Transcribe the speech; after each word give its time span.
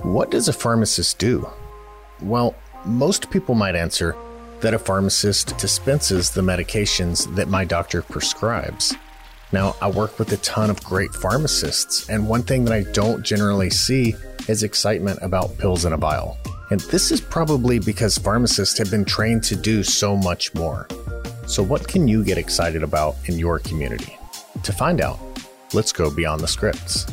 What 0.00 0.30
does 0.30 0.48
a 0.48 0.52
pharmacist 0.52 1.18
do? 1.18 1.48
Well, 2.22 2.54
most 2.84 3.30
people 3.30 3.54
might 3.54 3.76
answer 3.76 4.16
that 4.60 4.74
a 4.74 4.78
pharmacist 4.78 5.56
dispenses 5.58 6.30
the 6.30 6.40
medications 6.40 7.32
that 7.36 7.48
my 7.48 7.64
doctor 7.64 8.02
prescribes. 8.02 8.94
Now, 9.52 9.76
I 9.82 9.90
work 9.90 10.18
with 10.18 10.32
a 10.32 10.38
ton 10.38 10.70
of 10.70 10.82
great 10.82 11.12
pharmacists, 11.14 12.08
and 12.08 12.26
one 12.26 12.42
thing 12.42 12.64
that 12.64 12.72
I 12.72 12.90
don't 12.92 13.22
generally 13.22 13.70
see 13.70 14.14
is 14.48 14.62
excitement 14.62 15.18
about 15.20 15.58
pills 15.58 15.84
in 15.84 15.92
a 15.92 15.96
vial. 15.96 16.38
And 16.70 16.80
this 16.80 17.10
is 17.10 17.20
probably 17.20 17.78
because 17.78 18.16
pharmacists 18.16 18.78
have 18.78 18.90
been 18.90 19.04
trained 19.04 19.44
to 19.44 19.56
do 19.56 19.82
so 19.82 20.16
much 20.16 20.54
more. 20.54 20.88
So, 21.46 21.62
what 21.62 21.86
can 21.86 22.08
you 22.08 22.24
get 22.24 22.38
excited 22.38 22.82
about 22.82 23.16
in 23.26 23.38
your 23.38 23.58
community? 23.58 24.16
To 24.62 24.72
find 24.72 25.00
out, 25.00 25.18
let's 25.74 25.92
go 25.92 26.10
beyond 26.10 26.40
the 26.40 26.48
scripts. 26.48 27.06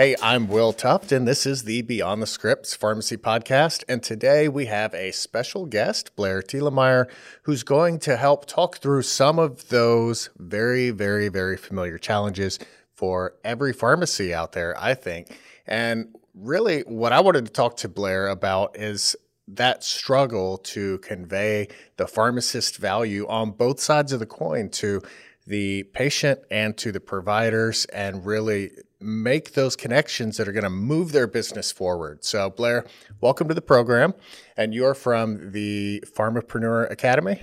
Hey, 0.00 0.16
I'm 0.22 0.48
Will 0.48 0.72
Tuft, 0.72 1.12
and 1.12 1.28
this 1.28 1.44
is 1.44 1.64
the 1.64 1.82
Beyond 1.82 2.22
the 2.22 2.26
Scripts 2.26 2.74
Pharmacy 2.74 3.18
Podcast. 3.18 3.84
And 3.86 4.02
today 4.02 4.48
we 4.48 4.64
have 4.64 4.94
a 4.94 5.10
special 5.12 5.66
guest, 5.66 6.16
Blair 6.16 6.40
Thielemier, 6.40 7.04
who's 7.42 7.62
going 7.62 7.98
to 7.98 8.16
help 8.16 8.46
talk 8.46 8.78
through 8.78 9.02
some 9.02 9.38
of 9.38 9.68
those 9.68 10.30
very, 10.38 10.88
very, 10.88 11.28
very 11.28 11.58
familiar 11.58 11.98
challenges 11.98 12.58
for 12.94 13.34
every 13.44 13.74
pharmacy 13.74 14.32
out 14.32 14.52
there, 14.52 14.74
I 14.80 14.94
think. 14.94 15.38
And 15.66 16.16
really, 16.34 16.80
what 16.86 17.12
I 17.12 17.20
wanted 17.20 17.44
to 17.44 17.52
talk 17.52 17.76
to 17.76 17.88
Blair 17.90 18.28
about 18.28 18.78
is 18.78 19.16
that 19.48 19.84
struggle 19.84 20.56
to 20.56 20.96
convey 21.00 21.68
the 21.98 22.06
pharmacist 22.06 22.78
value 22.78 23.26
on 23.28 23.50
both 23.50 23.80
sides 23.80 24.14
of 24.14 24.20
the 24.20 24.24
coin 24.24 24.70
to 24.70 25.02
the 25.46 25.82
patient 25.92 26.40
and 26.50 26.74
to 26.78 26.90
the 26.90 27.00
providers 27.00 27.84
and 27.86 28.24
really 28.24 28.70
make 29.00 29.54
those 29.54 29.76
connections 29.76 30.36
that 30.36 30.46
are 30.46 30.52
going 30.52 30.64
to 30.64 30.70
move 30.70 31.12
their 31.12 31.26
business 31.26 31.72
forward. 31.72 32.24
So, 32.24 32.50
Blair, 32.50 32.84
welcome 33.20 33.48
to 33.48 33.54
the 33.54 33.62
program. 33.62 34.14
And 34.56 34.74
you're 34.74 34.94
from 34.94 35.52
the 35.52 36.04
Pharmapreneur 36.06 36.90
Academy. 36.90 37.42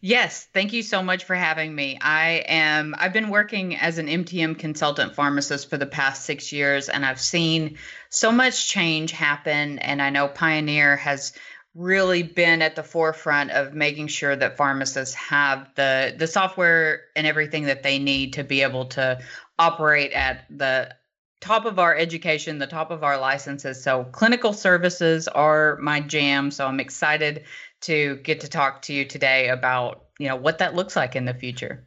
Yes, 0.00 0.46
thank 0.52 0.72
you 0.72 0.82
so 0.82 1.02
much 1.02 1.24
for 1.24 1.34
having 1.34 1.74
me. 1.74 1.98
I 2.00 2.44
am 2.46 2.94
I've 2.98 3.12
been 3.12 3.30
working 3.30 3.76
as 3.76 3.98
an 3.98 4.06
MTM 4.06 4.58
consultant 4.58 5.14
pharmacist 5.14 5.70
for 5.70 5.78
the 5.78 5.86
past 5.86 6.24
6 6.24 6.52
years 6.52 6.88
and 6.88 7.04
I've 7.04 7.20
seen 7.20 7.78
so 8.10 8.30
much 8.30 8.68
change 8.68 9.10
happen 9.10 9.78
and 9.78 10.00
I 10.02 10.10
know 10.10 10.28
Pioneer 10.28 10.96
has 10.96 11.32
really 11.74 12.22
been 12.22 12.62
at 12.62 12.74
the 12.74 12.82
forefront 12.82 13.50
of 13.50 13.74
making 13.74 14.06
sure 14.06 14.34
that 14.34 14.56
pharmacists 14.56 15.14
have 15.14 15.68
the 15.74 16.14
the 16.16 16.26
software 16.26 17.02
and 17.14 17.26
everything 17.26 17.64
that 17.64 17.82
they 17.82 17.98
need 17.98 18.32
to 18.32 18.44
be 18.44 18.62
able 18.62 18.86
to 18.86 19.18
operate 19.58 20.12
at 20.12 20.44
the 20.50 20.94
top 21.40 21.64
of 21.64 21.78
our 21.78 21.94
education, 21.94 22.58
the 22.58 22.66
top 22.66 22.90
of 22.90 23.04
our 23.04 23.18
licenses. 23.18 23.82
So 23.82 24.04
clinical 24.04 24.52
services 24.52 25.28
are 25.28 25.76
my 25.80 26.00
jam. 26.00 26.50
So 26.50 26.66
I'm 26.66 26.80
excited 26.80 27.44
to 27.82 28.16
get 28.16 28.40
to 28.40 28.48
talk 28.48 28.82
to 28.82 28.92
you 28.92 29.04
today 29.04 29.48
about 29.48 30.06
you 30.18 30.28
know 30.28 30.36
what 30.36 30.58
that 30.58 30.74
looks 30.74 30.96
like 30.96 31.14
in 31.14 31.24
the 31.24 31.34
future. 31.34 31.84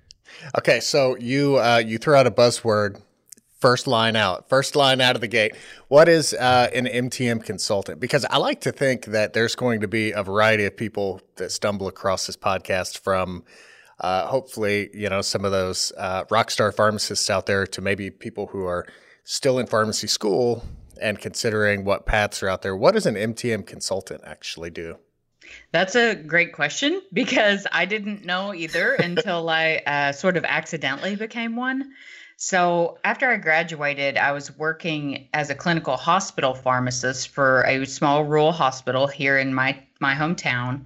Okay, 0.58 0.80
so 0.80 1.18
you 1.18 1.58
uh, 1.58 1.82
you 1.84 1.98
threw 1.98 2.16
out 2.16 2.28
a 2.28 2.32
buzzword 2.32 3.02
first 3.60 3.88
line 3.88 4.16
out, 4.16 4.48
first 4.48 4.76
line 4.76 5.02
out 5.02 5.16
of 5.16 5.22
the 5.22 5.28
gate. 5.28 5.56
What 5.90 6.08
is 6.08 6.34
uh, 6.34 6.70
an 6.74 6.86
MTM 6.86 7.44
consultant? 7.44 8.00
Because 8.00 8.24
I 8.26 8.38
like 8.38 8.62
to 8.62 8.72
think 8.72 9.06
that 9.06 9.34
there's 9.34 9.56
going 9.56 9.82
to 9.82 9.88
be 9.88 10.12
a 10.12 10.24
variety 10.24 10.66
of 10.66 10.78
people 10.78 11.22
that 11.36 11.52
stumble 11.52 11.88
across 11.88 12.28
this 12.28 12.38
podcast 12.38 13.00
from. 13.00 13.44
Uh, 14.00 14.28
hopefully, 14.28 14.90
you 14.94 15.10
know 15.10 15.22
some 15.22 15.46
of 15.46 15.52
those 15.52 15.92
uh, 15.98 16.24
rock 16.30 16.52
star 16.52 16.72
pharmacists 16.72 17.30
out 17.30 17.46
there 17.46 17.68
to 17.68 17.82
maybe 17.82 18.10
people 18.10 18.48
who 18.48 18.66
are 18.66 18.86
still 19.24 19.60
in 19.60 19.68
pharmacy 19.68 20.08
school 20.08 20.64
and 21.02 21.20
considering 21.20 21.86
what 21.86 22.06
paths 22.06 22.42
are 22.44 22.50
out 22.50 22.62
there. 22.62 22.76
What 22.76 22.94
does 22.94 23.06
an 23.06 23.16
MTM 23.16 23.66
consultant 23.66 24.22
actually 24.26 24.70
do? 24.70 24.98
That's 25.72 25.96
a 25.96 26.16
great 26.16 26.54
question 26.54 27.02
because 27.12 27.66
I 27.72 27.86
didn't 27.86 28.26
know 28.26 28.54
either 28.54 28.94
until 29.00 29.50
I 29.50 29.82
uh, 29.86 30.12
sort 30.12 30.38
of 30.38 30.46
accidentally 30.46 31.16
became 31.16 31.56
one. 31.56 31.94
So, 32.42 32.98
after 33.04 33.30
I 33.30 33.36
graduated, 33.36 34.18
I 34.18 34.32
was 34.32 34.58
working 34.58 35.28
as 35.34 35.50
a 35.50 35.56
clinical 35.56 35.98
hospital 35.98 36.54
pharmacist 36.54 37.30
for 37.30 37.64
a 37.64 37.86
small 37.86 38.24
rural 38.24 38.54
hospital 38.54 39.08
here 39.08 39.38
in 39.38 39.54
my, 39.54 39.84
my 40.00 40.16
hometown. 40.16 40.86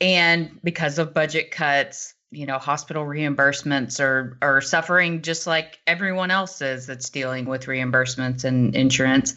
And 0.00 0.58
because 0.64 0.98
of 0.98 1.12
budget 1.12 1.50
cuts, 1.50 2.14
you 2.30 2.44
know, 2.44 2.58
hospital 2.58 3.04
reimbursements 3.04 4.00
are, 4.00 4.36
are 4.42 4.60
suffering 4.60 5.22
just 5.22 5.46
like 5.46 5.80
everyone 5.86 6.30
else 6.30 6.60
is 6.60 6.86
that's 6.86 7.08
dealing 7.08 7.46
with 7.46 7.64
reimbursements 7.64 8.44
and 8.44 8.76
insurance. 8.76 9.34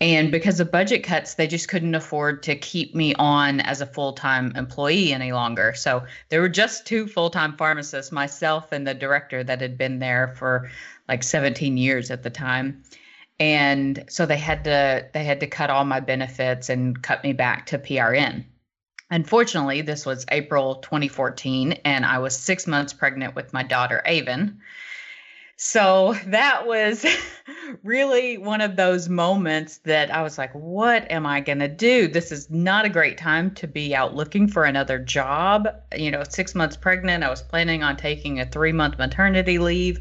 And 0.00 0.30
because 0.30 0.60
of 0.60 0.70
budget 0.70 1.02
cuts, 1.02 1.34
they 1.34 1.48
just 1.48 1.68
couldn't 1.68 1.96
afford 1.96 2.44
to 2.44 2.54
keep 2.54 2.94
me 2.94 3.12
on 3.14 3.60
as 3.60 3.80
a 3.80 3.86
full 3.86 4.12
time 4.12 4.52
employee 4.54 5.12
any 5.12 5.32
longer. 5.32 5.74
So 5.74 6.04
there 6.28 6.40
were 6.40 6.48
just 6.48 6.86
two 6.86 7.08
full 7.08 7.30
time 7.30 7.56
pharmacists, 7.56 8.12
myself 8.12 8.70
and 8.70 8.86
the 8.86 8.94
director 8.94 9.42
that 9.42 9.60
had 9.60 9.76
been 9.76 9.98
there 9.98 10.28
for 10.28 10.70
like 11.08 11.24
17 11.24 11.76
years 11.76 12.12
at 12.12 12.22
the 12.22 12.30
time. 12.30 12.84
And 13.40 14.04
so 14.08 14.26
they 14.26 14.36
had 14.36 14.62
to 14.64 15.08
they 15.12 15.24
had 15.24 15.40
to 15.40 15.46
cut 15.48 15.70
all 15.70 15.84
my 15.84 16.00
benefits 16.00 16.68
and 16.68 17.00
cut 17.02 17.24
me 17.24 17.32
back 17.32 17.66
to 17.66 17.78
PRN. 17.78 18.44
Unfortunately, 19.10 19.80
this 19.80 20.04
was 20.04 20.26
April 20.30 20.76
2014, 20.76 21.72
and 21.84 22.04
I 22.04 22.18
was 22.18 22.36
six 22.36 22.66
months 22.66 22.92
pregnant 22.92 23.34
with 23.34 23.52
my 23.52 23.62
daughter, 23.62 24.02
Avon. 24.04 24.60
So 25.60 26.14
that 26.26 26.68
was 26.68 27.04
really 27.82 28.38
one 28.38 28.60
of 28.60 28.76
those 28.76 29.08
moments 29.08 29.78
that 29.78 30.14
I 30.14 30.22
was 30.22 30.38
like, 30.38 30.52
what 30.52 31.10
am 31.10 31.26
I 31.26 31.40
going 31.40 31.58
to 31.58 31.68
do? 31.68 32.06
This 32.06 32.30
is 32.30 32.48
not 32.48 32.84
a 32.84 32.88
great 32.88 33.18
time 33.18 33.52
to 33.56 33.66
be 33.66 33.92
out 33.92 34.14
looking 34.14 34.46
for 34.46 34.64
another 34.64 35.00
job. 35.00 35.68
You 35.96 36.12
know, 36.12 36.22
six 36.28 36.54
months 36.54 36.76
pregnant, 36.76 37.24
I 37.24 37.30
was 37.30 37.42
planning 37.42 37.82
on 37.82 37.96
taking 37.96 38.38
a 38.38 38.46
three 38.46 38.70
month 38.70 38.98
maternity 38.98 39.58
leave, 39.58 39.98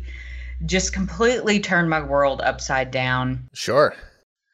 just 0.65 0.93
completely 0.93 1.59
turned 1.59 1.89
my 1.89 2.03
world 2.03 2.39
upside 2.41 2.91
down. 2.91 3.49
Sure. 3.53 3.95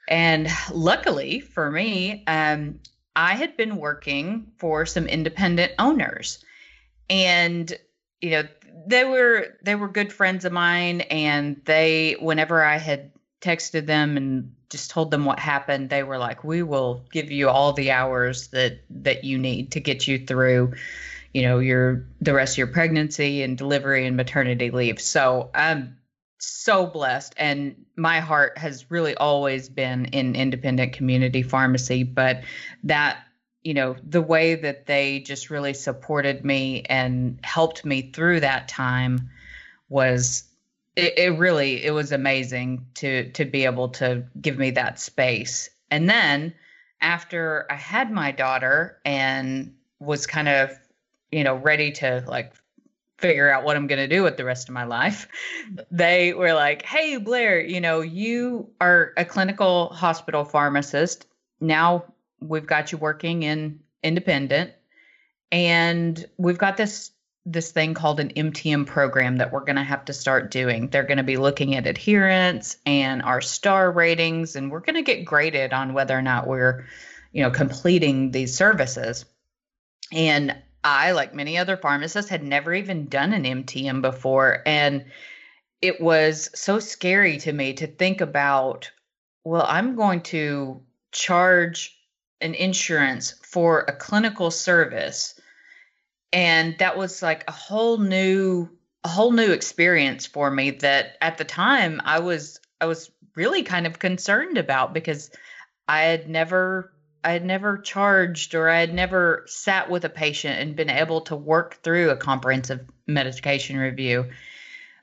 And 0.08 0.48
luckily 0.72 1.42
for 1.42 1.70
me, 1.70 2.24
um, 2.28 2.80
I 3.16 3.36
had 3.36 3.58
been 3.58 3.78
working 3.78 4.52
for 4.58 4.86
some 4.86 5.08
independent 5.08 5.74
owners. 5.80 6.44
And, 7.10 7.72
you 8.22 8.32
know, 8.32 8.44
they 8.88 9.04
were 9.04 9.58
they 9.64 9.76
were 9.76 9.88
good 9.88 10.12
friends 10.12 10.46
of 10.46 10.52
mine 10.52 11.02
and 11.02 11.62
they 11.66 12.16
whenever 12.20 12.64
I 12.64 12.78
had 12.78 13.12
texted 13.42 13.86
them 13.86 14.18
and 14.18 14.54
just 14.70 14.90
told 14.90 15.12
them 15.12 15.26
what 15.26 15.38
happened 15.38 15.90
they 15.90 16.02
were 16.02 16.18
like 16.18 16.44
we 16.44 16.64
will 16.64 17.06
give 17.12 17.30
you 17.30 17.50
all 17.50 17.74
the 17.74 17.92
hours 17.92 18.48
that 18.48 18.80
that 18.90 19.24
you 19.24 19.38
need 19.38 19.72
to 19.74 19.80
get 19.80 20.08
you 20.08 20.26
through 20.26 20.74
you 21.34 21.44
know 21.44 21.60
your 21.60 22.06
the 22.22 22.34
rest 22.34 22.54
of 22.54 22.58
your 22.58 22.68
pregnancy 22.68 23.44
and 23.44 23.58
delivery 23.58 24.08
and 24.08 24.18
maternity 24.18 24.72
leave 24.72 25.00
so 25.00 25.52
i'm 25.54 25.98
so 26.46 26.86
blessed 26.86 27.34
and 27.38 27.76
my 27.96 28.20
heart 28.20 28.58
has 28.58 28.90
really 28.90 29.16
always 29.16 29.70
been 29.70 30.06
in 30.06 30.36
independent 30.36 30.94
community 30.94 31.42
pharmacy 31.42 32.04
but 32.04 32.44
that 32.84 33.18
you 33.64 33.74
know 33.74 33.96
the 34.08 34.22
way 34.22 34.56
that 34.56 34.86
they 34.86 35.20
just 35.20 35.50
really 35.50 35.74
supported 35.74 36.44
me 36.44 36.84
and 36.90 37.40
helped 37.44 37.86
me 37.86 38.12
through 38.12 38.40
that 38.40 38.68
time 38.68 39.30
was 39.90 40.44
it, 40.96 41.18
it, 41.18 41.38
really 41.38 41.84
it 41.84 41.92
was 41.92 42.12
amazing 42.12 42.86
to 42.96 43.30
to 43.32 43.46
be 43.46 43.66
able 43.66 43.90
to 43.90 44.24
give 44.40 44.58
me 44.58 44.72
that 44.72 45.00
space. 45.00 45.70
And 45.90 46.10
then 46.10 46.54
after 47.02 47.68
i 47.70 47.76
had 47.76 48.12
my 48.12 48.32
daughter 48.32 48.98
and 49.04 49.74
was 50.00 50.26
kind 50.26 50.48
of 50.48 50.72
you 51.32 51.44
know 51.44 51.56
ready 51.56 51.92
to 51.92 52.24
like 52.28 52.54
figure 53.24 53.50
out 53.50 53.64
what 53.64 53.78
i'm 53.78 53.88
going 53.88 54.10
to 54.10 54.14
do 54.14 54.22
with 54.22 54.36
the 54.36 54.44
rest 54.44 54.68
of 54.68 54.74
my 54.74 54.84
life 54.84 55.30
they 55.90 56.34
were 56.34 56.54
like 56.54 56.82
hey 56.84 57.16
blair 57.16 57.62
you 57.62 57.80
know 57.80 58.02
you 58.02 58.70
are 58.82 59.14
a 59.16 59.24
clinical 59.24 59.88
hospital 59.94 60.44
pharmacist 60.44 61.26
now 61.62 62.04
we've 62.42 62.68
got 62.68 62.92
you 62.92 62.98
working 62.98 63.44
in 63.44 63.80
independent 64.04 64.72
and 65.54 66.26
we've 66.38 66.58
got 66.58 66.76
this 66.76 67.12
this 67.46 67.72
thing 67.72 67.94
called 67.94 68.20
an 68.20 68.30
MTM 68.30 68.86
program 68.86 69.38
that 69.38 69.52
we're 69.52 69.66
going 69.66 69.76
to 69.76 69.84
have 69.84 70.06
to 70.06 70.14
start 70.14 70.50
doing. 70.50 70.88
They're 70.88 71.04
going 71.04 71.18
to 71.18 71.24
be 71.24 71.38
looking 71.38 71.76
at 71.76 71.86
adherence 71.86 72.78
and 72.86 73.22
our 73.22 73.42
star 73.42 73.92
ratings 73.92 74.56
and 74.56 74.72
we're 74.72 74.80
going 74.80 74.96
to 74.96 75.02
get 75.02 75.26
graded 75.26 75.74
on 75.74 75.94
whether 75.94 76.18
or 76.18 76.22
not 76.22 76.48
we're, 76.48 76.86
you 77.34 77.44
know, 77.44 77.52
completing 77.52 78.32
these 78.32 78.56
services. 78.56 79.26
And 80.14 80.56
I, 80.84 81.12
like 81.12 81.34
many 81.34 81.58
other 81.58 81.78
pharmacists, 81.78 82.30
had 82.30 82.44
never 82.44 82.74
even 82.74 83.08
done 83.08 83.34
an 83.34 83.44
MTM 83.44 84.02
before. 84.02 84.62
And 84.66 85.06
it 85.82 86.00
was 86.02 86.50
so 86.56 86.80
scary 86.80 87.38
to 87.40 87.52
me 87.54 87.74
to 87.74 87.88
think 87.88 88.22
about 88.22 88.92
well, 89.46 89.66
I'm 89.68 89.96
going 89.96 90.22
to 90.22 90.82
charge 91.12 91.98
an 92.40 92.54
insurance 92.56 93.34
for 93.44 93.82
a 93.82 93.94
clinical 93.94 94.52
service. 94.52 95.40
And 96.32 96.78
that 96.80 96.98
was 96.98 97.22
like 97.22 97.44
a 97.48 97.52
whole 97.52 97.98
new 97.98 98.70
a 99.04 99.10
whole 99.10 99.32
new 99.32 99.52
experience 99.52 100.26
for 100.26 100.50
me 100.50 100.72
that 100.72 101.18
at 101.22 101.38
the 101.38 101.44
time 101.44 102.02
I 102.06 102.20
was 102.20 102.60
I 102.80 102.86
was 102.86 103.12
really 103.36 103.64
kind 103.64 103.86
of 103.86 104.00
concerned 104.00 104.58
about 104.58 104.94
because 104.94 105.30
I 105.88 106.02
had 106.04 106.30
never 106.30 106.93
I 107.24 107.32
had 107.32 107.46
never 107.46 107.78
charged 107.78 108.54
or 108.56 108.70
I 108.70 108.80
had 108.80 108.94
never 108.94 109.44
sat 109.48 109.90
with 109.90 110.06
a 110.06 110.10
patient 110.10 110.60
and 110.60 110.76
been 110.76 110.90
able 110.90 111.22
to 111.22 111.36
work 111.36 111.82
through 111.84 112.10
a 112.10 112.18
comprehensive 112.18 112.82
medication 113.08 113.78
review. 113.78 114.26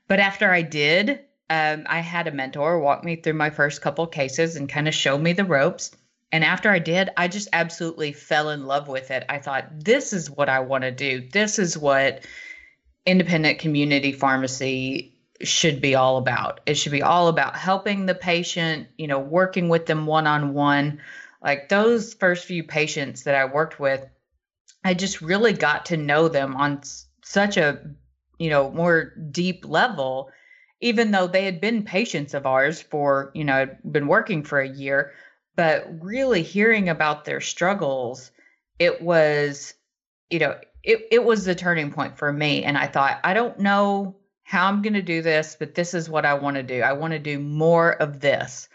But 0.07 0.21
after 0.21 0.51
I 0.51 0.63
did, 0.63 1.21
um, 1.49 1.85
I 1.89 2.01
had 2.01 2.27
a 2.27 2.33
mentor 2.33 2.79
walk 2.81 3.05
me 3.05 3.17
through 3.17 3.35
my 3.35 3.51
first 3.51 3.83
couple 3.83 4.07
cases 4.07 4.57
and 4.57 4.69
kind 4.69 4.89
of 4.89 4.95
show 4.95 5.17
me 5.17 5.33
the 5.33 5.45
ropes. 5.45 5.91
And 6.33 6.45
after 6.45 6.71
I 6.71 6.79
did, 6.79 7.11
I 7.17 7.27
just 7.29 7.49
absolutely 7.53 8.13
fell 8.13 8.51
in 8.51 8.67
love 8.67 8.87
with 8.87 9.11
it. 9.11 9.25
I 9.29 9.39
thought, 9.39 9.67
this 9.85 10.13
is 10.13 10.31
what 10.31 10.49
I 10.49 10.61
want 10.61 10.83
to 10.83 10.93
do. 10.93 11.29
This 11.33 11.59
is 11.59 11.77
what 11.77 12.25
independent 13.05 13.59
community 13.59 14.13
pharmacy 14.13 15.15
should 15.43 15.81
be 15.81 15.95
all 15.95 16.19
about. 16.19 16.61
It 16.67 16.75
should 16.75 16.93
be 16.93 17.03
all 17.03 17.29
about 17.29 17.57
helping 17.57 18.07
the 18.07 18.15
patient, 18.15 18.89
you 18.99 19.07
know, 19.07 19.19
working 19.19 19.69
with 19.69 19.87
them 19.87 20.07
one 20.07 20.27
on 20.27 20.55
one. 20.55 21.01
Like 21.43 21.69
those 21.69 22.15
first 22.15 22.45
few 22.45 22.65
patients 22.65 23.25
that 23.25 23.35
I 23.35 23.47
worked 23.47 23.81
with, 23.81 24.07
I 24.85 24.95
just 24.95 25.23
really 25.23 25.53
got 25.53 25.87
to 25.87 25.97
know 25.97 26.29
them 26.29 26.57
on 26.57 26.83
such 27.23 27.57
a, 27.57 27.81
you 28.39 28.51
know, 28.51 28.71
more 28.71 29.15
deep 29.31 29.65
level, 29.67 30.31
even 30.81 31.11
though 31.11 31.27
they 31.27 31.45
had 31.45 31.61
been 31.61 31.85
patients 31.85 32.35
of 32.35 32.47
ours 32.47 32.81
for, 32.81 33.31
you 33.35 33.45
know, 33.45 33.69
been 33.91 34.07
working 34.07 34.43
for 34.43 34.61
a 34.61 34.69
year, 34.69 35.13
but 35.57 35.87
really 36.03 36.43
hearing 36.43 36.89
about 36.89 37.25
their 37.25 37.41
struggles, 37.41 38.31
it 38.79 39.01
was, 39.03 39.75
you 40.31 40.39
know, 40.39 40.57
it, 40.83 41.07
it 41.11 41.25
was 41.25 41.45
the 41.45 41.55
turning 41.55 41.93
point 41.93 42.17
for 42.17 42.33
me. 42.33 42.65
And 42.65 42.79
I 42.79 42.87
thought, 42.87 43.21
I 43.25 43.35
don't 43.35 43.59
know 43.59 44.17
how 44.45 44.67
I'm 44.67 44.83
going 44.83 44.95
to 44.95 45.03
do 45.03 45.23
this, 45.23 45.57
but 45.59 45.75
this 45.75 45.95
is 45.95 46.09
what 46.09 46.25
I 46.25 46.35
want 46.35 46.57
to 46.57 46.63
do. 46.63 46.81
I 46.81 46.95
want 46.95 47.13
to 47.13 47.19
do 47.19 47.39
more 47.39 47.93
of 47.93 48.21
this. 48.21 48.69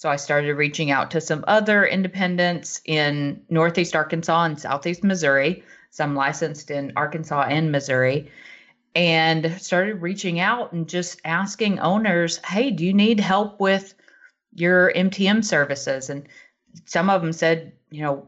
So 0.00 0.08
I 0.08 0.16
started 0.16 0.54
reaching 0.54 0.90
out 0.90 1.10
to 1.10 1.20
some 1.20 1.44
other 1.46 1.84
independents 1.84 2.80
in 2.86 3.42
Northeast 3.50 3.94
Arkansas 3.94 4.44
and 4.44 4.58
Southeast 4.58 5.04
Missouri. 5.04 5.62
So 5.90 6.04
I'm 6.04 6.14
licensed 6.14 6.70
in 6.70 6.94
Arkansas 6.96 7.42
and 7.50 7.70
Missouri 7.70 8.30
and 8.94 9.60
started 9.60 10.00
reaching 10.00 10.40
out 10.40 10.72
and 10.72 10.88
just 10.88 11.20
asking 11.26 11.80
owners, 11.80 12.38
hey, 12.46 12.70
do 12.70 12.82
you 12.82 12.94
need 12.94 13.20
help 13.20 13.60
with 13.60 13.92
your 14.54 14.90
MTM 14.94 15.44
services? 15.44 16.08
And 16.08 16.26
some 16.86 17.10
of 17.10 17.20
them 17.20 17.34
said, 17.34 17.74
you 17.90 18.00
know, 18.00 18.26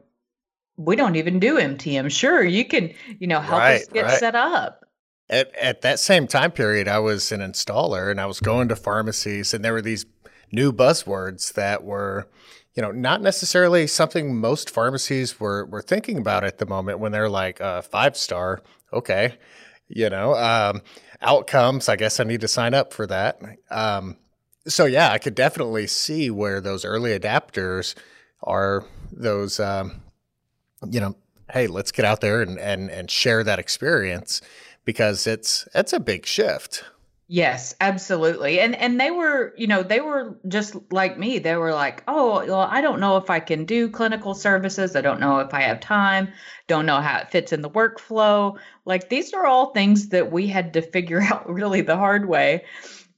we 0.77 0.95
don't 0.95 1.17
even 1.17 1.41
do 1.41 1.57
MTM. 1.57 2.11
Sure, 2.11 2.45
you 2.45 2.67
can, 2.67 2.93
you 3.19 3.27
know, 3.27 3.41
help 3.41 3.61
right, 3.61 3.81
us 3.81 3.89
get 3.89 4.05
right. 4.05 4.19
set 4.19 4.35
up 4.35 4.85
at, 5.33 5.55
at 5.57 5.81
that 5.81 5.99
same 5.99 6.27
time 6.27 6.51
period, 6.51 6.87
I 6.87 6.99
was 6.99 7.33
an 7.33 7.41
installer 7.41 8.11
and 8.11 8.21
I 8.21 8.27
was 8.27 8.39
going 8.39 8.69
to 8.69 8.77
pharmacies, 8.77 9.55
and 9.55 9.65
there 9.65 9.73
were 9.73 9.83
these 9.83 10.05
new 10.53 10.73
buzzwords 10.73 11.55
that 11.55 11.83
were, 11.83 12.29
you 12.75 12.83
know, 12.83 12.93
not 12.93 13.23
necessarily 13.23 13.87
something 13.87 14.37
most 14.37 14.71
pharmacies 14.71 15.41
were 15.41 15.67
were 15.67 15.83
thinking 15.83 16.19
about 16.19 16.45
at 16.45 16.59
the 16.59 16.67
moment 16.67 16.99
when 16.99 17.13
they're 17.13 17.29
like 17.29 17.61
uh, 17.61 17.83
five 17.83 18.17
star. 18.17 18.63
Okay, 18.93 19.37
you 19.89 20.11
know, 20.11 20.35
um, 20.35 20.83
outcomes. 21.21 21.89
I 21.89 21.97
guess 21.97 22.21
I 22.21 22.25
need 22.25 22.43
to 22.43 22.49
sign 22.49 22.75
up 22.75 22.93
for 22.93 23.07
that. 23.07 23.41
Um, 23.71 24.17
so 24.67 24.85
yeah, 24.85 25.11
I 25.11 25.19
could 25.19 25.35
definitely 25.35 25.87
see 25.87 26.31
where 26.31 26.61
those 26.61 26.85
early 26.85 27.19
adapters 27.19 27.95
are. 28.43 28.85
Those, 29.11 29.61
um, 29.61 30.03
you 30.91 31.01
know, 31.01 31.17
hey, 31.51 31.67
let's 31.67 31.93
get 31.93 32.05
out 32.05 32.21
there 32.21 32.43
and 32.43 32.59
and 32.59 32.91
and 32.91 33.11
share 33.11 33.45
that 33.45 33.59
experience 33.59 34.41
because 34.85 35.27
it's 35.27 35.67
it's 35.75 35.93
a 35.93 36.01
big 36.01 36.27
shift. 36.27 36.85
Yes, 37.35 37.75
absolutely. 37.81 38.61
And 38.61 38.75
and 38.77 39.01
they 39.01 39.11
were, 39.11 39.55
you 39.57 39.67
know, 39.67 39.83
they 39.83 40.01
were 40.01 40.39
just 40.49 40.77
like 40.93 41.19
me. 41.19 41.39
They 41.39 41.57
were 41.57 41.73
like, 41.73 42.03
"Oh, 42.07 42.45
well, 42.47 42.69
I 42.71 42.83
don't 42.83 43.01
know 43.01 43.17
if 43.17 43.31
I 43.31 43.41
can 43.41 43.65
do 43.65 43.89
clinical 43.89 44.35
services. 44.35 44.95
I 44.95 45.01
don't 45.01 45.19
know 45.19 45.39
if 45.39 45.55
I 45.55 45.63
have 45.63 45.81
time. 45.81 46.29
Don't 46.67 46.85
know 46.85 47.01
how 47.01 47.21
it 47.21 47.31
fits 47.31 47.55
in 47.55 47.63
the 47.63 47.71
workflow." 47.71 48.59
Like 48.85 49.09
these 49.09 49.33
are 49.33 49.47
all 49.47 49.73
things 49.73 50.11
that 50.11 50.31
we 50.31 50.47
had 50.47 50.75
to 50.75 50.83
figure 50.83 51.23
out 51.33 51.49
really 51.49 51.81
the 51.81 51.97
hard 51.97 52.29
way. 52.29 52.67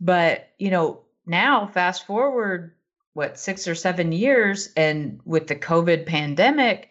But, 0.00 0.48
you 0.58 0.70
know, 0.70 1.00
now 1.26 1.66
fast 1.66 2.06
forward 2.06 2.72
what, 3.14 3.36
6 3.38 3.66
or 3.66 3.74
7 3.74 4.12
years 4.12 4.68
and 4.76 5.20
with 5.24 5.48
the 5.48 5.56
COVID 5.56 6.06
pandemic, 6.06 6.90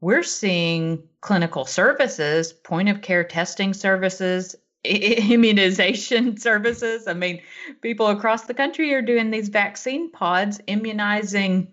we're 0.00 0.22
seeing 0.24 1.04
clinical 1.20 1.64
services, 1.66 2.52
point 2.52 2.88
of 2.88 3.00
care 3.00 3.24
testing 3.24 3.74
services, 3.74 4.56
immunization 4.84 6.36
services. 6.38 7.08
I 7.08 7.14
mean, 7.14 7.40
people 7.80 8.08
across 8.08 8.44
the 8.44 8.54
country 8.54 8.92
are 8.94 9.02
doing 9.02 9.30
these 9.30 9.48
vaccine 9.48 10.10
pods, 10.10 10.60
immunizing 10.66 11.68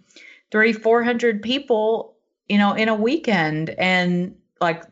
three, 0.52 0.74
400 0.74 1.42
people, 1.42 2.16
you 2.48 2.58
know, 2.58 2.74
in 2.74 2.90
a 2.90 2.96
weekend. 2.96 3.70
And 3.72 4.36
like 4.60 4.84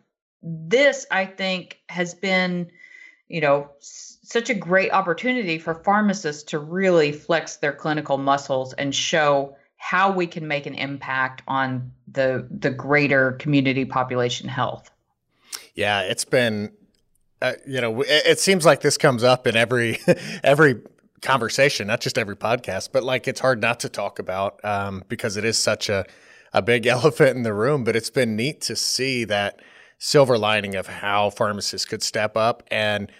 this, 0.43 1.05
I 1.11 1.25
think, 1.25 1.79
has 1.87 2.13
been, 2.13 2.71
you 3.27 3.41
know, 3.41 3.69
such 3.79 4.49
a 4.49 4.53
great 4.53 4.91
opportunity 4.91 5.57
for 5.57 5.73
pharmacists 5.73 6.43
to 6.51 6.59
really 6.59 7.11
flex 7.11 7.57
their 7.57 7.73
clinical 7.73 8.17
muscles 8.17 8.73
and 8.73 8.93
show 8.93 9.55
how 9.77 10.11
we 10.11 10.27
can 10.27 10.47
make 10.47 10.65
an 10.65 10.75
impact 10.75 11.41
on 11.47 11.91
the 12.11 12.45
the 12.51 12.69
greater 12.69 13.31
community 13.33 13.85
population 13.85 14.49
health. 14.49 14.91
Yeah, 15.73 16.01
it's 16.01 16.25
been 16.25 16.71
uh, 17.41 17.53
you 17.65 17.79
know, 17.79 18.01
it, 18.01 18.39
seems 18.39 18.65
like 18.65 18.81
this 18.81 18.97
comes 18.97 19.23
up 19.23 19.47
in 19.47 19.55
every 19.55 19.99
every 20.43 20.81
conversation, 21.21 21.87
not 21.87 22.01
just 22.01 22.17
every 22.17 22.35
podcast, 22.35 22.89
but 22.91 23.03
like 23.03 23.27
it's 23.27 23.39
hard 23.39 23.61
not 23.61 23.79
to 23.81 23.89
talk 23.89 24.19
about 24.19 24.63
um, 24.65 25.03
because 25.07 25.37
it 25.37 25.45
is 25.45 25.57
such 25.57 25.89
a 25.89 26.05
a 26.53 26.61
big 26.61 26.85
elephant 26.87 27.37
in 27.37 27.43
the 27.43 27.53
room. 27.53 27.83
But 27.83 27.95
it's 27.95 28.09
been 28.09 28.35
neat 28.35 28.61
to 28.61 28.75
see 28.75 29.23
that 29.25 29.61
silver 29.97 30.37
lining 30.37 30.75
of 30.75 30.87
how 30.87 31.29
pharmacists 31.29 31.85
could 31.85 32.03
step 32.03 32.35
up 32.35 32.63
and 32.71 33.11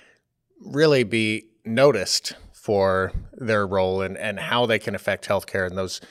really 0.62 1.04
be 1.04 1.46
noticed 1.66 2.34
for 2.54 3.12
their 3.34 3.66
role 3.66 4.02
and, 4.02 4.18
and 4.18 4.40
how 4.40 4.66
they 4.66 4.80
can 4.80 4.96
affect 4.96 5.28
healthcare 5.28 5.66
and 5.66 5.78
those 5.78 6.02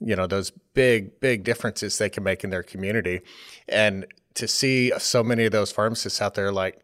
you 0.00 0.14
know 0.14 0.26
those 0.26 0.50
big 0.74 1.20
big 1.20 1.42
differences 1.42 1.98
they 1.98 2.10
can 2.10 2.22
make 2.22 2.44
in 2.44 2.50
their 2.50 2.62
community 2.62 3.20
and 3.68 4.06
to 4.34 4.46
see 4.46 4.92
so 4.98 5.22
many 5.22 5.44
of 5.46 5.52
those 5.52 5.72
pharmacists 5.72 6.20
out 6.20 6.34
there 6.34 6.52
like 6.52 6.82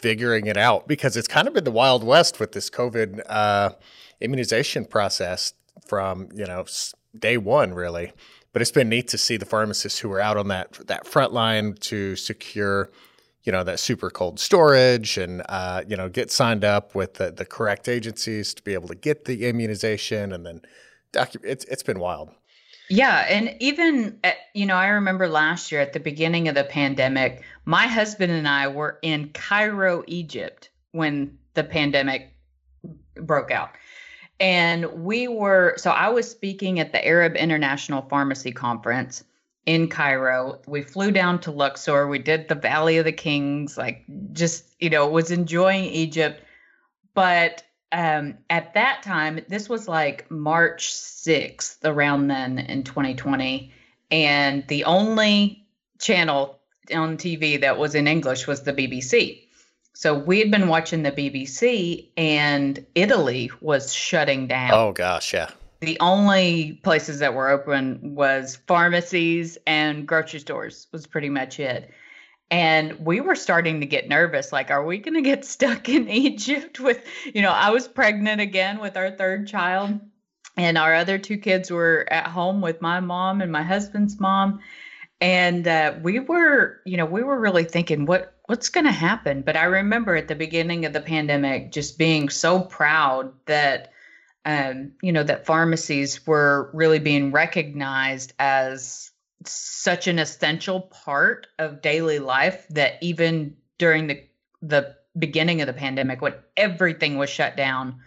figuring 0.00 0.46
it 0.46 0.56
out 0.56 0.86
because 0.86 1.16
it's 1.16 1.28
kind 1.28 1.48
of 1.48 1.54
been 1.54 1.64
the 1.64 1.70
wild 1.70 2.04
west 2.04 2.38
with 2.38 2.52
this 2.52 2.68
covid 2.70 3.20
uh, 3.28 3.70
immunization 4.20 4.84
process 4.84 5.54
from 5.86 6.28
you 6.34 6.46
know 6.46 6.64
day 7.18 7.36
one 7.36 7.74
really. 7.74 8.12
But 8.52 8.62
it's 8.62 8.70
been 8.70 8.88
neat 8.88 9.08
to 9.08 9.18
see 9.18 9.36
the 9.36 9.44
pharmacists 9.44 9.98
who 9.98 10.10
are 10.12 10.20
out 10.20 10.36
on 10.36 10.48
that 10.48 10.72
that 10.86 11.06
front 11.06 11.32
line 11.32 11.74
to 11.80 12.16
secure 12.16 12.90
you 13.44 13.52
know 13.52 13.62
that 13.64 13.78
super 13.78 14.10
cold 14.10 14.40
storage 14.40 15.18
and 15.18 15.42
uh, 15.48 15.82
you 15.86 15.96
know 15.96 16.08
get 16.08 16.30
signed 16.30 16.64
up 16.64 16.94
with 16.94 17.14
the, 17.14 17.30
the 17.30 17.44
correct 17.44 17.88
agencies 17.88 18.54
to 18.54 18.62
be 18.62 18.74
able 18.74 18.88
to 18.88 18.94
get 18.94 19.26
the 19.26 19.46
immunization 19.46 20.32
and 20.32 20.44
then 20.44 20.60
docu- 21.12 21.44
it's, 21.44 21.64
it's 21.66 21.82
been 21.82 22.00
wild 22.00 22.30
yeah. 22.88 23.26
And 23.28 23.56
even, 23.60 24.18
at, 24.22 24.36
you 24.54 24.66
know, 24.66 24.76
I 24.76 24.88
remember 24.88 25.28
last 25.28 25.72
year 25.72 25.80
at 25.80 25.92
the 25.92 26.00
beginning 26.00 26.48
of 26.48 26.54
the 26.54 26.64
pandemic, 26.64 27.42
my 27.64 27.86
husband 27.86 28.32
and 28.32 28.48
I 28.48 28.68
were 28.68 28.98
in 29.02 29.30
Cairo, 29.30 30.04
Egypt 30.06 30.70
when 30.92 31.38
the 31.54 31.64
pandemic 31.64 32.32
broke 33.16 33.50
out. 33.50 33.70
And 34.38 35.04
we 35.04 35.28
were, 35.28 35.74
so 35.78 35.90
I 35.90 36.10
was 36.10 36.30
speaking 36.30 36.78
at 36.78 36.92
the 36.92 37.06
Arab 37.06 37.36
International 37.36 38.02
Pharmacy 38.02 38.52
Conference 38.52 39.24
in 39.64 39.88
Cairo. 39.88 40.60
We 40.66 40.82
flew 40.82 41.10
down 41.10 41.40
to 41.40 41.50
Luxor. 41.50 42.06
We 42.06 42.18
did 42.18 42.48
the 42.48 42.54
Valley 42.54 42.98
of 42.98 43.04
the 43.04 43.12
Kings, 43.12 43.76
like 43.76 44.04
just, 44.32 44.64
you 44.78 44.90
know, 44.90 45.08
was 45.08 45.30
enjoying 45.30 45.84
Egypt. 45.86 46.42
But 47.14 47.64
um, 47.92 48.38
at 48.50 48.74
that 48.74 49.02
time, 49.02 49.40
this 49.48 49.68
was 49.68 49.88
like 49.88 50.30
March 50.30 50.92
6th, 50.92 51.78
around 51.84 52.28
then 52.28 52.58
in 52.58 52.82
2020. 52.82 53.72
And 54.10 54.66
the 54.68 54.84
only 54.84 55.66
channel 55.98 56.58
on 56.94 57.16
TV 57.16 57.60
that 57.60 57.78
was 57.78 57.94
in 57.94 58.06
English 58.06 58.46
was 58.46 58.62
the 58.62 58.72
BBC. 58.72 59.42
So 59.94 60.14
we 60.14 60.40
had 60.40 60.50
been 60.50 60.68
watching 60.68 61.02
the 61.02 61.10
BBC, 61.12 62.10
and 62.18 62.84
Italy 62.94 63.50
was 63.62 63.94
shutting 63.94 64.46
down. 64.46 64.72
Oh, 64.74 64.92
gosh, 64.92 65.32
yeah. 65.32 65.48
The 65.80 65.98
only 66.00 66.80
places 66.82 67.20
that 67.20 67.34
were 67.34 67.48
open 67.48 68.14
was 68.14 68.56
pharmacies 68.66 69.56
and 69.66 70.06
grocery 70.06 70.40
stores, 70.40 70.86
was 70.92 71.06
pretty 71.06 71.30
much 71.30 71.60
it. 71.60 71.90
And 72.50 73.04
we 73.04 73.20
were 73.20 73.34
starting 73.34 73.80
to 73.80 73.86
get 73.86 74.08
nervous 74.08 74.52
like, 74.52 74.70
are 74.70 74.84
we 74.84 74.98
going 74.98 75.14
to 75.14 75.22
get 75.22 75.44
stuck 75.44 75.88
in 75.88 76.08
Egypt 76.08 76.78
with, 76.78 77.04
you 77.34 77.42
know, 77.42 77.50
I 77.50 77.70
was 77.70 77.88
pregnant 77.88 78.40
again 78.40 78.78
with 78.78 78.96
our 78.96 79.10
third 79.10 79.48
child, 79.48 79.98
and 80.56 80.78
our 80.78 80.94
other 80.94 81.18
two 81.18 81.38
kids 81.38 81.70
were 81.70 82.06
at 82.10 82.28
home 82.28 82.60
with 82.60 82.80
my 82.80 83.00
mom 83.00 83.40
and 83.40 83.52
my 83.52 83.62
husband's 83.62 84.18
mom. 84.20 84.60
And 85.20 85.66
uh, 85.66 85.94
we 86.02 86.20
were, 86.20 86.80
you 86.84 86.96
know, 86.96 87.06
we 87.06 87.22
were 87.22 87.38
really 87.38 87.64
thinking, 87.64 88.06
what 88.06 88.34
what's 88.46 88.68
going 88.68 88.84
to 88.84 88.92
happen? 88.92 89.42
But 89.42 89.56
I 89.56 89.64
remember 89.64 90.14
at 90.14 90.28
the 90.28 90.34
beginning 90.34 90.84
of 90.84 90.92
the 90.92 91.00
pandemic 91.00 91.72
just 91.72 91.98
being 91.98 92.28
so 92.28 92.60
proud 92.60 93.32
that 93.46 93.92
um, 94.46 94.92
you 95.02 95.12
know, 95.12 95.24
that 95.24 95.44
pharmacies 95.44 96.24
were 96.24 96.70
really 96.72 97.00
being 97.00 97.32
recognized 97.32 98.32
as 98.38 99.10
such 99.44 100.06
an 100.06 100.18
essential 100.18 100.80
part 100.80 101.46
of 101.58 101.82
daily 101.82 102.18
life 102.18 102.66
that 102.70 102.94
even 103.02 103.56
during 103.78 104.06
the 104.06 104.22
the 104.62 104.96
beginning 105.18 105.60
of 105.60 105.66
the 105.66 105.72
pandemic 105.72 106.20
when 106.20 106.34
everything 106.56 107.16
was 107.16 107.30
shut 107.30 107.56
down 107.56 108.00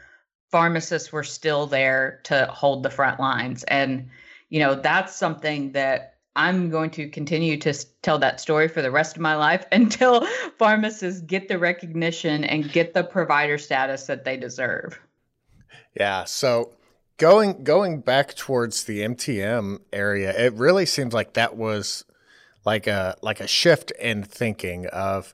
pharmacists 0.51 1.11
were 1.11 1.23
still 1.23 1.67
there 1.67 2.21
to 2.23 2.47
hold 2.47 2.83
the 2.83 2.89
front 2.89 3.19
lines. 3.19 3.63
And 3.63 4.09
you 4.49 4.59
know 4.59 4.75
that's 4.75 5.15
something 5.15 5.73
that 5.73 6.15
i'm 6.35 6.71
going 6.71 6.89
to 6.89 7.07
continue 7.09 7.57
to 7.57 7.73
tell 8.01 8.17
that 8.17 8.39
story 8.39 8.67
for 8.67 8.81
the 8.81 8.89
rest 8.89 9.15
of 9.15 9.21
my 9.21 9.35
life 9.35 9.65
until 9.71 10.25
pharmacists 10.57 11.21
get 11.21 11.47
the 11.47 11.59
recognition 11.59 12.43
and 12.43 12.71
get 12.71 12.93
the 12.93 13.03
provider 13.03 13.57
status 13.57 14.07
that 14.07 14.25
they 14.25 14.37
deserve. 14.37 14.99
Yeah 15.97 16.23
so 16.23 16.71
going 17.19 17.63
going 17.63 18.01
back 18.01 18.33
towards 18.35 18.85
the 18.85 19.01
mtm 19.01 19.79
area 19.93 20.31
it 20.37 20.53
really 20.53 20.85
seems 20.85 21.13
like 21.13 21.33
that 21.33 21.55
was 21.55 22.03
like 22.65 22.87
a 22.87 23.15
like 23.21 23.39
a 23.39 23.47
shift 23.47 23.91
in 23.99 24.23
thinking 24.23 24.87
of 24.87 25.33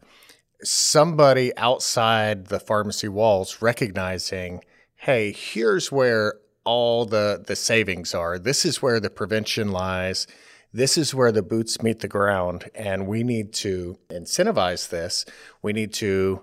somebody 0.63 1.56
outside 1.58 2.48
the 2.48 2.60
pharmacy 2.60 3.08
walls 3.08 3.62
recognizing 3.62 4.62
hey, 5.06 5.32
here's 5.32 5.92
where 5.92 6.34
all 6.63 7.06
the 7.06 7.44
the 7.46 7.56
savings 7.56 8.15
are. 8.15 8.39
This 8.39 8.65
is 8.65 8.82
where 8.82 9.00
the 9.00 9.12
prevention 9.12 9.72
lies. 9.72 10.25
This 10.74 10.98
is 10.98 11.13
where 11.13 11.32
the 11.32 11.44
boots 11.44 11.84
meet 11.84 12.00
the 12.00 12.08
ground 12.08 12.72
and 12.74 13.06
we 13.06 13.24
need 13.24 13.54
to 13.54 14.00
incentivize 14.10 14.89
this. 14.89 15.24
We 15.62 15.74
need 15.74 15.94
to, 15.94 16.42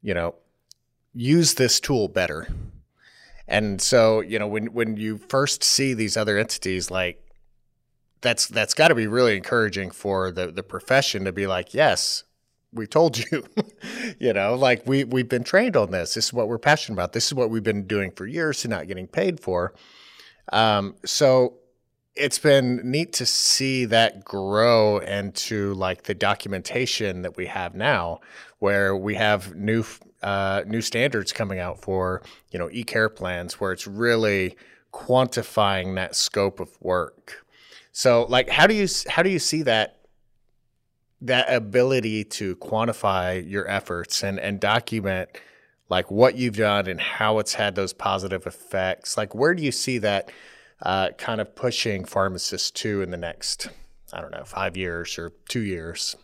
you 0.00 0.14
know, 0.14 0.36
use 1.12 1.54
this 1.54 1.80
tool 1.80 2.06
better. 2.06 2.46
And 3.46 3.80
so, 3.80 4.20
you 4.20 4.38
know, 4.38 4.46
when 4.46 4.66
when 4.68 4.96
you 4.96 5.18
first 5.18 5.62
see 5.62 5.94
these 5.94 6.16
other 6.16 6.38
entities 6.38 6.90
like 6.90 7.20
that's 8.20 8.46
that's 8.46 8.74
got 8.74 8.88
to 8.88 8.94
be 8.94 9.06
really 9.06 9.36
encouraging 9.36 9.90
for 9.90 10.30
the 10.30 10.50
the 10.50 10.62
profession 10.62 11.24
to 11.24 11.32
be 11.32 11.46
like, 11.46 11.74
yes, 11.74 12.24
we 12.72 12.86
told 12.86 13.18
you, 13.18 13.44
you 14.18 14.32
know, 14.32 14.54
like 14.54 14.86
we 14.86 15.04
we've 15.04 15.28
been 15.28 15.44
trained 15.44 15.76
on 15.76 15.90
this. 15.90 16.14
This 16.14 16.26
is 16.26 16.32
what 16.32 16.48
we're 16.48 16.58
passionate 16.58 16.96
about. 16.96 17.12
This 17.12 17.26
is 17.26 17.34
what 17.34 17.50
we've 17.50 17.62
been 17.62 17.86
doing 17.86 18.10
for 18.10 18.26
years 18.26 18.64
and 18.64 18.70
not 18.70 18.88
getting 18.88 19.06
paid 19.06 19.40
for. 19.40 19.74
Um, 20.52 20.96
so 21.04 21.58
it's 22.16 22.38
been 22.38 22.80
neat 22.88 23.12
to 23.14 23.26
see 23.26 23.84
that 23.86 24.24
grow 24.24 24.98
into 24.98 25.74
like 25.74 26.04
the 26.04 26.14
documentation 26.14 27.22
that 27.22 27.36
we 27.36 27.46
have 27.46 27.74
now, 27.74 28.20
where 28.58 28.96
we 28.96 29.14
have 29.14 29.54
new 29.54 29.84
uh, 30.24 30.64
new 30.66 30.80
standards 30.80 31.32
coming 31.32 31.58
out 31.58 31.80
for 31.80 32.22
you 32.50 32.58
know 32.58 32.68
e-care 32.72 33.08
plans, 33.08 33.60
where 33.60 33.72
it's 33.72 33.86
really 33.86 34.56
quantifying 34.92 35.94
that 35.96 36.16
scope 36.16 36.60
of 36.60 36.70
work. 36.80 37.44
So, 37.92 38.26
like, 38.28 38.48
how 38.48 38.66
do 38.66 38.74
you 38.74 38.88
how 39.08 39.22
do 39.22 39.30
you 39.30 39.38
see 39.38 39.62
that 39.62 40.00
that 41.20 41.52
ability 41.52 42.24
to 42.24 42.56
quantify 42.56 43.48
your 43.48 43.68
efforts 43.68 44.22
and 44.22 44.38
and 44.40 44.60
document 44.60 45.30
like 45.88 46.10
what 46.10 46.36
you've 46.36 46.56
done 46.56 46.86
and 46.86 47.00
how 47.00 47.38
it's 47.38 47.54
had 47.54 47.74
those 47.74 47.92
positive 47.92 48.46
effects 48.46 49.16
like 49.16 49.34
where 49.34 49.54
do 49.54 49.62
you 49.62 49.72
see 49.72 49.98
that 49.98 50.30
uh, 50.82 51.10
kind 51.16 51.40
of 51.40 51.54
pushing 51.54 52.04
pharmacists 52.04 52.70
to 52.70 53.00
in 53.00 53.10
the 53.10 53.16
next 53.16 53.68
i 54.12 54.20
don't 54.20 54.32
know 54.32 54.44
five 54.44 54.76
years 54.76 55.18
or 55.18 55.32
two 55.48 55.62
years 55.62 56.16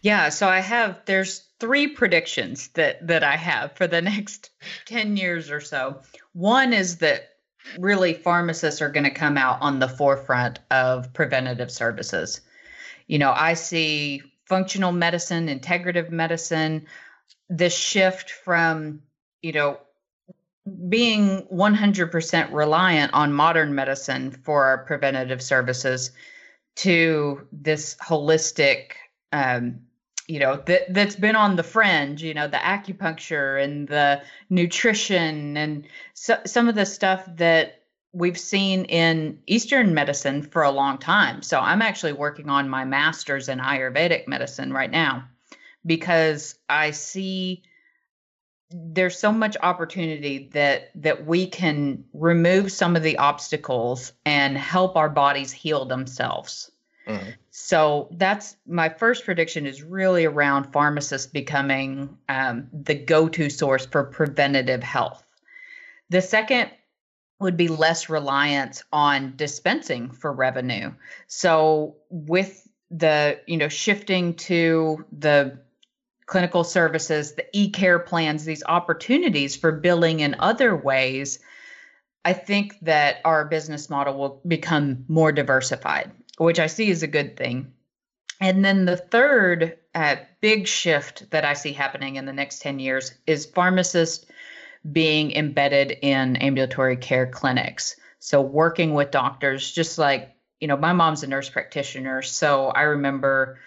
yeah 0.00 0.28
so 0.28 0.48
i 0.48 0.60
have 0.60 1.00
there's 1.06 1.44
three 1.60 1.88
predictions 1.88 2.68
that 2.68 3.06
that 3.06 3.24
i 3.24 3.36
have 3.36 3.72
for 3.72 3.86
the 3.86 4.02
next 4.12 4.50
10 4.86 5.16
years 5.16 5.50
or 5.50 5.60
so. 5.60 6.00
One 6.32 6.72
is 6.72 6.98
that 6.98 7.30
really 7.78 8.14
pharmacists 8.14 8.80
are 8.80 8.90
going 8.90 9.04
to 9.04 9.10
come 9.10 9.36
out 9.36 9.58
on 9.60 9.78
the 9.78 9.88
forefront 9.88 10.58
of 10.70 11.12
preventative 11.12 11.70
services. 11.70 12.40
You 13.06 13.18
know, 13.18 13.32
I 13.34 13.54
see 13.54 14.22
functional 14.46 14.92
medicine, 14.92 15.48
integrative 15.48 16.10
medicine, 16.10 16.86
this 17.48 17.76
shift 17.76 18.30
from, 18.30 19.02
you 19.42 19.52
know, 19.52 19.78
being 20.88 21.46
100% 21.52 22.52
reliant 22.52 23.14
on 23.14 23.32
modern 23.32 23.74
medicine 23.74 24.30
for 24.30 24.64
our 24.64 24.84
preventative 24.84 25.42
services 25.42 26.10
to 26.76 27.46
this 27.50 27.96
holistic 27.96 28.92
um, 29.32 29.80
you 30.26 30.38
know 30.38 30.56
that 30.66 30.92
that's 30.92 31.16
been 31.16 31.36
on 31.36 31.56
the 31.56 31.62
fringe 31.62 32.22
you 32.22 32.34
know 32.34 32.46
the 32.46 32.58
acupuncture 32.58 33.62
and 33.62 33.88
the 33.88 34.22
nutrition 34.50 35.56
and 35.56 35.86
so, 36.14 36.38
some 36.44 36.68
of 36.68 36.74
the 36.74 36.84
stuff 36.84 37.24
that 37.36 37.78
we've 38.12 38.38
seen 38.38 38.84
in 38.86 39.38
Eastern 39.46 39.94
medicine 39.94 40.42
for 40.42 40.62
a 40.62 40.70
long 40.70 40.98
time. 40.98 41.42
So 41.42 41.60
I'm 41.60 41.82
actually 41.82 42.14
working 42.14 42.48
on 42.48 42.68
my 42.68 42.84
master's 42.84 43.48
in 43.48 43.58
Ayurvedic 43.58 44.26
medicine 44.26 44.72
right 44.72 44.90
now 44.90 45.24
because 45.84 46.56
I 46.68 46.92
see 46.92 47.62
there's 48.70 49.18
so 49.18 49.32
much 49.32 49.56
opportunity 49.62 50.50
that 50.52 50.90
that 50.94 51.26
we 51.26 51.46
can 51.46 52.04
remove 52.12 52.70
some 52.70 52.96
of 52.96 53.02
the 53.02 53.16
obstacles 53.16 54.12
and 54.26 54.58
help 54.58 54.96
our 54.96 55.08
bodies 55.08 55.52
heal 55.52 55.86
themselves. 55.86 56.70
Mm-hmm. 57.08 57.30
So 57.50 58.08
that's 58.12 58.56
my 58.66 58.88
first 58.88 59.24
prediction 59.24 59.66
is 59.66 59.82
really 59.82 60.26
around 60.26 60.72
pharmacists 60.72 61.26
becoming 61.26 62.16
um, 62.28 62.68
the 62.72 62.94
go-to 62.94 63.50
source 63.50 63.86
for 63.86 64.04
preventative 64.04 64.82
health. 64.82 65.24
The 66.10 66.22
second 66.22 66.70
would 67.40 67.56
be 67.56 67.68
less 67.68 68.08
reliance 68.08 68.82
on 68.92 69.34
dispensing 69.36 70.10
for 70.10 70.32
revenue. 70.32 70.92
So 71.28 71.96
with 72.10 72.68
the, 72.90 73.40
you 73.46 73.56
know, 73.56 73.68
shifting 73.68 74.34
to 74.34 75.04
the 75.12 75.58
clinical 76.26 76.64
services, 76.64 77.34
the 77.34 77.46
e-care 77.52 77.98
plans, 77.98 78.44
these 78.44 78.62
opportunities 78.64 79.56
for 79.56 79.72
billing 79.72 80.20
in 80.20 80.36
other 80.38 80.76
ways, 80.76 81.38
I 82.24 82.32
think 82.34 82.78
that 82.82 83.20
our 83.24 83.44
business 83.46 83.88
model 83.88 84.18
will 84.18 84.40
become 84.46 85.04
more 85.08 85.32
diversified, 85.32 86.10
which 86.38 86.58
I 86.58 86.66
see 86.66 86.88
is 86.88 87.02
a 87.02 87.08
good 87.08 87.36
thing. 87.36 87.72
And 88.40 88.64
then 88.64 88.84
the 88.84 88.96
third 88.96 89.78
uh, 89.94 90.16
big 90.40 90.68
shift 90.68 91.30
that 91.30 91.44
I 91.44 91.54
see 91.54 91.72
happening 91.72 92.16
in 92.16 92.24
the 92.24 92.32
next 92.32 92.62
10 92.62 92.78
years 92.78 93.12
is 93.26 93.46
pharmacists 93.46 94.26
being 94.90 95.32
embedded 95.32 95.90
in 95.90 96.36
ambulatory 96.36 96.96
care 96.96 97.26
clinics. 97.26 97.96
So 98.20 98.40
working 98.40 98.94
with 98.94 99.10
doctors, 99.10 99.70
just 99.72 99.98
like, 99.98 100.34
you 100.60 100.68
know, 100.68 100.76
my 100.76 100.92
mom's 100.92 101.22
a 101.22 101.26
nurse 101.26 101.50
practitioner. 101.50 102.22
So 102.22 102.68
I 102.68 102.82
remember 102.82 103.58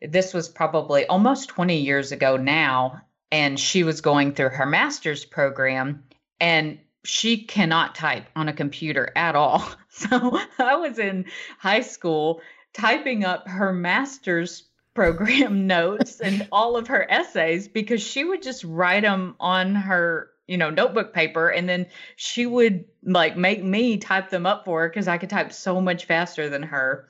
this 0.00 0.32
was 0.32 0.48
probably 0.48 1.06
almost 1.06 1.48
20 1.48 1.78
years 1.78 2.12
ago 2.12 2.36
now. 2.36 3.02
And 3.32 3.58
she 3.58 3.82
was 3.82 4.00
going 4.00 4.34
through 4.34 4.50
her 4.50 4.66
master's 4.66 5.24
program 5.24 6.04
and 6.38 6.78
she 7.06 7.44
cannot 7.44 7.94
type 7.94 8.26
on 8.34 8.48
a 8.48 8.52
computer 8.52 9.10
at 9.16 9.34
all. 9.34 9.64
So 9.98 10.38
I 10.58 10.74
was 10.74 10.98
in 10.98 11.24
high 11.58 11.80
school 11.80 12.42
typing 12.74 13.24
up 13.24 13.48
her 13.48 13.72
master's 13.72 14.64
program 14.92 15.66
notes 15.66 16.20
and 16.20 16.46
all 16.52 16.76
of 16.76 16.88
her 16.88 17.10
essays 17.10 17.66
because 17.66 18.02
she 18.02 18.22
would 18.22 18.42
just 18.42 18.62
write 18.62 19.04
them 19.04 19.36
on 19.40 19.74
her 19.74 20.28
you 20.46 20.58
know 20.58 20.68
notebook 20.68 21.14
paper 21.14 21.48
and 21.48 21.66
then 21.66 21.86
she 22.16 22.44
would 22.44 22.84
like 23.02 23.38
make 23.38 23.64
me 23.64 23.96
type 23.96 24.28
them 24.28 24.44
up 24.44 24.66
for 24.66 24.82
her 24.82 24.88
because 24.90 25.08
i 25.08 25.16
could 25.16 25.30
type 25.30 25.50
so 25.50 25.80
much 25.80 26.04
faster 26.04 26.50
than 26.50 26.64
her. 26.64 27.08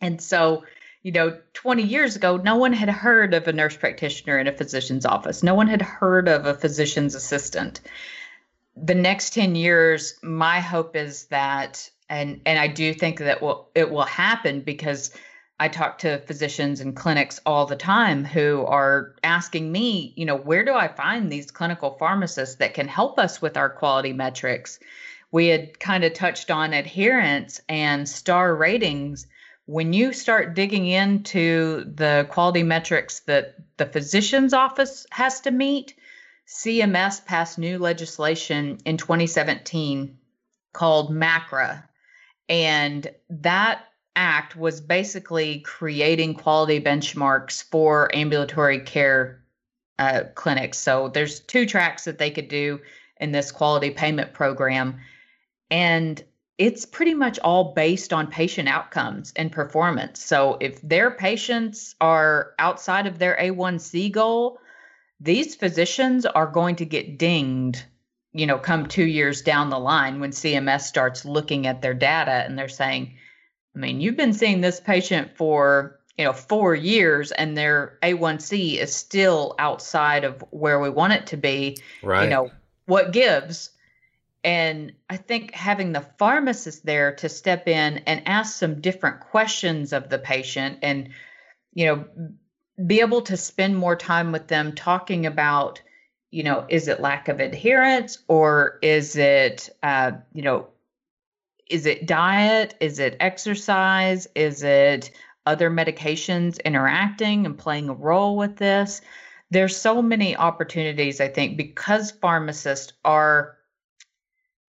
And 0.00 0.22
so 0.22 0.62
you 1.02 1.10
know 1.10 1.36
20 1.54 1.82
years 1.82 2.14
ago 2.14 2.36
no 2.36 2.54
one 2.54 2.72
had 2.72 2.88
heard 2.88 3.34
of 3.34 3.48
a 3.48 3.52
nurse 3.52 3.76
practitioner 3.76 4.38
in 4.38 4.46
a 4.46 4.56
physician's 4.56 5.06
office. 5.06 5.42
No 5.42 5.56
one 5.56 5.66
had 5.66 5.82
heard 5.82 6.28
of 6.28 6.46
a 6.46 6.54
physician's 6.54 7.16
assistant 7.16 7.80
the 8.76 8.94
next 8.94 9.34
10 9.34 9.54
years 9.54 10.14
my 10.22 10.60
hope 10.60 10.96
is 10.96 11.26
that 11.26 11.88
and 12.08 12.40
and 12.46 12.58
i 12.58 12.66
do 12.66 12.94
think 12.94 13.18
that 13.18 13.42
will 13.42 13.68
it 13.74 13.90
will 13.90 14.04
happen 14.04 14.60
because 14.60 15.12
I 15.62 15.68
talk 15.68 15.98
to 15.98 16.18
physicians 16.18 16.80
and 16.80 16.96
clinics 16.96 17.38
all 17.46 17.66
the 17.66 17.76
time 17.76 18.24
who 18.24 18.64
are 18.66 19.14
asking 19.22 19.70
me, 19.70 20.12
you 20.16 20.26
know, 20.26 20.34
where 20.34 20.64
do 20.64 20.74
I 20.74 20.88
find 20.88 21.30
these 21.30 21.52
clinical 21.52 21.96
pharmacists 22.00 22.56
that 22.56 22.74
can 22.74 22.88
help 22.88 23.16
us 23.16 23.40
with 23.40 23.56
our 23.56 23.70
quality 23.70 24.12
metrics? 24.12 24.80
We 25.30 25.46
had 25.46 25.78
kind 25.78 26.02
of 26.02 26.14
touched 26.14 26.50
on 26.50 26.72
adherence 26.72 27.60
and 27.68 28.08
star 28.08 28.56
ratings. 28.56 29.28
When 29.66 29.92
you 29.92 30.12
start 30.12 30.54
digging 30.54 30.86
into 30.86 31.84
the 31.94 32.26
quality 32.28 32.64
metrics 32.64 33.20
that 33.20 33.54
the 33.76 33.86
physician's 33.86 34.52
office 34.52 35.06
has 35.12 35.40
to 35.42 35.52
meet, 35.52 35.94
CMS 36.52 37.24
passed 37.24 37.58
new 37.58 37.78
legislation 37.78 38.78
in 38.84 38.98
2017 38.98 40.18
called 40.74 41.10
MACRA. 41.10 41.84
And 42.48 43.10
that 43.30 43.84
Act 44.14 44.54
was 44.54 44.82
basically 44.82 45.60
creating 45.60 46.34
quality 46.34 46.78
benchmarks 46.78 47.64
for 47.64 48.14
ambulatory 48.14 48.80
care 48.80 49.42
uh, 49.98 50.24
clinics. 50.34 50.76
So 50.76 51.08
there's 51.08 51.40
two 51.40 51.64
tracks 51.64 52.04
that 52.04 52.18
they 52.18 52.30
could 52.30 52.48
do 52.48 52.80
in 53.18 53.32
this 53.32 53.50
quality 53.50 53.90
payment 53.90 54.34
program. 54.34 55.00
And 55.70 56.22
it's 56.58 56.84
pretty 56.84 57.14
much 57.14 57.38
all 57.38 57.72
based 57.72 58.12
on 58.12 58.26
patient 58.26 58.68
outcomes 58.68 59.32
and 59.36 59.50
performance. 59.50 60.22
So 60.22 60.58
if 60.60 60.82
their 60.82 61.10
patients 61.10 61.94
are 61.98 62.52
outside 62.58 63.06
of 63.06 63.18
their 63.18 63.38
A1C 63.40 64.12
goal, 64.12 64.58
these 65.22 65.54
physicians 65.54 66.26
are 66.26 66.46
going 66.46 66.76
to 66.76 66.84
get 66.84 67.16
dinged, 67.18 67.84
you 68.32 68.46
know, 68.46 68.58
come 68.58 68.86
two 68.86 69.04
years 69.04 69.42
down 69.42 69.70
the 69.70 69.78
line 69.78 70.18
when 70.18 70.30
CMS 70.30 70.82
starts 70.82 71.24
looking 71.24 71.66
at 71.66 71.80
their 71.80 71.94
data 71.94 72.30
and 72.32 72.58
they're 72.58 72.68
saying, 72.68 73.14
I 73.74 73.78
mean, 73.78 74.00
you've 74.00 74.16
been 74.16 74.32
seeing 74.32 74.60
this 74.60 74.80
patient 74.80 75.36
for, 75.36 76.00
you 76.18 76.24
know, 76.24 76.32
four 76.32 76.74
years 76.74 77.30
and 77.30 77.56
their 77.56 77.98
A1C 78.02 78.78
is 78.78 78.94
still 78.94 79.54
outside 79.58 80.24
of 80.24 80.42
where 80.50 80.80
we 80.80 80.90
want 80.90 81.12
it 81.12 81.28
to 81.28 81.36
be. 81.36 81.78
Right. 82.02 82.24
You 82.24 82.30
know, 82.30 82.50
what 82.86 83.12
gives? 83.12 83.70
And 84.42 84.92
I 85.08 85.18
think 85.18 85.54
having 85.54 85.92
the 85.92 86.06
pharmacist 86.18 86.84
there 86.84 87.14
to 87.16 87.28
step 87.28 87.68
in 87.68 87.98
and 87.98 88.26
ask 88.26 88.58
some 88.58 88.80
different 88.80 89.20
questions 89.20 89.92
of 89.92 90.08
the 90.08 90.18
patient 90.18 90.80
and, 90.82 91.10
you 91.74 91.86
know, 91.86 92.04
be 92.86 93.00
able 93.00 93.22
to 93.22 93.36
spend 93.36 93.76
more 93.76 93.96
time 93.96 94.32
with 94.32 94.48
them 94.48 94.74
talking 94.74 95.26
about, 95.26 95.80
you 96.30 96.42
know, 96.42 96.64
is 96.68 96.88
it 96.88 97.00
lack 97.00 97.28
of 97.28 97.40
adherence 97.40 98.18
or 98.28 98.78
is 98.82 99.16
it, 99.16 99.68
uh, 99.82 100.12
you 100.32 100.42
know, 100.42 100.68
is 101.68 101.86
it 101.86 102.06
diet? 102.06 102.74
Is 102.80 102.98
it 102.98 103.16
exercise? 103.20 104.26
Is 104.34 104.62
it 104.62 105.10
other 105.44 105.70
medications 105.70 106.62
interacting 106.64 107.46
and 107.46 107.58
playing 107.58 107.88
a 107.88 107.94
role 107.94 108.36
with 108.36 108.56
this? 108.56 109.00
There's 109.50 109.76
so 109.76 110.00
many 110.00 110.36
opportunities, 110.36 111.20
I 111.20 111.28
think, 111.28 111.56
because 111.56 112.10
pharmacists 112.10 112.94
are 113.04 113.58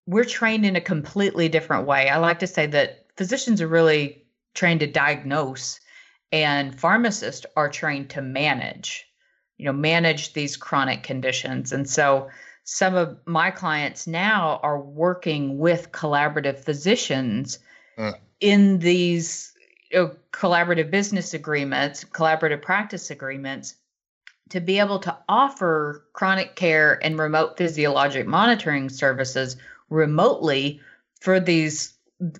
we're 0.05 0.25
trained 0.25 0.65
in 0.65 0.75
a 0.75 0.81
completely 0.81 1.47
different 1.47 1.87
way. 1.87 2.09
I 2.09 2.17
like 2.17 2.39
to 2.39 2.47
say 2.47 2.65
that 2.67 3.05
physicians 3.15 3.61
are 3.61 3.67
really 3.67 4.25
trained 4.53 4.81
to 4.81 4.87
diagnose 4.87 5.79
and 6.33 6.77
pharmacists 6.77 7.45
are 7.55 7.69
trained 7.69 8.09
to 8.09 8.21
manage, 8.21 9.05
you 9.57 9.65
know, 9.65 9.71
manage 9.71 10.33
these 10.33 10.57
chronic 10.57 11.03
conditions. 11.03 11.71
And 11.71 11.87
so 11.87 12.29
some 12.63 12.95
of 12.95 13.19
my 13.27 13.51
clients 13.51 14.07
now 14.07 14.59
are 14.63 14.81
working 14.81 15.59
with 15.59 15.91
collaborative 15.91 16.57
physicians 16.57 17.59
mm. 17.97 18.15
in 18.39 18.79
these 18.79 19.53
you 19.91 19.99
know, 19.99 20.15
collaborative 20.31 20.89
business 20.89 21.35
agreements, 21.35 22.03
collaborative 22.03 22.63
practice 22.63 23.11
agreements 23.11 23.75
to 24.49 24.59
be 24.59 24.79
able 24.79 24.99
to 24.99 25.15
offer 25.29 26.03
chronic 26.13 26.55
care 26.55 26.99
and 27.03 27.19
remote 27.19 27.57
physiologic 27.57 28.25
monitoring 28.25 28.89
services 28.89 29.55
remotely 29.91 30.81
for 31.21 31.39
these 31.39 31.93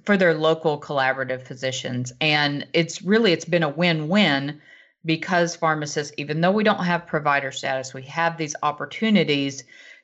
for 0.06 0.18
their 0.18 0.34
local 0.34 0.80
collaborative 0.80 1.46
physicians 1.46 2.14
and 2.22 2.68
it's 2.74 3.02
really 3.02 3.32
it's 3.32 3.46
been 3.46 3.64
a 3.64 3.70
win-win 3.70 4.62
because 5.06 5.56
pharmacists 5.56 6.14
even 6.18 6.42
though 6.42 6.52
we 6.52 6.64
don't 6.64 6.84
have 6.84 7.08
provider 7.08 7.52
status 7.52 7.94
we 7.94 8.04
have 8.04 8.38
these 8.38 8.56
opportunities 8.64 9.64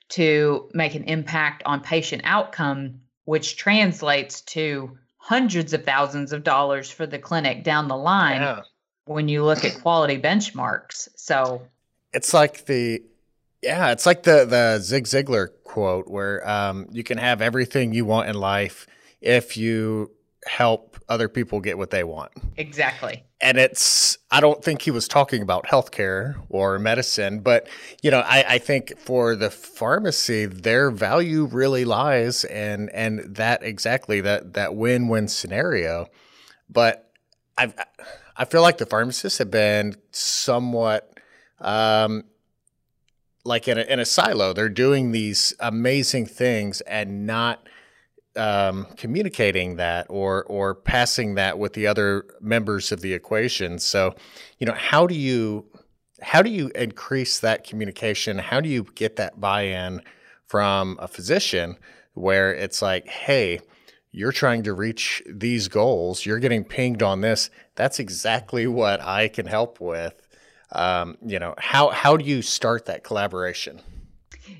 to 0.09 0.69
make 0.73 0.95
an 0.95 1.03
impact 1.03 1.63
on 1.65 1.81
patient 1.81 2.21
outcome 2.25 2.99
which 3.25 3.57
translates 3.57 4.41
to 4.41 4.97
hundreds 5.17 5.73
of 5.73 5.83
thousands 5.85 6.33
of 6.33 6.43
dollars 6.43 6.89
for 6.89 7.05
the 7.05 7.19
clinic 7.19 7.63
down 7.63 7.87
the 7.87 7.97
line 7.97 8.41
yeah. 8.41 8.61
when 9.05 9.27
you 9.27 9.43
look 9.43 9.63
at 9.63 9.81
quality 9.81 10.19
benchmarks 10.19 11.07
so 11.15 11.61
it's 12.13 12.33
like 12.33 12.65
the 12.65 13.03
yeah, 13.61 13.91
it's 13.91 14.05
like 14.05 14.23
the 14.23 14.45
the 14.45 14.79
Zig 14.79 15.05
Ziglar 15.05 15.49
quote 15.63 16.07
where 16.07 16.47
um, 16.49 16.87
you 16.91 17.03
can 17.03 17.17
have 17.17 17.41
everything 17.41 17.93
you 17.93 18.05
want 18.05 18.29
in 18.29 18.35
life 18.35 18.87
if 19.21 19.57
you 19.57 20.11
help 20.45 20.97
other 21.09 21.27
people 21.27 21.59
get 21.59 21.77
what 21.77 21.89
they 21.89 22.03
want. 22.03 22.31
Exactly. 22.57 23.23
And 23.41 23.57
it's 23.57 24.17
I 24.31 24.41
don't 24.41 24.63
think 24.63 24.81
he 24.81 24.91
was 24.91 25.07
talking 25.07 25.41
about 25.41 25.65
healthcare 25.65 26.35
or 26.49 26.77
medicine, 26.79 27.39
but 27.39 27.67
you 28.01 28.11
know, 28.11 28.19
I, 28.19 28.45
I 28.47 28.57
think 28.57 28.97
for 28.97 29.35
the 29.35 29.49
pharmacy, 29.49 30.45
their 30.45 30.91
value 30.91 31.45
really 31.45 31.85
lies 31.85 32.43
and 32.45 32.89
and 32.91 33.35
that 33.35 33.63
exactly 33.63 34.21
that 34.21 34.53
that 34.53 34.75
win-win 34.75 35.27
scenario. 35.27 36.07
But 36.69 37.11
I 37.57 37.73
I 38.35 38.45
feel 38.45 38.61
like 38.61 38.77
the 38.77 38.85
pharmacists 38.85 39.39
have 39.39 39.51
been 39.51 39.95
somewhat 40.11 41.19
um, 41.59 42.23
like 43.45 43.67
in 43.67 43.77
a, 43.77 43.81
in 43.81 43.99
a 43.99 44.05
silo. 44.05 44.53
They're 44.53 44.69
doing 44.69 45.11
these 45.11 45.53
amazing 45.59 46.25
things 46.25 46.81
and 46.81 47.25
not 47.25 47.67
um, 48.35 48.87
communicating 48.97 49.75
that 49.77 50.07
or 50.09 50.43
or 50.45 50.75
passing 50.75 51.35
that 51.35 51.57
with 51.57 51.73
the 51.73 51.87
other 51.87 52.25
members 52.41 52.91
of 52.91 53.01
the 53.01 53.13
equation. 53.13 53.79
So, 53.79 54.15
you 54.59 54.67
know, 54.67 54.73
how 54.73 55.07
do 55.07 55.15
you 55.15 55.65
how 56.21 56.41
do 56.41 56.49
you 56.49 56.69
increase 56.75 57.39
that 57.39 57.63
communication? 57.63 58.37
How 58.37 58.61
do 58.61 58.69
you 58.69 58.85
get 58.95 59.15
that 59.15 59.39
buy-in 59.39 60.01
from 60.45 60.97
a 60.99 61.07
physician 61.07 61.77
where 62.13 62.53
it's 62.53 62.81
like, 62.81 63.07
hey, 63.07 63.61
you're 64.11 64.31
trying 64.31 64.63
to 64.63 64.73
reach 64.73 65.23
these 65.27 65.67
goals, 65.67 66.25
you're 66.25 66.39
getting 66.39 66.63
pinged 66.63 67.03
on 67.03 67.21
this. 67.21 67.49
That's 67.75 67.99
exactly 67.99 68.67
what 68.67 68.99
I 69.01 69.27
can 69.27 69.45
help 69.45 69.79
with 69.79 70.27
um, 70.71 71.17
you 71.25 71.39
know 71.39 71.55
how 71.57 71.89
how 71.89 72.17
do 72.17 72.25
you 72.25 72.41
start 72.41 72.85
that 72.85 73.03
collaboration 73.03 73.81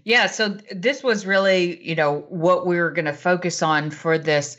yeah 0.04 0.28
so 0.28 0.49
this 0.71 1.04
was 1.04 1.25
really 1.25 1.82
you 1.88 1.95
know 1.95 2.19
what 2.30 2.65
we 2.65 2.80
were 2.80 2.91
going 2.91 3.06
to 3.06 3.13
focus 3.13 3.62
on 3.62 3.91
for 3.91 4.17
this 4.17 4.58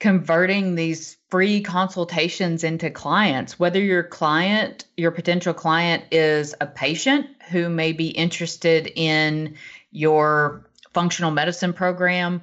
converting 0.00 0.74
these 0.74 1.16
free 1.30 1.62
consultations 1.62 2.62
into 2.62 2.90
clients. 2.90 3.58
Whether 3.58 3.80
your 3.80 4.02
client 4.02 4.84
your 4.96 5.10
potential 5.10 5.54
client 5.54 6.04
is 6.10 6.54
a 6.60 6.66
patient 6.66 7.26
who 7.50 7.68
may 7.68 7.92
be 7.92 8.08
interested 8.08 8.90
in 8.94 9.56
your 9.90 10.68
functional 10.92 11.30
medicine 11.30 11.72
program 11.72 12.42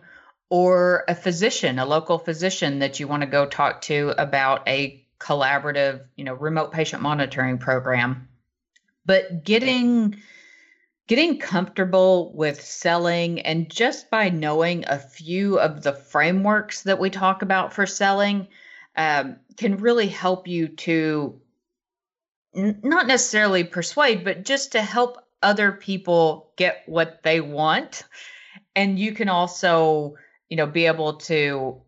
or 0.50 1.06
a 1.08 1.16
physician 1.16 1.80
a 1.80 1.86
local 1.86 2.18
physician 2.18 2.80
that 2.80 3.00
you 3.00 3.08
want 3.08 3.22
to 3.22 3.28
go 3.28 3.46
talk 3.46 3.82
to 3.82 4.14
about 4.18 4.68
a 4.68 5.06
collaborative 5.20 6.02
you 6.16 6.24
know 6.24 6.34
remote 6.34 6.72
patient 6.72 7.02
monitoring 7.02 7.58
program. 7.58 8.28
But 9.06 9.44
getting 9.44 10.18
getting 11.12 11.38
comfortable 11.38 12.32
with 12.34 12.62
selling 12.62 13.42
and 13.42 13.70
just 13.70 14.10
by 14.10 14.30
knowing 14.30 14.86
a 14.88 14.98
few 14.98 15.60
of 15.60 15.84
the 15.84 15.92
frameworks 15.92 16.84
that 16.84 17.00
we 17.00 17.10
talk 17.10 17.42
about 17.42 17.74
for 17.74 17.86
selling 17.86 18.48
um, 18.96 19.36
can 19.58 19.76
really 19.76 20.08
help 20.08 20.48
you 20.48 20.70
to 20.70 21.38
n- 22.56 22.80
not 22.82 23.08
necessarily 23.08 23.62
persuade 23.62 24.24
but 24.24 24.46
just 24.46 24.72
to 24.72 24.82
help 24.82 25.18
other 25.44 25.74
people 25.74 26.54
get 26.56 26.82
what 26.86 27.22
they 27.24 27.42
want. 27.42 28.04
And 28.74 28.98
you 28.98 29.12
can 29.12 29.28
also 29.28 30.16
you 30.48 30.56
know 30.56 30.66
be 30.66 30.86
able 30.86 31.16
to 31.16 31.82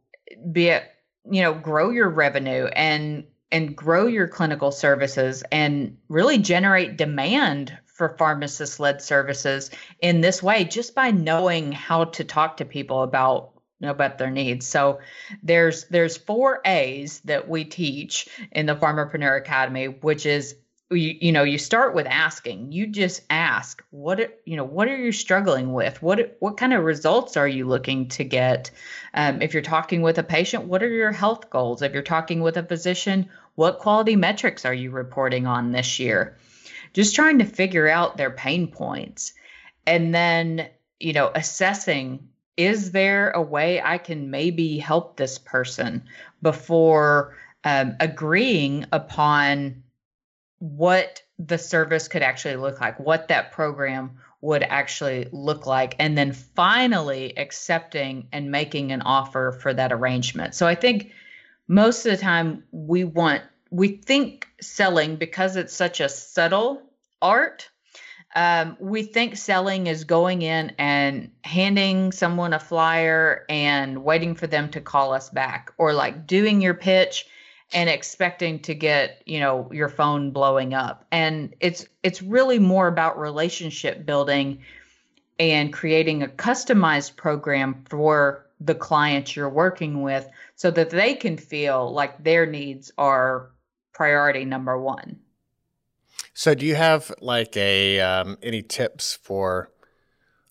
be 0.52 0.68
a, 0.68 0.84
you 1.32 1.42
know 1.42 1.54
grow 1.54 1.92
your 1.92 2.10
revenue 2.10 2.66
and 2.66 3.24
and 3.54 3.74
grow 3.74 4.06
your 4.06 4.28
clinical 4.28 4.74
services 4.74 5.46
and 5.50 5.96
really 6.10 6.40
generate 6.40 6.98
demand 6.98 7.78
for 7.94 8.16
pharmacist 8.18 8.80
led 8.80 9.02
services 9.02 9.72
in 10.02 10.22
this 10.22 10.44
way 10.44 10.64
just 10.64 10.96
by 10.96 11.12
knowing 11.12 11.72
how 11.72 12.06
to 12.06 12.24
talk 12.24 12.58
to 12.58 12.66
people 12.66 13.04
about 13.04 13.52
about 13.82 14.18
their 14.18 14.32
needs. 14.32 14.66
So 14.66 15.00
there's 15.42 15.86
there's 15.86 16.18
four 16.18 16.62
A's 16.66 17.20
that 17.22 17.48
we 17.48 17.66
teach 17.66 18.30
in 18.52 18.66
the 18.66 18.76
Pharmapreneur 18.76 19.38
Academy, 19.38 19.88
which 19.88 20.26
is 20.26 20.56
you, 20.90 21.18
you 21.20 21.32
know 21.32 21.44
you 21.44 21.58
start 21.58 21.94
with 21.94 22.08
asking. 22.08 22.72
You 22.72 22.88
just 22.88 23.22
ask 23.30 23.84
what 23.92 24.40
you 24.46 24.56
know 24.56 24.64
what 24.64 24.88
are 24.88 24.98
you 24.98 25.12
struggling 25.12 25.74
with? 25.74 26.02
What 26.02 26.38
what 26.40 26.58
kind 26.58 26.74
of 26.74 26.84
results 26.84 27.38
are 27.38 27.48
you 27.48 27.68
looking 27.68 28.08
to 28.10 28.24
get? 28.24 28.72
Um, 29.14 29.42
if 29.42 29.54
you're 29.54 29.62
talking 29.62 30.02
with 30.02 30.18
a 30.18 30.24
patient 30.24 30.66
what 30.66 30.82
are 30.82 30.90
your 30.90 31.12
health 31.12 31.50
goals? 31.50 31.82
If 31.82 31.94
you're 31.94 32.02
talking 32.02 32.42
with 32.42 32.58
a 32.58 32.64
physician 32.64 33.30
what 33.56 33.80
quality 33.80 34.16
metrics 34.16 34.66
are 34.66 34.74
you 34.74 34.90
reporting 34.90 35.46
on 35.46 35.72
this 35.72 36.00
year 36.00 36.38
just 36.94 37.16
trying 37.16 37.40
to 37.40 37.46
figure 37.46 37.88
out 37.88 38.18
their 38.18 38.32
pain 38.32 38.68
points 38.68 39.34
and 39.86 40.14
then 40.14 40.68
you 41.00 41.14
know 41.14 41.32
assessing 41.36 42.28
is 42.56 42.92
there 42.92 43.32
a 43.32 43.42
way 43.42 43.82
i 43.82 43.98
can 43.98 44.30
maybe 44.30 44.78
help 44.78 45.18
this 45.18 45.38
person 45.38 46.04
before 46.42 47.36
um, 47.64 47.96
agreeing 48.00 48.86
upon 48.92 49.84
what 50.60 51.22
the 51.40 51.58
service 51.58 52.08
could 52.08 52.22
actually 52.22 52.56
look 52.56 52.80
like, 52.80 53.00
what 53.00 53.28
that 53.28 53.52
program 53.52 54.12
would 54.42 54.64
actually 54.64 55.28
look 55.32 55.66
like, 55.66 55.96
and 56.00 56.18
then 56.18 56.34
finally 56.34 57.38
accepting 57.38 58.28
and 58.32 58.52
making 58.52 58.92
an 58.92 59.02
offer 59.02 59.58
for 59.62 59.74
that 59.74 59.92
arrangement. 59.92 60.54
So 60.56 60.68
I 60.68 60.76
think 60.76 61.12
most 61.68 62.06
of 62.06 62.12
the 62.12 62.18
time 62.18 62.64
we 62.72 63.04
want, 63.04 63.42
we 63.74 63.88
think 63.88 64.48
selling 64.62 65.16
because 65.16 65.56
it's 65.56 65.74
such 65.74 66.00
a 66.00 66.08
subtle 66.08 66.84
art. 67.24 67.70
Um, 68.36 68.78
we 68.80 69.02
think 69.02 69.36
selling 69.36 69.88
is 69.88 70.04
going 70.04 70.44
in 70.44 70.74
and 70.78 71.32
handing 71.44 72.12
someone 72.12 72.54
a 72.54 72.60
flyer 72.60 73.46
and 73.50 74.04
waiting 74.04 74.36
for 74.36 74.46
them 74.46 74.70
to 74.72 74.82
call 74.82 75.12
us 75.12 75.32
back, 75.32 75.74
or 75.80 75.92
like 75.92 76.28
doing 76.28 76.62
your 76.62 76.76
pitch 76.76 77.26
and 77.74 77.90
expecting 77.90 78.60
to 78.60 78.76
get 78.76 79.24
you 79.26 79.40
know 79.40 79.68
your 79.72 79.90
phone 79.90 80.30
blowing 80.30 80.76
up. 80.76 81.06
And 81.12 81.56
it's 81.60 81.88
it's 82.04 82.22
really 82.22 82.60
more 82.60 82.88
about 82.88 83.20
relationship 83.20 84.06
building 84.06 84.60
and 85.40 85.74
creating 85.74 86.22
a 86.22 86.28
customized 86.28 87.16
program 87.16 87.84
for 87.90 88.46
the 88.62 88.76
clients 88.76 89.36
you're 89.36 89.50
working 89.50 90.04
with 90.04 90.30
so 90.56 90.70
that 90.70 90.92
they 90.92 91.16
can 91.16 91.38
feel 91.38 91.92
like 91.92 92.24
their 92.24 92.46
needs 92.46 92.92
are 93.00 93.50
priority 93.94 94.46
number 94.46 94.80
one. 94.80 95.20
So, 96.34 96.56
do 96.56 96.66
you 96.66 96.76
have 96.76 97.12
like 97.22 97.56
a 97.56 98.00
um, 98.00 98.38
any 98.42 98.62
tips 98.62 99.20
for 99.22 99.72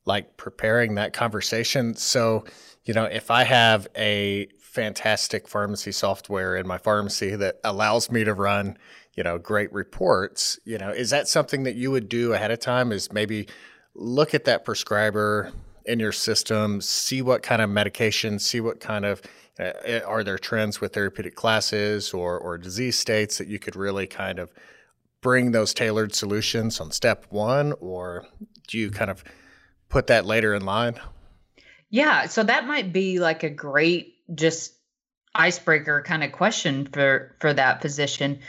like 0.05 0.37
preparing 0.37 0.95
that 0.95 1.13
conversation? 1.13 1.95
So, 1.95 2.45
you 2.85 2.95
know, 2.95 3.05
if 3.05 3.31
I 3.31 3.45
have 3.45 3.89
a 3.97 4.49
fantastic 4.61 5.49
pharmacy 5.49 5.93
software 5.93 6.57
in 6.57 6.67
my 6.67 6.79
pharmacy 6.79 7.37
that 7.37 7.61
allows 7.65 8.11
me 8.11 8.25
to 8.25 8.33
run, 8.33 8.79
you 9.15 9.23
know, 9.23 9.39
great 9.39 9.73
reports, 9.73 10.59
you 10.65 10.79
know, 10.79 10.91
is 10.91 11.11
that 11.11 11.29
something 11.29 11.65
that 11.65 11.75
you 11.75 11.91
would 11.91 12.09
do 12.09 12.33
ahead 12.33 12.51
of 12.51 12.61
time? 12.61 12.93
Is 12.93 13.13
maybe 13.13 13.49
look 13.95 14.35
at 14.35 14.45
that 14.45 14.65
prescriber 14.65 15.53
in 15.87 16.01
your 16.01 16.13
system, 16.13 16.81
see 16.81 17.23
what 17.23 17.43
kind 17.43 17.63
of 17.63 17.71
medication, 17.71 18.39
see 18.39 18.61
what 18.61 18.81
kind 18.81 19.05
of 19.05 19.23
uh, 19.59 20.01
are 20.07 20.25
there 20.25 20.39
trends 20.39 20.81
with 20.81 20.95
therapeutic 20.95 21.35
classes 21.35 22.13
or 22.13 22.39
or 22.39 22.57
disease 22.59 22.99
states 22.99 23.39
that 23.39 23.49
you 23.49 23.59
could 23.59 23.77
really 23.77 24.07
kind 24.07 24.39
of 24.39 24.53
bring 25.21 25.53
those 25.53 25.73
tailored 25.75 26.15
solutions 26.15 26.81
on 26.81 26.91
step 26.91 27.27
one, 27.31 27.73
or 27.81 28.27
do 28.67 28.79
you 28.79 28.91
kind 28.91 29.11
of 29.11 29.23
put 29.89 30.09
that 30.09 30.27
later 30.27 30.55
in 30.55 30.65
line? 30.65 30.99
Yeah, 31.91 32.27
so 32.27 32.43
that 32.43 32.67
might 32.67 32.93
be 32.93 33.19
like 33.19 33.43
a 33.43 33.51
great 33.51 34.15
just 34.35 34.75
icebreaker 35.35 36.03
kind 36.03 36.25
of 36.25 36.33
question 36.33 36.87
for 36.87 37.37
for 37.41 37.53
that 37.53 37.81
position 37.81 38.41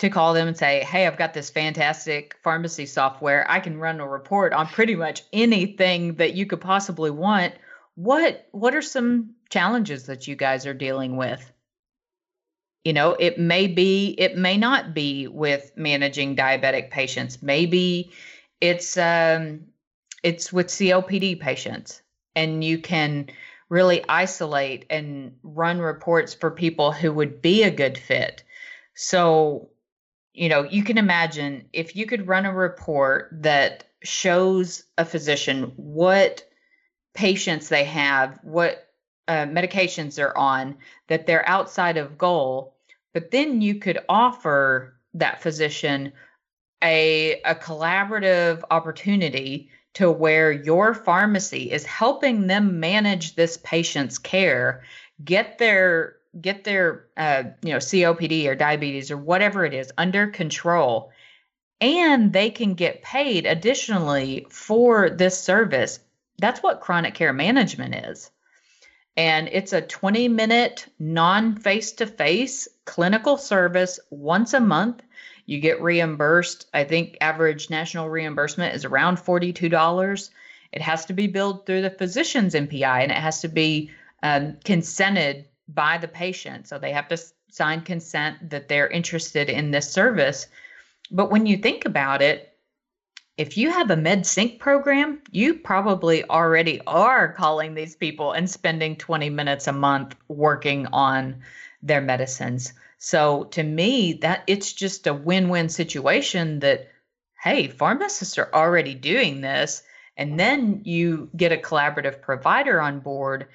to 0.00 0.10
call 0.10 0.34
them 0.34 0.48
and 0.48 0.56
say, 0.56 0.82
"Hey, 0.82 1.06
I've 1.06 1.18
got 1.18 1.34
this 1.34 1.50
fantastic 1.50 2.36
pharmacy 2.42 2.86
software. 2.86 3.48
I 3.50 3.60
can 3.60 3.78
run 3.78 4.00
a 4.00 4.08
report 4.08 4.52
on 4.52 4.66
pretty 4.66 4.96
much 4.96 5.22
anything 5.32 6.14
that 6.16 6.34
you 6.34 6.46
could 6.46 6.60
possibly 6.60 7.10
want. 7.10 7.54
What 7.94 8.48
what 8.52 8.74
are 8.74 8.82
some 8.82 9.34
challenges 9.50 10.06
that 10.06 10.26
you 10.26 10.36
guys 10.36 10.66
are 10.66 10.74
dealing 10.74 11.16
with?" 11.16 11.52
You 12.84 12.94
know, 12.94 13.12
it 13.12 13.38
may 13.38 13.66
be, 13.66 14.14
it 14.16 14.38
may 14.38 14.56
not 14.56 14.94
be 14.94 15.26
with 15.26 15.70
managing 15.76 16.34
diabetic 16.34 16.90
patients. 16.90 17.42
Maybe 17.42 18.10
it's 18.60 18.96
um, 18.96 19.66
it's 20.22 20.52
with 20.52 20.68
COPD 20.68 21.40
patients, 21.40 22.02
and 22.34 22.64
you 22.64 22.78
can 22.78 23.28
really 23.68 24.02
isolate 24.08 24.86
and 24.90 25.36
run 25.42 25.78
reports 25.78 26.34
for 26.34 26.50
people 26.50 26.92
who 26.92 27.12
would 27.12 27.40
be 27.42 27.62
a 27.62 27.70
good 27.70 27.98
fit. 27.98 28.42
So, 28.94 29.69
you 30.40 30.48
know, 30.48 30.62
you 30.62 30.82
can 30.82 30.96
imagine 30.96 31.66
if 31.74 31.94
you 31.94 32.06
could 32.06 32.26
run 32.26 32.46
a 32.46 32.52
report 32.52 33.28
that 33.30 33.84
shows 34.02 34.84
a 34.96 35.04
physician 35.04 35.70
what 35.76 36.42
patients 37.12 37.68
they 37.68 37.84
have, 37.84 38.38
what 38.42 38.88
uh, 39.28 39.44
medications 39.44 40.14
they're 40.14 40.36
on, 40.38 40.78
that 41.08 41.26
they're 41.26 41.46
outside 41.46 41.98
of 41.98 42.16
goal, 42.16 42.74
but 43.12 43.30
then 43.30 43.60
you 43.60 43.74
could 43.74 43.98
offer 44.08 44.94
that 45.12 45.42
physician 45.42 46.10
a, 46.82 47.42
a 47.42 47.54
collaborative 47.54 48.62
opportunity 48.70 49.68
to 49.92 50.10
where 50.10 50.50
your 50.50 50.94
pharmacy 50.94 51.70
is 51.70 51.84
helping 51.84 52.46
them 52.46 52.80
manage 52.80 53.34
this 53.34 53.58
patient's 53.58 54.16
care, 54.16 54.84
get 55.22 55.58
their 55.58 56.16
get 56.38 56.64
their 56.64 57.06
uh, 57.16 57.44
you 57.62 57.72
know 57.72 57.78
COPD 57.78 58.46
or 58.46 58.54
diabetes 58.54 59.10
or 59.10 59.16
whatever 59.16 59.64
it 59.64 59.74
is 59.74 59.92
under 59.96 60.26
control, 60.26 61.10
and 61.80 62.32
they 62.32 62.50
can 62.50 62.74
get 62.74 63.02
paid 63.02 63.46
additionally 63.46 64.46
for 64.50 65.10
this 65.10 65.38
service. 65.38 66.00
That's 66.38 66.62
what 66.62 66.80
chronic 66.80 67.14
care 67.14 67.32
management 67.32 67.94
is 67.94 68.30
and 69.16 69.48
it's 69.52 69.72
a 69.72 69.82
20 69.82 70.28
minute 70.28 70.86
non 70.98 71.56
face 71.56 71.92
to 71.92 72.06
face 72.06 72.68
clinical 72.84 73.36
service 73.36 74.00
once 74.10 74.54
a 74.54 74.60
month. 74.60 75.02
You 75.46 75.60
get 75.60 75.82
reimbursed. 75.82 76.68
I 76.72 76.84
think 76.84 77.18
average 77.20 77.68
national 77.70 78.08
reimbursement 78.08 78.74
is 78.74 78.84
around 78.84 79.18
$42. 79.18 80.30
It 80.72 80.80
has 80.80 81.04
to 81.06 81.12
be 81.12 81.26
billed 81.26 81.66
through 81.66 81.82
the 81.82 81.90
physician's 81.90 82.54
NPI 82.54 83.02
and 83.02 83.10
it 83.10 83.18
has 83.18 83.40
to 83.40 83.48
be 83.48 83.90
um, 84.22 84.56
consented 84.64 85.44
by 85.74 85.98
the 85.98 86.08
patient. 86.08 86.68
So 86.68 86.78
they 86.78 86.92
have 86.92 87.08
to 87.08 87.18
sign 87.50 87.82
consent 87.82 88.50
that 88.50 88.68
they're 88.68 88.88
interested 88.88 89.48
in 89.48 89.70
this 89.70 89.90
service. 89.90 90.46
But 91.10 91.30
when 91.30 91.46
you 91.46 91.56
think 91.56 91.84
about 91.84 92.22
it, 92.22 92.46
if 93.36 93.56
you 93.56 93.70
have 93.70 93.90
a 93.90 93.96
MedSync 93.96 94.58
program, 94.58 95.22
you 95.30 95.54
probably 95.54 96.24
already 96.28 96.80
are 96.86 97.32
calling 97.32 97.74
these 97.74 97.96
people 97.96 98.32
and 98.32 98.50
spending 98.50 98.96
20 98.96 99.30
minutes 99.30 99.66
a 99.66 99.72
month 99.72 100.14
working 100.28 100.86
on 100.88 101.40
their 101.82 102.02
medicines. 102.02 102.74
So 102.98 103.44
to 103.44 103.62
me, 103.62 104.12
that 104.20 104.44
it's 104.46 104.72
just 104.72 105.06
a 105.06 105.14
win-win 105.14 105.70
situation 105.70 106.58
that 106.60 106.88
hey, 107.42 107.68
pharmacists 107.68 108.36
are 108.36 108.50
already 108.52 108.94
doing 108.94 109.40
this 109.40 109.82
and 110.18 110.38
then 110.38 110.82
you 110.84 111.30
get 111.34 111.52
a 111.52 111.56
collaborative 111.56 112.20
provider 112.20 112.78
on 112.80 113.00
board 113.00 113.46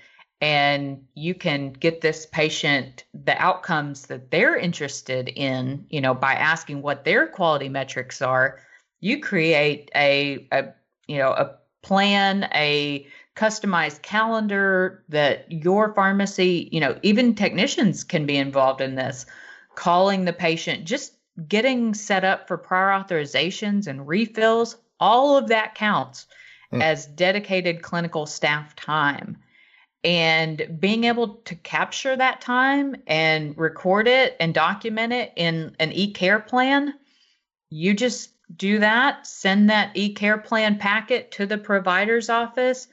and 0.41 1.05
you 1.13 1.33
can 1.33 1.71
get 1.71 2.01
this 2.01 2.25
patient 2.25 3.05
the 3.13 3.37
outcomes 3.41 4.07
that 4.07 4.31
they're 4.31 4.57
interested 4.57 5.29
in, 5.29 5.85
you 5.89 6.01
know, 6.01 6.13
by 6.13 6.33
asking 6.33 6.81
what 6.81 7.05
their 7.05 7.27
quality 7.27 7.69
metrics 7.69 8.21
are 8.21 8.59
you 9.05 9.21
create 9.21 9.91
a, 9.95 10.47
a 10.51 10.73
you 11.07 11.17
know 11.17 11.29
a 11.29 11.55
plan 11.83 12.49
a 12.55 13.05
customized 13.35 14.01
calendar 14.01 15.03
that 15.09 15.45
your 15.51 15.93
pharmacy 15.93 16.67
you 16.71 16.79
know 16.79 16.97
even 17.03 17.35
technicians 17.35 18.03
can 18.03 18.25
be 18.25 18.35
involved 18.35 18.81
in 18.81 18.95
this 18.95 19.27
calling 19.75 20.25
the 20.25 20.33
patient 20.33 20.85
just 20.85 21.13
getting 21.47 21.93
set 21.93 22.23
up 22.23 22.47
for 22.47 22.57
prior 22.57 22.99
authorizations 22.99 23.85
and 23.85 24.07
refills 24.07 24.77
all 24.99 25.37
of 25.37 25.49
that 25.49 25.75
counts 25.75 26.25
mm. 26.73 26.81
as 26.81 27.05
dedicated 27.05 27.83
clinical 27.83 28.25
staff 28.25 28.75
time 28.75 29.37
and 30.05 30.77
being 30.79 31.03
able 31.03 31.35
to 31.45 31.55
capture 31.55 32.15
that 32.15 32.39
time 32.39 32.95
and 33.07 33.57
record 33.57 34.07
it 34.07 34.37
and 34.39 34.53
document 34.53 35.11
it 35.11 35.33
in 35.35 35.75
an 35.79 35.91
e-care 35.91 36.39
plan 36.39 36.93
you 37.69 37.93
just 37.93 38.31
do 38.55 38.79
that, 38.79 39.25
send 39.25 39.69
that 39.69 39.91
e-care 39.95 40.37
plan 40.37 40.77
packet 40.77 41.31
to 41.31 41.45
the 41.45 41.57
provider's 41.57 42.29
office. 42.29 42.87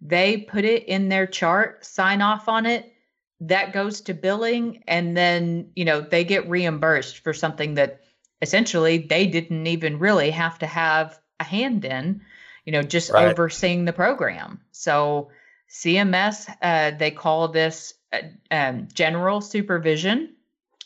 They 0.00 0.38
put 0.38 0.64
it 0.64 0.84
in 0.84 1.08
their 1.08 1.26
chart, 1.26 1.84
sign 1.84 2.20
off 2.20 2.48
on 2.48 2.66
it. 2.66 2.92
That 3.40 3.72
goes 3.72 4.00
to 4.02 4.14
billing 4.14 4.82
and 4.88 5.16
then, 5.16 5.70
you 5.76 5.84
know, 5.84 6.00
they 6.00 6.24
get 6.24 6.48
reimbursed 6.48 7.20
for 7.20 7.32
something 7.32 7.74
that 7.74 8.00
essentially 8.42 8.98
they 8.98 9.26
didn't 9.26 9.66
even 9.66 9.98
really 9.98 10.30
have 10.30 10.58
to 10.58 10.66
have 10.66 11.18
a 11.38 11.44
hand 11.44 11.84
in, 11.84 12.22
you 12.64 12.72
know, 12.72 12.82
just 12.82 13.10
right. 13.10 13.28
overseeing 13.28 13.84
the 13.84 13.92
program. 13.92 14.60
So 14.72 15.30
CMS, 15.70 16.48
uh, 16.62 16.96
they 16.96 17.10
call 17.10 17.48
this 17.48 17.94
uh, 18.12 18.18
um, 18.50 18.88
general 18.92 19.40
supervision. 19.40 20.34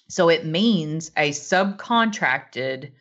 So 0.09 0.29
it 0.29 0.45
means 0.45 1.11
a 1.17 1.31
subcontracted 1.31 2.93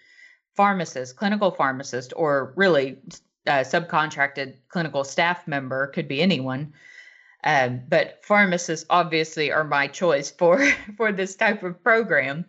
pharmacist, 0.56 1.16
clinical 1.16 1.52
pharmacist, 1.52 2.14
or 2.16 2.54
really 2.56 3.00
uh, 3.48 3.62
subcontracted 3.62 4.56
clinical 4.70 5.04
staff 5.04 5.48
member, 5.48 5.88
could 5.88 6.08
be 6.08 6.22
anyone. 6.22 6.74
Um, 7.44 7.82
but 7.90 8.24
pharmacists 8.24 8.86
obviously 8.90 9.52
are 9.52 9.64
my 9.64 9.88
choice 9.88 10.30
for 10.30 10.64
for 10.98 11.12
this 11.12 11.36
type 11.36 11.64
of 11.64 11.84
program 11.84 12.46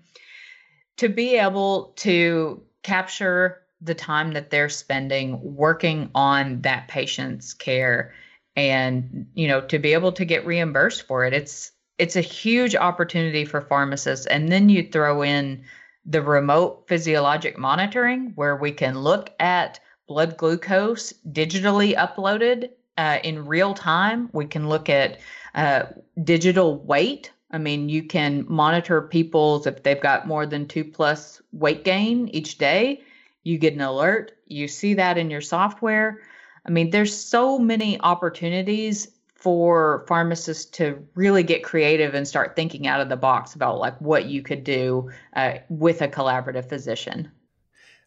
to 0.98 1.08
be 1.08 1.36
able 1.36 1.94
to 1.96 2.62
capture 2.82 3.62
the 3.80 3.94
time 3.94 4.32
that 4.32 4.50
they're 4.50 4.68
spending 4.68 5.40
working 5.56 6.10
on 6.14 6.60
that 6.60 6.88
patient's 6.88 7.54
care 7.54 8.12
and 8.56 9.26
you 9.34 9.48
know 9.48 9.60
to 9.60 9.78
be 9.78 9.92
able 9.92 10.12
to 10.12 10.24
get 10.24 10.46
reimbursed 10.46 11.06
for 11.06 11.24
it 11.24 11.32
it's 11.32 11.72
it's 11.98 12.16
a 12.16 12.20
huge 12.20 12.74
opportunity 12.74 13.44
for 13.44 13.60
pharmacists 13.60 14.26
and 14.26 14.50
then 14.50 14.68
you 14.68 14.88
throw 14.90 15.22
in 15.22 15.62
the 16.04 16.22
remote 16.22 16.84
physiologic 16.88 17.58
monitoring, 17.58 18.32
where 18.34 18.56
we 18.56 18.72
can 18.72 18.98
look 18.98 19.30
at 19.38 19.80
blood 20.08 20.36
glucose 20.36 21.12
digitally 21.30 21.96
uploaded 21.96 22.70
uh, 22.98 23.18
in 23.22 23.46
real 23.46 23.72
time. 23.74 24.28
We 24.32 24.46
can 24.46 24.68
look 24.68 24.88
at 24.88 25.20
uh, 25.54 25.84
digital 26.24 26.78
weight. 26.78 27.30
I 27.50 27.58
mean, 27.58 27.88
you 27.88 28.02
can 28.04 28.44
monitor 28.48 29.02
people's 29.02 29.66
if 29.66 29.82
they've 29.82 30.00
got 30.00 30.26
more 30.26 30.46
than 30.46 30.66
two 30.66 30.84
plus 30.84 31.40
weight 31.52 31.84
gain 31.84 32.28
each 32.28 32.58
day. 32.58 33.02
you 33.44 33.58
get 33.58 33.74
an 33.74 33.80
alert, 33.80 34.32
you 34.46 34.68
see 34.68 34.94
that 34.94 35.18
in 35.18 35.28
your 35.28 35.40
software. 35.40 36.20
I 36.66 36.70
mean, 36.70 36.90
there's 36.90 37.14
so 37.14 37.58
many 37.58 38.00
opportunities 38.00 39.08
for 39.34 40.04
pharmacists 40.06 40.64
to 40.66 41.04
really 41.16 41.42
get 41.42 41.64
creative 41.64 42.14
and 42.14 42.28
start 42.28 42.54
thinking 42.54 42.86
out 42.86 43.00
of 43.00 43.08
the 43.08 43.16
box 43.16 43.54
about 43.54 43.78
like 43.78 44.00
what 44.00 44.26
you 44.26 44.40
could 44.40 44.62
do 44.62 45.10
uh, 45.34 45.54
with 45.68 46.00
a 46.00 46.08
collaborative 46.08 46.68
physician. 46.68 47.30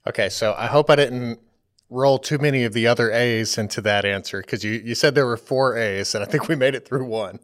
Okay, 0.08 0.30
so 0.30 0.56
I 0.58 0.68
hope 0.68 0.89
I 0.89 0.96
didn't 0.96 1.39
roll 1.91 2.17
too 2.17 2.39
many 2.39 2.63
of 2.63 2.74
the 2.74 2.88
other 2.88 3.12
A's 3.12 3.60
into 3.60 3.80
that 3.82 4.06
answer 4.06 4.41
because 4.41 4.63
you, 4.63 4.71
you 4.71 4.95
said 4.95 5.13
there 5.13 5.28
were 5.28 5.38
four 5.38 5.78
A's 5.78 6.15
and 6.15 6.24
I 6.24 6.28
think 6.28 6.48
we 6.48 6.56
made 6.56 6.74
it 6.74 6.88
through 6.88 7.06
one. 7.06 7.39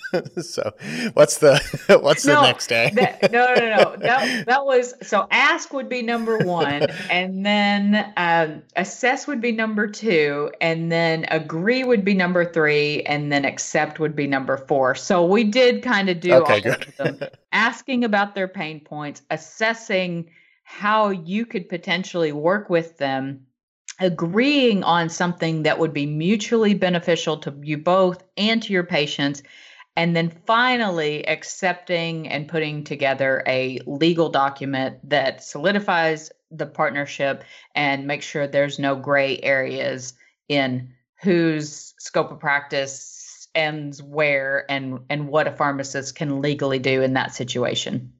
so 0.42 0.72
what's 1.14 1.38
the 1.38 1.62
what's 2.02 2.26
no, 2.26 2.34
the 2.34 2.42
next 2.42 2.72
A? 2.72 2.90
that, 2.90 3.30
no, 3.30 3.54
no, 3.54 3.76
no. 3.76 3.96
That 3.96 4.46
that 4.46 4.64
was 4.66 4.94
so 5.06 5.28
ask 5.30 5.72
would 5.72 5.88
be 5.88 6.02
number 6.02 6.38
one, 6.38 6.86
and 7.08 7.46
then 7.46 8.12
um, 8.16 8.62
assess 8.74 9.28
would 9.28 9.40
be 9.40 9.52
number 9.52 9.86
two, 9.86 10.50
and 10.60 10.90
then 10.90 11.26
agree 11.30 11.84
would 11.84 12.04
be 12.04 12.14
number 12.14 12.44
three, 12.44 13.02
and 13.02 13.30
then 13.30 13.44
accept 13.44 14.00
would 14.00 14.16
be 14.16 14.26
number 14.26 14.56
four. 14.56 14.96
So 14.96 15.24
we 15.24 15.44
did 15.44 15.84
kind 15.84 16.08
of 16.08 16.18
do 16.18 16.34
okay, 16.34 16.62
all 16.68 16.74
of 16.74 16.96
them, 16.96 17.28
asking 17.52 18.04
about 18.04 18.34
their 18.34 18.48
pain 18.48 18.80
points, 18.80 19.22
assessing 19.30 20.30
how 20.64 21.10
you 21.10 21.46
could 21.46 21.68
potentially 21.68 22.32
work 22.32 22.68
with 22.68 22.98
them 22.98 23.46
agreeing 24.00 24.82
on 24.82 25.08
something 25.08 25.62
that 25.62 25.78
would 25.78 25.92
be 25.92 26.06
mutually 26.06 26.74
beneficial 26.74 27.36
to 27.38 27.54
you 27.62 27.78
both 27.78 28.22
and 28.36 28.62
to 28.62 28.72
your 28.72 28.84
patients 28.84 29.42
and 29.96 30.16
then 30.16 30.30
finally 30.46 31.26
accepting 31.28 32.28
and 32.28 32.48
putting 32.48 32.82
together 32.82 33.42
a 33.46 33.78
legal 33.86 34.28
document 34.28 34.98
that 35.08 35.42
solidifies 35.42 36.32
the 36.50 36.66
partnership 36.66 37.44
and 37.74 38.06
makes 38.06 38.26
sure 38.26 38.46
there's 38.46 38.78
no 38.78 38.96
gray 38.96 39.38
areas 39.42 40.14
in 40.48 40.92
whose 41.22 41.94
scope 41.98 42.32
of 42.32 42.40
practice 42.40 43.48
ends 43.54 44.02
where 44.02 44.68
and 44.68 44.98
and 45.08 45.28
what 45.28 45.46
a 45.46 45.52
pharmacist 45.52 46.16
can 46.16 46.40
legally 46.42 46.80
do 46.80 47.02
in 47.02 47.14
that 47.14 47.32
situation. 47.32 48.12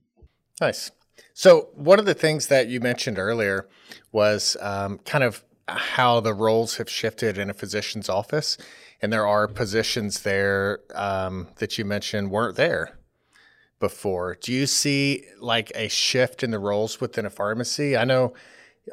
Nice. 0.61 0.93
So 1.33 1.69
one 1.75 1.99
of 1.99 2.07
the 2.07 2.15
things 2.15 2.47
that 2.47 2.69
you 2.69 2.81
mentioned 2.81 3.19
earlier 3.19 3.69
was 4.13 4.57
um, 4.61 4.99
kind 4.99 5.25
of 5.25 5.45
how 5.69 6.21
the 6.21 6.35
roles 6.35 6.77
have 6.77 6.91
shifted 6.91 7.39
in 7.39 7.51
a 7.51 7.55
physician's 7.55 8.09
office, 8.09 8.59
and 9.01 9.13
there 9.13 9.27
are 9.27 9.49
positions 9.49 10.23
there 10.23 10.81
um, 10.95 11.49
that 11.57 11.79
you 11.79 11.85
mentioned 11.85 12.31
weren't 12.31 12.57
there 12.57 12.99
before. 13.81 14.37
Do 14.41 14.53
you 14.53 14.67
see 14.67 15.25
like 15.41 15.73
a 15.75 15.89
shift 15.89 16.43
in 16.43 16.51
the 16.51 16.59
roles 16.59 17.01
within 17.01 17.27
a 17.27 17.31
pharmacy? 17.31 17.97
I 17.97 18.05
know 18.05 18.35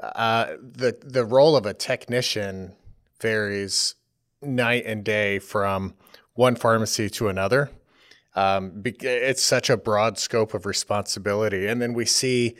uh, 0.01 0.55
the 0.61 0.97
the 1.01 1.25
role 1.25 1.55
of 1.55 1.65
a 1.65 1.73
technician 1.73 2.73
varies 3.19 3.95
night 4.41 4.85
and 4.85 5.03
day 5.03 5.39
from 5.39 5.93
one 6.33 6.55
pharmacy 6.55 7.09
to 7.09 7.27
another. 7.27 7.69
Um, 8.33 8.81
it's 8.85 9.43
such 9.43 9.69
a 9.69 9.75
broad 9.75 10.17
scope 10.17 10.53
of 10.53 10.65
responsibility, 10.65 11.67
and 11.67 11.81
then 11.81 11.93
we 11.93 12.05
see, 12.05 12.55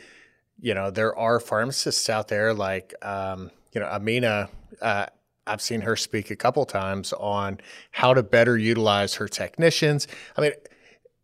you 0.60 0.74
know, 0.74 0.90
there 0.90 1.16
are 1.16 1.40
pharmacists 1.40 2.10
out 2.10 2.28
there 2.28 2.52
like. 2.52 2.92
Um, 3.00 3.50
you 3.72 3.80
know, 3.80 3.86
Amina, 3.86 4.48
uh, 4.80 5.06
I've 5.46 5.62
seen 5.62 5.80
her 5.80 5.96
speak 5.96 6.30
a 6.30 6.36
couple 6.36 6.64
times 6.64 7.12
on 7.12 7.58
how 7.90 8.14
to 8.14 8.22
better 8.22 8.56
utilize 8.56 9.14
her 9.14 9.28
technicians. 9.28 10.06
I 10.36 10.40
mean, 10.42 10.52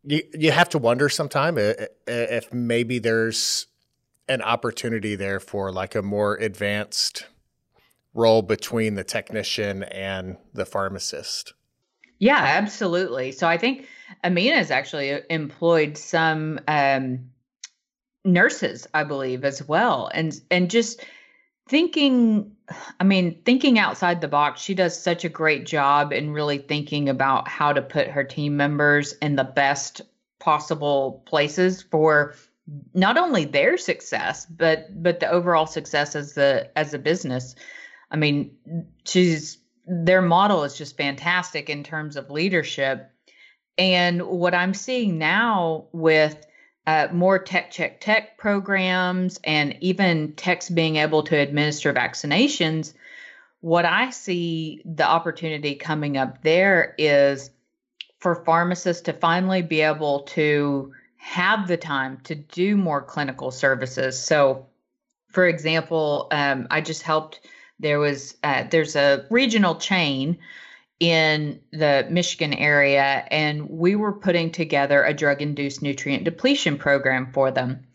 you 0.05 0.23
you 0.35 0.51
have 0.51 0.69
to 0.71 0.79
wonder 0.79 1.09
sometime 1.09 1.57
if 1.59 2.53
maybe 2.53 2.99
there's 2.99 3.67
an 4.29 4.43
opportunity 4.43 5.15
there 5.15 5.41
for 5.41 5.73
like 5.73 5.95
a 5.95 6.03
more 6.03 6.37
advanced 6.37 7.27
role 8.15 8.43
between 8.43 8.95
the 8.95 9.05
technician 9.05 9.85
and 9.85 10.37
the 10.53 10.67
pharmacist. 10.67 11.55
Yeah, 12.19 12.39
absolutely. 12.41 13.33
So 13.33 13.47
I 13.47 13.59
think 13.59 13.87
Amina 14.25 14.57
has 14.57 14.71
actually 14.71 15.21
employed 15.31 15.97
some 15.97 16.59
um, 16.67 17.31
nurses, 18.25 18.89
I 18.93 19.05
believe, 19.05 19.45
as 19.45 19.67
well, 19.67 20.11
and 20.13 20.39
and 20.51 20.71
just 20.71 21.05
thinking 21.69 22.51
i 23.01 23.05
mean 23.05 23.41
thinking 23.45 23.79
outside 23.79 24.21
the 24.21 24.29
box 24.29 24.61
she 24.61 24.75
does 24.75 24.99
such 24.99 25.25
a 25.25 25.29
great 25.29 25.67
job 25.67 26.13
in 26.13 26.33
really 26.33 26.59
thinking 26.59 27.09
about 27.09 27.47
how 27.47 27.73
to 27.73 27.83
put 27.83 28.09
her 28.09 28.25
team 28.25 28.57
members 28.57 29.13
in 29.15 29.37
the 29.37 29.45
best 29.45 30.01
possible 30.39 31.23
places 31.27 31.83
for 31.83 32.35
not 32.95 33.17
only 33.17 33.45
their 33.45 33.77
success 33.77 34.47
but 34.47 34.87
but 35.03 35.21
the 35.21 35.31
overall 35.31 35.67
success 35.67 36.15
as 36.15 36.35
the 36.35 36.71
as 36.77 36.95
a 36.95 36.99
business. 36.99 37.55
I 38.11 38.17
mean 38.17 38.57
she's 39.05 39.59
their 39.87 40.23
model 40.23 40.65
is 40.65 40.77
just 40.77 40.97
fantastic 40.97 41.71
in 41.71 41.83
terms 41.83 42.17
of 42.17 42.31
leadership. 42.31 43.11
And 43.77 44.23
what 44.23 44.55
i'm 44.55 44.75
seeing 44.75 45.19
now 45.19 45.87
with 45.93 46.47
uh, 46.89 47.07
more 47.13 47.39
tech 47.39 47.71
check 47.71 48.01
tech 48.01 48.39
programs 48.39 49.39
and 49.45 49.77
even 49.83 50.33
techs 50.33 50.71
being 50.71 50.97
able 50.97 51.23
to 51.23 51.37
administer 51.37 51.93
vaccinations, 51.93 52.95
what 53.61 53.85
I 53.85 54.09
see 54.09 54.81
the 54.87 55.07
opportunity 55.07 55.75
coming 55.75 56.17
up 56.17 56.41
there 56.43 56.95
is 56.97 57.51
for 58.21 58.37
pharmacists 58.37 59.03
to 59.03 59.13
finally 59.13 59.61
be 59.61 59.83
able 59.83 60.21
to 60.21 60.95
have 61.19 61.69
the 61.69 61.77
time 61.77 62.21
to 62.25 62.35
do 62.35 62.75
more 62.75 63.03
clinical 63.03 63.51
services. 63.51 64.19
So, 64.19 64.65
for 65.29 65.47
example, 65.47 66.29
um, 66.31 66.69
I 66.71 66.81
just 66.81 67.03
helped. 67.03 67.41
There 67.79 67.99
was 67.99 68.35
uh, 68.43 68.65
there's 68.71 68.97
a 68.97 69.27
regional 69.29 69.75
chain 69.75 70.39
in 71.01 71.61
the 71.73 72.07
Michigan 72.11 72.53
area, 72.53 73.25
and 73.31 73.69
we 73.71 73.95
were 73.95 74.13
putting 74.13 74.51
together 74.51 75.05
a 75.05 75.15
drug 75.15 75.41
induced 75.41 75.83
nutrient 75.83 76.25
depletion 76.25 76.77
program 76.77 77.33
for 77.33 77.51
them. 77.51 77.87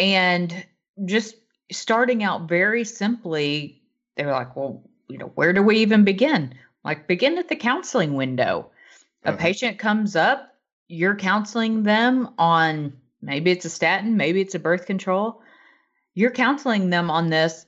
And 0.00 0.64
just 1.04 1.36
starting 1.70 2.24
out 2.24 2.48
very 2.48 2.84
simply, 2.84 3.82
they 4.16 4.24
were 4.24 4.32
like, 4.32 4.56
well, 4.56 4.82
you 5.08 5.18
know, 5.18 5.30
where 5.34 5.52
do 5.52 5.62
we 5.62 5.78
even 5.78 6.04
begin? 6.04 6.54
Like, 6.84 7.06
begin 7.06 7.38
at 7.38 7.48
the 7.48 7.56
counseling 7.56 8.14
window. 8.14 8.70
A 9.24 9.30
mm-hmm. 9.30 9.40
patient 9.40 9.78
comes 9.78 10.16
up, 10.16 10.52
you're 10.88 11.16
counseling 11.16 11.84
them 11.84 12.34
on 12.38 12.92
maybe 13.22 13.52
it's 13.52 13.64
a 13.64 13.70
statin, 13.70 14.16
maybe 14.16 14.40
it's 14.40 14.56
a 14.56 14.58
birth 14.58 14.86
control. 14.86 15.40
You're 16.14 16.32
counseling 16.32 16.90
them 16.90 17.10
on 17.10 17.30
this 17.30 17.64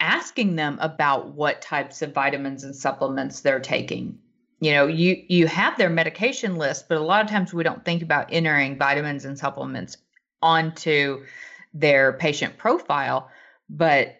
asking 0.00 0.56
them 0.56 0.78
about 0.80 1.34
what 1.34 1.62
types 1.62 2.02
of 2.02 2.12
vitamins 2.12 2.64
and 2.64 2.74
supplements 2.74 3.40
they're 3.40 3.60
taking. 3.60 4.18
You 4.60 4.72
know 4.72 4.86
you 4.86 5.22
you 5.28 5.46
have 5.46 5.78
their 5.78 5.90
medication 5.90 6.56
list 6.56 6.88
but 6.88 6.98
a 6.98 7.02
lot 7.02 7.24
of 7.24 7.30
times 7.30 7.54
we 7.54 7.62
don't 7.62 7.84
think 7.84 8.02
about 8.02 8.32
entering 8.32 8.76
vitamins 8.76 9.24
and 9.24 9.38
supplements 9.38 9.96
onto 10.42 11.24
their 11.72 12.12
patient 12.14 12.58
profile. 12.58 13.30
But 13.70 14.16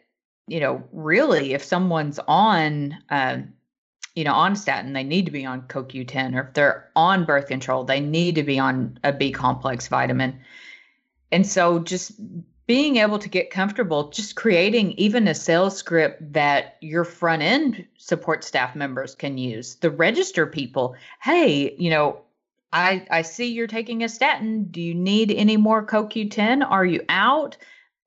you 0.47 0.61
know 0.61 0.85
really 0.93 1.55
if 1.55 1.62
someone's 1.62 2.21
on 2.27 2.99
uh, 3.11 3.38
you 4.14 4.25
know 4.25 4.35
on 4.35 4.57
statin 4.57 4.93
they 4.93 5.05
need 5.05 5.27
to 5.27 5.33
be 5.33 5.45
on 5.45 5.62
coq10 5.62 6.37
or 6.37 6.49
if 6.49 6.55
they're 6.55 6.91
on 6.97 7.25
birth 7.25 7.49
control 7.49 7.85
they 7.85 8.01
need 8.01 8.37
to 8.37 8.43
be 8.43 8.59
on 8.59 8.99
a 9.05 9.12
b 9.12 9.33
complex 9.33 9.88
vitamin. 9.88 10.41
And 11.31 11.47
so 11.47 11.79
just 11.79 12.12
being 12.69 12.99
able 12.99 13.19
to 13.19 13.31
get 13.31 13.51
comfortable 13.51 14.11
just 14.11 14.37
creating 14.37 14.93
even 14.93 15.27
a 15.27 15.35
sales 15.35 15.75
script 15.75 16.35
that 16.35 16.77
your 16.83 17.03
front 17.03 17.41
end 17.41 17.87
support 17.97 18.45
staff 18.45 18.77
members 18.77 19.15
can 19.15 19.39
use. 19.39 19.77
The 19.77 19.91
register 19.91 20.47
people 20.47 20.95
hey 21.21 21.75
you 21.79 21.91
know 21.91 22.21
i 22.73 23.07
i 23.11 23.23
see 23.23 23.47
you're 23.47 23.67
taking 23.67 24.05
a 24.05 24.09
statin. 24.09 24.65
Do 24.65 24.83
you 24.83 24.95
need 24.95 25.33
any 25.33 25.57
more 25.57 25.85
coq10 25.85 26.65
are 26.71 26.85
you 26.85 27.03
out? 27.09 27.57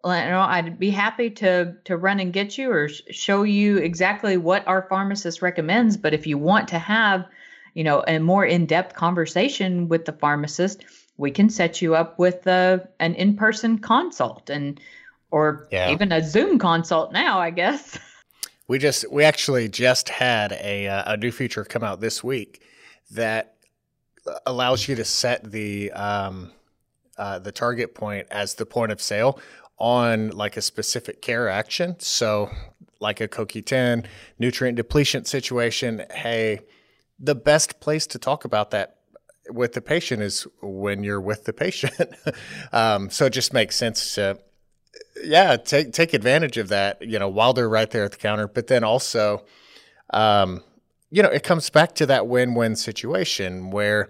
You 0.04 0.12
know, 0.12 0.42
I'd 0.42 0.80
be 0.80 0.92
happy 0.92 1.32
to 1.32 1.76
to 1.86 1.98
run 1.98 2.20
and 2.20 2.32
get 2.32 2.58
you 2.58 2.72
or 2.72 2.88
sh- 2.88 3.02
show 3.10 3.44
you 3.44 3.78
exactly 3.78 4.38
what 4.38 4.68
our 4.68 4.84
pharmacist 4.84 5.42
recommends. 5.42 5.98
But 5.98 6.14
if 6.14 6.26
you 6.26 6.38
want 6.38 6.68
to 6.70 6.80
have, 6.80 7.26
you 7.74 7.84
know, 7.84 8.04
a 8.08 8.20
more 8.20 8.46
in 8.46 8.66
depth 8.66 8.96
conversation 8.96 9.90
with 9.90 10.06
the 10.06 10.14
pharmacist, 10.14 10.86
we 11.22 11.30
can 11.30 11.50
set 11.50 11.82
you 11.84 11.94
up 11.96 12.18
with 12.18 12.48
uh, 12.48 12.80
an 13.00 13.14
in-person 13.14 13.78
consult 13.78 14.50
and 14.50 14.82
or 15.30 15.68
yeah. 15.72 15.92
even 15.92 16.12
a 16.12 16.22
Zoom 16.22 16.60
consult 16.60 17.14
now, 17.14 17.40
I 17.40 17.52
guess. 17.52 17.98
We 18.68 18.80
just 18.80 19.12
we 19.12 19.26
actually 19.26 19.68
just 19.68 20.08
had 20.08 20.54
a 20.54 20.88
uh, 20.88 21.14
a 21.14 21.18
new 21.18 21.32
feature 21.32 21.66
come 21.66 21.84
out 21.84 22.00
this 22.00 22.24
week 22.24 22.62
that 23.10 23.56
allows 24.46 24.88
you 24.88 24.96
to 24.96 25.04
set 25.04 25.52
the 25.52 25.92
um, 25.92 26.54
uh, 27.18 27.40
the 27.40 27.52
target 27.52 27.96
point 27.96 28.28
as 28.32 28.54
the 28.54 28.66
point 28.66 28.94
of 28.94 29.02
sale 29.02 29.42
on 29.78 30.30
like 30.30 30.56
a 30.56 30.62
specific 30.62 31.22
care 31.22 31.50
action. 31.50 31.98
So, 32.00 32.50
like 33.02 33.20
a 33.20 33.28
CoQ10 33.28 34.06
nutrient 34.40 34.78
depletion 34.78 35.26
situation, 35.26 36.06
hey, 36.10 36.62
the 37.20 37.36
best 37.36 37.82
place 37.82 38.08
to 38.08 38.20
talk 38.20 38.46
about 38.46 38.72
that 38.72 39.01
with 39.50 39.74
the 39.74 39.82
patient 39.82 40.22
is 40.22 40.48
when 40.62 41.04
you're 41.04 41.22
with 41.22 41.46
the 41.46 41.54
patient. 41.54 41.94
um, 42.72 43.10
so 43.10 43.26
it 43.26 43.34
just 43.34 43.54
makes 43.54 43.76
sense 43.76 44.16
to 44.16 44.40
yeah, 45.24 45.58
take 45.58 45.94
take 45.94 46.14
advantage 46.14 46.58
of 46.58 46.70
that. 46.70 47.02
You 47.02 47.20
know, 47.20 47.30
while 47.30 47.54
they're 47.54 47.70
right 47.70 47.90
there 47.90 48.04
at 48.04 48.12
the 48.12 48.18
counter, 48.18 48.48
but 48.48 48.68
then 48.68 48.84
also, 48.84 49.46
um, 50.12 50.64
you 51.10 51.22
know, 51.22 51.30
it 51.30 51.44
comes 51.44 51.70
back 51.70 51.96
to 51.96 52.06
that 52.08 52.28
win-win 52.28 52.76
situation 52.76 53.72
where 53.72 54.10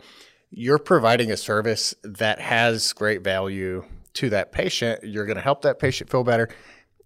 you're 0.50 0.80
providing 0.80 1.32
a 1.32 1.38
service 1.38 1.96
that 2.04 2.40
has 2.40 2.94
great 2.94 3.22
value 3.22 3.86
to 4.14 4.30
that 4.30 4.52
patient. 4.52 5.04
You're 5.04 5.26
going 5.26 5.38
to 5.38 5.42
help 5.42 5.62
that 5.64 5.80
patient 5.80 6.10
feel 6.10 6.24
better, 6.24 6.50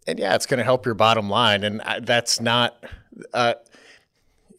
and 0.08 0.20
yeah, 0.20 0.36
it's 0.36 0.46
going 0.46 0.58
to 0.60 0.64
help 0.64 0.86
your 0.86 0.96
bottom 0.96 1.30
line. 1.30 1.64
And 1.64 1.82
that's 2.02 2.40
not, 2.40 2.84
uh, 3.34 3.56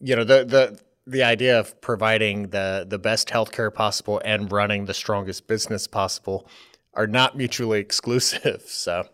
you 0.00 0.16
know, 0.16 0.24
the 0.24 0.44
the 0.44 0.79
the 1.06 1.22
idea 1.22 1.58
of 1.58 1.80
providing 1.80 2.48
the 2.48 2.84
the 2.88 2.98
best 2.98 3.28
healthcare 3.28 3.72
possible 3.72 4.20
and 4.24 4.50
running 4.50 4.86
the 4.86 4.94
strongest 4.94 5.46
business 5.46 5.86
possible 5.86 6.48
are 6.94 7.06
not 7.06 7.36
mutually 7.36 7.78
exclusive. 7.86 8.62
So 8.66 9.08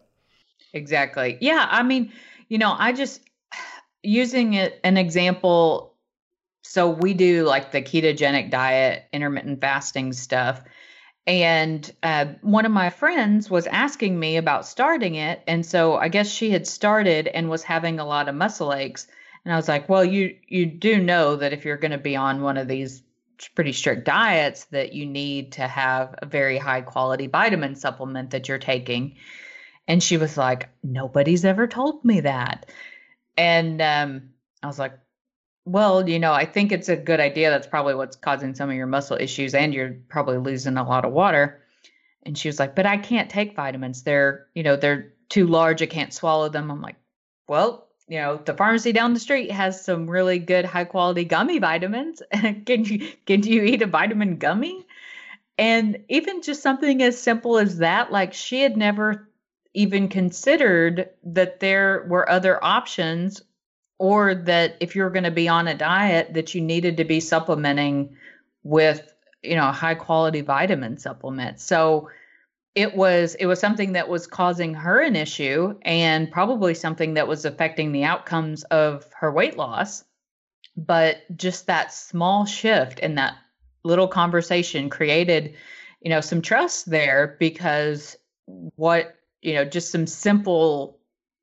Exactly. 0.72 1.38
Yeah. 1.40 1.66
I 1.70 1.82
mean, 1.82 2.12
you 2.48 2.58
know, 2.58 2.74
I 2.78 2.92
just 2.92 3.20
using 4.02 4.54
it 4.54 4.80
an 4.84 4.96
example. 4.96 5.94
So 6.62 6.88
we 6.90 7.12
do 7.14 7.44
like 7.44 7.72
the 7.72 7.82
ketogenic 7.82 8.50
diet, 8.50 9.04
intermittent 9.12 9.60
fasting 9.60 10.12
stuff. 10.12 10.62
And 11.26 11.88
uh, 12.02 12.26
one 12.40 12.66
of 12.66 12.72
my 12.72 12.90
friends 12.90 13.50
was 13.50 13.66
asking 13.68 14.18
me 14.18 14.36
about 14.36 14.66
starting 14.66 15.14
it. 15.14 15.42
And 15.46 15.64
so 15.64 15.96
I 15.96 16.08
guess 16.08 16.28
she 16.30 16.50
had 16.50 16.66
started 16.66 17.28
and 17.28 17.48
was 17.48 17.62
having 17.62 18.00
a 18.00 18.04
lot 18.04 18.28
of 18.28 18.34
muscle 18.34 18.72
aches. 18.72 19.06
And 19.44 19.52
I 19.52 19.56
was 19.56 19.68
like, 19.68 19.88
well, 19.88 20.04
you 20.04 20.36
you 20.46 20.66
do 20.66 20.98
know 21.02 21.36
that 21.36 21.52
if 21.52 21.64
you're 21.64 21.76
going 21.76 21.90
to 21.92 21.98
be 21.98 22.16
on 22.16 22.42
one 22.42 22.56
of 22.56 22.68
these 22.68 23.02
pretty 23.54 23.72
strict 23.72 24.04
diets 24.04 24.64
that 24.66 24.92
you 24.92 25.06
need 25.06 25.52
to 25.52 25.66
have 25.66 26.14
a 26.18 26.26
very 26.26 26.58
high 26.58 26.80
quality 26.80 27.26
vitamin 27.26 27.74
supplement 27.74 28.30
that 28.30 28.48
you're 28.48 28.58
taking. 28.58 29.16
And 29.88 30.02
she 30.02 30.16
was 30.16 30.36
like, 30.36 30.68
Nobody's 30.82 31.44
ever 31.44 31.66
told 31.66 32.04
me 32.04 32.20
that. 32.20 32.70
And 33.36 33.80
um, 33.82 34.30
I 34.62 34.66
was 34.66 34.78
like, 34.78 34.92
Well, 35.64 36.08
you 36.08 36.18
know, 36.18 36.32
I 36.32 36.44
think 36.44 36.72
it's 36.72 36.88
a 36.88 36.96
good 36.96 37.20
idea. 37.20 37.50
That's 37.50 37.66
probably 37.66 37.94
what's 37.94 38.16
causing 38.16 38.54
some 38.54 38.70
of 38.70 38.76
your 38.76 38.86
muscle 38.86 39.16
issues, 39.20 39.54
and 39.54 39.74
you're 39.74 39.96
probably 40.08 40.38
losing 40.38 40.76
a 40.76 40.86
lot 40.86 41.04
of 41.04 41.12
water. 41.12 41.62
And 42.24 42.38
she 42.38 42.48
was 42.48 42.60
like, 42.60 42.76
But 42.76 42.86
I 42.86 42.96
can't 42.96 43.30
take 43.30 43.56
vitamins. 43.56 44.02
They're, 44.02 44.46
you 44.54 44.62
know, 44.62 44.76
they're 44.76 45.12
too 45.28 45.46
large. 45.46 45.82
I 45.82 45.86
can't 45.86 46.14
swallow 46.14 46.48
them. 46.48 46.70
I'm 46.70 46.80
like, 46.80 46.96
Well, 47.48 47.88
you 48.12 48.18
know, 48.18 48.36
the 48.36 48.52
pharmacy 48.52 48.92
down 48.92 49.14
the 49.14 49.20
street 49.20 49.50
has 49.50 49.82
some 49.82 50.08
really 50.08 50.38
good 50.38 50.66
high 50.66 50.84
quality 50.84 51.24
gummy 51.24 51.58
vitamins. 51.58 52.20
can 52.30 52.84
you 52.84 53.10
can 53.24 53.42
you 53.42 53.62
eat 53.62 53.80
a 53.80 53.86
vitamin 53.86 54.36
gummy? 54.36 54.86
And 55.56 56.04
even 56.10 56.42
just 56.42 56.62
something 56.62 57.02
as 57.02 57.18
simple 57.18 57.56
as 57.56 57.78
that, 57.78 58.12
like 58.12 58.34
she 58.34 58.60
had 58.60 58.76
never 58.76 59.30
even 59.72 60.08
considered 60.08 61.08
that 61.24 61.60
there 61.60 62.04
were 62.06 62.28
other 62.28 62.62
options 62.62 63.40
or 63.96 64.34
that 64.34 64.76
if 64.80 64.94
you're 64.94 65.08
going 65.08 65.24
to 65.24 65.30
be 65.30 65.48
on 65.48 65.66
a 65.66 65.74
diet 65.74 66.34
that 66.34 66.54
you 66.54 66.60
needed 66.60 66.98
to 66.98 67.04
be 67.04 67.18
supplementing 67.18 68.14
with 68.62 69.10
you 69.42 69.56
know 69.56 69.72
high 69.72 69.94
quality 69.94 70.42
vitamin 70.42 70.98
supplements 70.98 71.64
so 71.64 72.10
it 72.74 72.94
was 72.94 73.34
it 73.34 73.46
was 73.46 73.60
something 73.60 73.92
that 73.92 74.08
was 74.08 74.26
causing 74.26 74.74
her 74.74 75.00
an 75.00 75.16
issue 75.16 75.78
and 75.82 76.30
probably 76.30 76.74
something 76.74 77.14
that 77.14 77.28
was 77.28 77.44
affecting 77.44 77.92
the 77.92 78.04
outcomes 78.04 78.64
of 78.64 79.06
her 79.14 79.30
weight 79.30 79.56
loss 79.56 80.04
but 80.76 81.18
just 81.36 81.66
that 81.66 81.92
small 81.92 82.46
shift 82.46 82.98
and 83.02 83.18
that 83.18 83.34
little 83.84 84.08
conversation 84.08 84.88
created 84.88 85.54
you 86.00 86.10
know 86.10 86.20
some 86.20 86.40
trust 86.40 86.88
there 86.88 87.36
because 87.38 88.16
what 88.46 89.16
you 89.42 89.54
know, 89.54 89.64
just 89.64 89.90
some 89.90 90.06
simple 90.06 91.00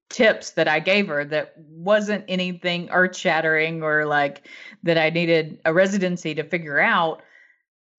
tips 0.09 0.51
that 0.51 0.67
I 0.67 0.79
gave 0.79 1.07
her 1.09 1.23
that 1.25 1.53
wasn't 1.57 2.25
anything 2.27 2.89
earth 2.89 3.15
shattering 3.15 3.83
or 3.83 4.05
like 4.05 4.47
that 4.83 4.97
I 4.97 5.11
needed 5.11 5.59
a 5.65 5.73
residency 5.73 6.33
to 6.35 6.43
figure 6.43 6.79
out. 6.79 7.21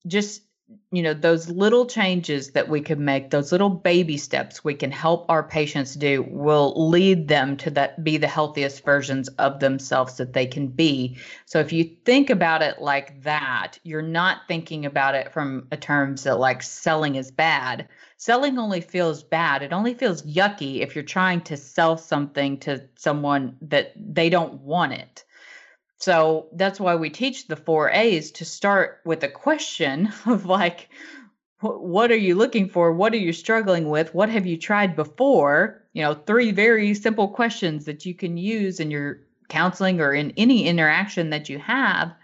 Just, 0.07 0.43
you 0.93 1.03
know, 1.03 1.15
those 1.15 1.49
little 1.49 1.87
changes 1.87 2.51
that 2.51 2.69
we 2.69 2.81
can 2.81 3.05
make, 3.05 3.31
those 3.31 3.53
little 3.53 3.71
baby 3.71 4.17
steps 4.17 4.65
we 4.65 4.75
can 4.75 4.91
help 4.91 5.27
our 5.29 5.43
patients 5.43 5.95
do 5.95 6.23
will 6.29 6.91
lead 6.91 7.29
them 7.29 7.57
to 7.59 7.71
that 7.71 8.03
be 8.03 8.17
the 8.17 8.27
healthiest 8.27 8.85
versions 8.85 9.29
of 9.39 9.61
themselves 9.61 10.17
that 10.17 10.33
they 10.33 10.47
can 10.47 10.69
be. 10.69 11.17
So 11.47 11.61
if 11.61 11.73
you 11.73 11.85
think 12.05 12.31
about 12.31 12.63
it 12.63 12.81
like 12.81 13.23
that, 13.23 13.79
you're 13.85 14.03
not 14.03 14.49
thinking 14.49 14.85
about 14.87 15.15
it 15.15 15.33
from 15.33 15.69
a 15.71 15.77
terms 15.77 16.25
that 16.25 16.39
like 16.39 16.63
selling 16.63 17.15
is 17.15 17.31
bad 17.31 17.89
selling 18.21 18.59
only 18.59 18.83
feels 18.83 19.23
bad. 19.23 19.63
It 19.63 19.73
only 19.73 19.95
feels 19.95 20.23
yucky 20.25 20.81
if 20.83 20.95
you're 20.95 21.03
trying 21.03 21.41
to 21.43 21.57
sell 21.57 21.97
something 21.97 22.59
to 22.61 22.87
someone 22.97 23.57
that 23.63 23.95
they 23.97 24.29
don't 24.29 24.61
want 24.61 24.93
it. 24.93 25.25
So 26.01 26.49
that's 26.53 26.81
why 26.81 26.97
we 26.97 27.11
teach 27.11 27.47
the 27.47 27.57
four 27.57 27.91
A's 27.91 28.33
to 28.33 28.45
start 28.45 29.01
with 29.05 29.23
a 29.23 29.29
question 29.29 30.13
of 30.27 30.47
like, 30.47 30.89
what 31.61 32.11
are 32.11 32.17
you 32.17 32.37
looking 32.37 32.69
for? 32.71 32.93
What 32.93 33.13
are 33.13 33.19
you 33.19 33.35
struggling 33.35 33.91
with? 33.91 34.15
What 34.15 34.31
have 34.31 34.47
you 34.47 34.57
tried 34.57 34.97
before? 34.97 35.83
You 35.93 36.03
know, 36.03 36.15
three 36.15 36.53
very 36.53 36.95
simple 36.95 37.29
questions 37.29 37.85
that 37.85 38.07
you 38.07 38.15
can 38.15 38.39
use 38.39 38.81
in 38.81 38.91
your 38.91 39.21
counseling 39.49 40.01
or 40.01 40.15
in 40.15 40.33
any 40.37 40.67
interaction 40.67 41.31
that 41.31 41.49
you 41.49 41.59
have 41.59 42.15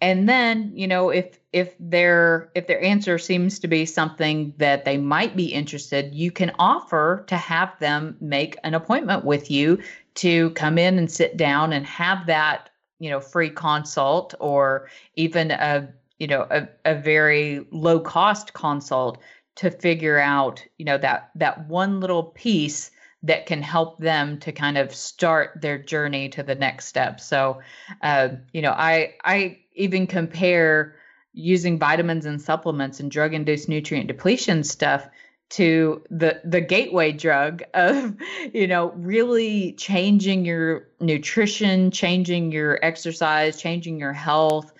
and 0.00 0.28
then 0.28 0.72
you 0.74 0.86
know 0.86 1.10
if 1.10 1.38
if 1.52 1.74
their 1.78 2.50
if 2.54 2.66
their 2.66 2.82
answer 2.82 3.18
seems 3.18 3.58
to 3.58 3.68
be 3.68 3.84
something 3.84 4.54
that 4.56 4.84
they 4.84 4.96
might 4.96 5.36
be 5.36 5.52
interested 5.52 6.14
you 6.14 6.30
can 6.30 6.50
offer 6.58 7.24
to 7.26 7.36
have 7.36 7.78
them 7.78 8.16
make 8.20 8.56
an 8.64 8.74
appointment 8.74 9.24
with 9.24 9.50
you 9.50 9.78
to 10.14 10.50
come 10.50 10.78
in 10.78 10.98
and 10.98 11.10
sit 11.10 11.36
down 11.36 11.72
and 11.72 11.86
have 11.86 12.26
that 12.26 12.70
you 13.00 13.10
know 13.10 13.20
free 13.20 13.50
consult 13.50 14.34
or 14.38 14.88
even 15.16 15.50
a 15.50 15.92
you 16.18 16.28
know 16.28 16.46
a, 16.50 16.68
a 16.84 16.94
very 16.94 17.66
low 17.72 17.98
cost 17.98 18.52
consult 18.52 19.18
to 19.56 19.70
figure 19.70 20.18
out 20.18 20.64
you 20.78 20.84
know 20.84 20.98
that 20.98 21.30
that 21.34 21.66
one 21.66 21.98
little 21.98 22.22
piece 22.22 22.92
that 23.22 23.46
can 23.46 23.62
help 23.62 23.98
them 23.98 24.38
to 24.38 24.52
kind 24.52 24.78
of 24.78 24.94
start 24.94 25.60
their 25.60 25.76
journey 25.76 26.28
to 26.30 26.42
the 26.42 26.54
next 26.54 26.86
step. 26.86 27.20
So, 27.20 27.60
uh, 28.02 28.28
you 28.52 28.62
know, 28.62 28.70
I 28.70 29.14
I 29.24 29.58
even 29.74 30.06
compare 30.06 30.94
using 31.32 31.78
vitamins 31.78 32.26
and 32.26 32.40
supplements 32.40 32.98
and 33.00 33.10
drug 33.10 33.34
induced 33.34 33.68
nutrient 33.68 34.08
depletion 34.08 34.64
stuff 34.64 35.08
to 35.50 36.02
the 36.10 36.40
the 36.44 36.60
gateway 36.60 37.12
drug 37.12 37.62
of 37.74 38.16
you 38.54 38.66
know 38.66 38.90
really 38.92 39.72
changing 39.72 40.44
your 40.44 40.88
nutrition 41.00 41.90
changing 41.90 42.52
your 42.52 42.78
exercise 42.82 43.60
changing 43.60 43.98
your 43.98 44.12
health 44.12 44.72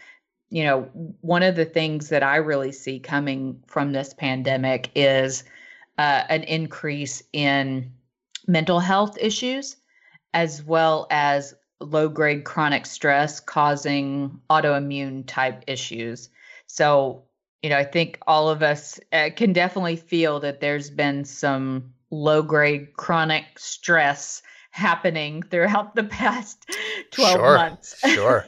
you 0.48 0.64
know 0.64 0.82
one 1.20 1.42
of 1.42 1.56
the 1.56 1.64
things 1.64 2.08
that 2.08 2.22
i 2.22 2.36
really 2.36 2.72
see 2.72 2.98
coming 2.98 3.60
from 3.66 3.92
this 3.92 4.14
pandemic 4.14 4.90
is 4.94 5.44
uh, 6.00 6.24
an 6.30 6.42
increase 6.44 7.22
in 7.34 7.92
mental 8.46 8.80
health 8.80 9.18
issues, 9.20 9.76
as 10.32 10.62
well 10.62 11.06
as 11.10 11.54
low 11.80 12.08
grade 12.08 12.44
chronic 12.44 12.86
stress 12.86 13.38
causing 13.38 14.40
autoimmune 14.48 15.26
type 15.26 15.62
issues. 15.66 16.30
So, 16.66 17.24
you 17.62 17.68
know, 17.70 17.76
I 17.76 17.84
think 17.84 18.18
all 18.26 18.48
of 18.48 18.62
us 18.62 18.98
uh, 19.12 19.30
can 19.34 19.52
definitely 19.52 19.96
feel 19.96 20.40
that 20.40 20.60
there's 20.60 20.90
been 20.90 21.24
some 21.24 21.92
low 22.10 22.42
grade 22.42 22.94
chronic 22.94 23.44
stress 23.58 24.42
happening 24.70 25.42
throughout 25.42 25.94
the 25.94 26.04
past 26.18 26.70
12 27.12 27.32
sure, 27.32 27.54
months. 27.54 27.96
Sure. 28.14 28.46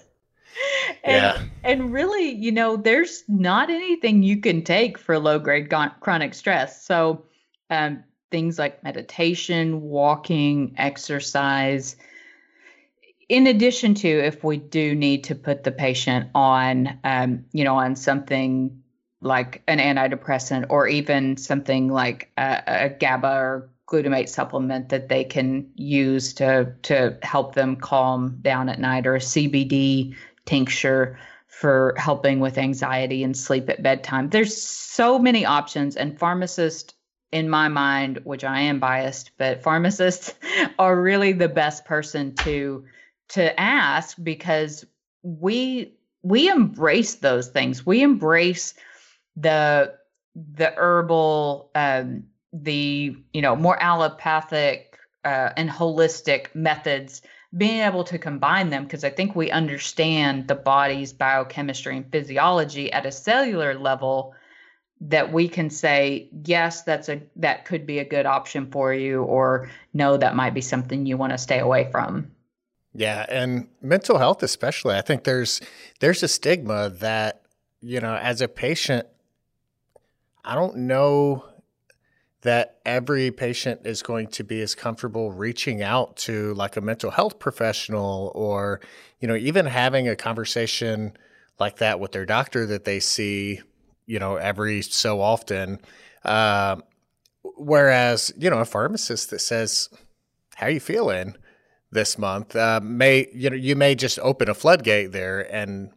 and, 1.03 1.22
yeah. 1.22 1.42
and 1.64 1.92
really, 1.92 2.31
you 2.31 2.53
know, 2.53 2.77
there's 2.77 3.25
not 3.27 3.70
anything 3.70 4.22
you 4.22 4.40
can 4.40 4.62
take 4.62 4.98
for 4.98 5.18
low 5.18 5.38
grade 5.38 5.72
chronic 6.01 6.35
stress. 6.35 6.85
So, 6.85 7.25
um, 7.70 8.05
things 8.31 8.59
like 8.59 8.83
meditation, 8.85 9.83
walking, 9.83 10.75
exercise. 10.77 11.96
In 13.29 13.46
addition 13.46 13.94
to 13.94 14.08
if 14.08 14.44
we 14.44 14.58
do 14.58 14.94
need 14.94 15.25
to 15.25 15.35
put 15.35 15.65
the 15.65 15.73
patient 15.73 16.29
on, 16.35 16.98
um, 17.04 17.44
you 17.52 17.65
know, 17.65 17.77
on 17.77 17.96
something 17.96 18.82
like 19.23 19.62
an 19.68 19.79
antidepressant 19.79 20.66
or 20.68 20.87
even 20.88 21.37
something 21.37 21.88
like 21.88 22.31
a, 22.37 22.62
a 22.66 22.88
GABA 22.90 23.29
or 23.29 23.70
glutamate 23.88 24.29
supplement 24.29 24.88
that 24.88 25.08
they 25.08 25.25
can 25.25 25.70
use 25.75 26.33
to 26.35 26.75
to 26.83 27.16
help 27.23 27.54
them 27.54 27.77
calm 27.77 28.38
down 28.42 28.68
at 28.68 28.81
night 28.81 29.06
or 29.06 29.16
a 29.16 29.20
CBD 29.20 30.14
tincture 30.44 31.18
for 31.46 31.94
helping 31.96 32.40
with 32.40 32.58
anxiety 32.58 33.23
and 33.23 33.37
sleep 33.37 33.68
at 33.68 33.83
bedtime. 33.83 34.31
There's 34.31 34.60
so 34.60 35.18
many 35.18 35.44
options 35.44 35.96
and 35.96 36.18
pharmacists 36.18 36.94
in 37.31 37.48
my 37.48 37.68
mind, 37.68 38.20
which 38.25 38.44
I 38.44 38.60
am 38.60 38.81
biased, 38.81 39.31
but 39.38 39.62
pharmacists 39.62 40.35
are 40.79 41.00
really 41.00 41.33
the 41.33 41.48
best 41.48 41.85
person 41.85 42.35
to 42.37 42.85
to 43.29 43.58
ask 43.60 44.16
because 44.23 44.85
we 45.23 45.94
we 46.23 46.48
embrace 46.48 47.16
those 47.16 47.48
things. 47.48 47.85
We 47.85 48.02
embrace 48.02 48.75
the 49.37 49.95
the 50.35 50.73
herbal 50.77 51.71
um, 51.75 52.25
the 52.53 53.17
you 53.33 53.43
know 53.43 53.57
more 53.57 53.81
allopathic 53.83 54.99
uh, 55.25 55.51
and 55.57 55.71
holistic 55.71 56.55
methods 56.55 57.23
being 57.57 57.81
able 57.81 58.05
to 58.05 58.19
combine 58.19 58.71
them 58.71 58.85
because 58.85 59.05
i 59.05 59.11
think 59.11 59.35
we 59.37 59.51
understand 59.51 60.49
the 60.49 60.55
body's 60.55 61.13
biochemistry 61.13 61.97
and 61.97 62.11
physiology 62.11 62.93
at 62.93 63.07
a 63.07 63.13
cellular 63.13 63.79
level 63.79 64.35
that 65.01 65.33
we 65.33 65.49
can 65.49 65.69
say 65.69 66.29
yes 66.45 66.83
that's 66.83 67.09
a 67.09 67.21
that 67.37 67.65
could 67.65 67.87
be 67.87 67.99
a 67.99 68.05
good 68.05 68.27
option 68.27 68.71
for 68.71 68.93
you 68.95 69.23
or 69.23 69.71
no 69.93 70.17
that 70.17 70.37
might 70.37 70.55
be 70.55 70.61
something 70.61 71.07
you 71.07 71.17
want 71.17 71.33
to 71.33 71.39
stay 71.39 71.59
away 71.59 71.89
from. 71.91 72.31
Yeah 72.95 73.27
and 73.29 73.69
mental 73.81 74.19
health 74.19 74.43
especially 74.43 74.95
i 74.95 75.01
think 75.01 75.25
there's 75.25 75.61
there's 76.01 76.23
a 76.23 76.29
stigma 76.29 76.91
that 76.91 77.43
you 77.81 78.01
know 78.01 78.15
as 78.17 78.41
a 78.41 78.49
patient 78.49 79.07
i 80.45 80.55
don't 80.55 80.77
know 80.77 81.45
that 82.43 82.81
every 82.85 83.31
patient 83.31 83.81
is 83.85 84.03
going 84.03 84.27
to 84.27 84.43
be 84.43 84.61
as 84.61 84.75
comfortable 84.75 85.31
reaching 85.31 85.83
out 85.83 86.17
to 86.17 86.53
like 86.55 86.77
a 86.77 86.81
mental 86.81 87.11
health 87.11 87.38
professional 87.38 88.33
or 88.35 88.81
you 89.21 89.29
know 89.29 89.37
even 89.37 89.67
having 89.67 90.09
a 90.09 90.17
conversation 90.17 91.17
like 91.61 91.77
that 91.77 92.01
with 92.01 92.13
their 92.13 92.27
doctor 92.27 92.67
that 92.67 92.85
they 92.85 92.99
see 92.99 93.61
you 94.07 94.19
know, 94.19 94.37
every 94.37 94.83
so 94.83 95.21
often. 95.21 95.81
Uh, 96.25 96.77
whereas, 97.57 98.33
you 98.37 98.51
know, 98.51 98.59
a 98.59 98.65
pharmacist 98.65 99.31
that 99.31 99.40
says, 99.40 99.88
"How 100.57 100.67
are 100.67 100.71
you 100.71 100.81
feeling 100.81 101.37
this 101.90 102.19
month?" 102.19 102.55
Uh, 102.55 102.81
may 102.83 103.29
you 103.33 103.51
know 103.51 103.57
you 103.57 103.77
may 103.77 103.95
just 103.95 104.19
open 104.21 104.49
a 104.49 104.55
floodgate 104.55 105.13
there 105.13 105.40
and 105.55 105.90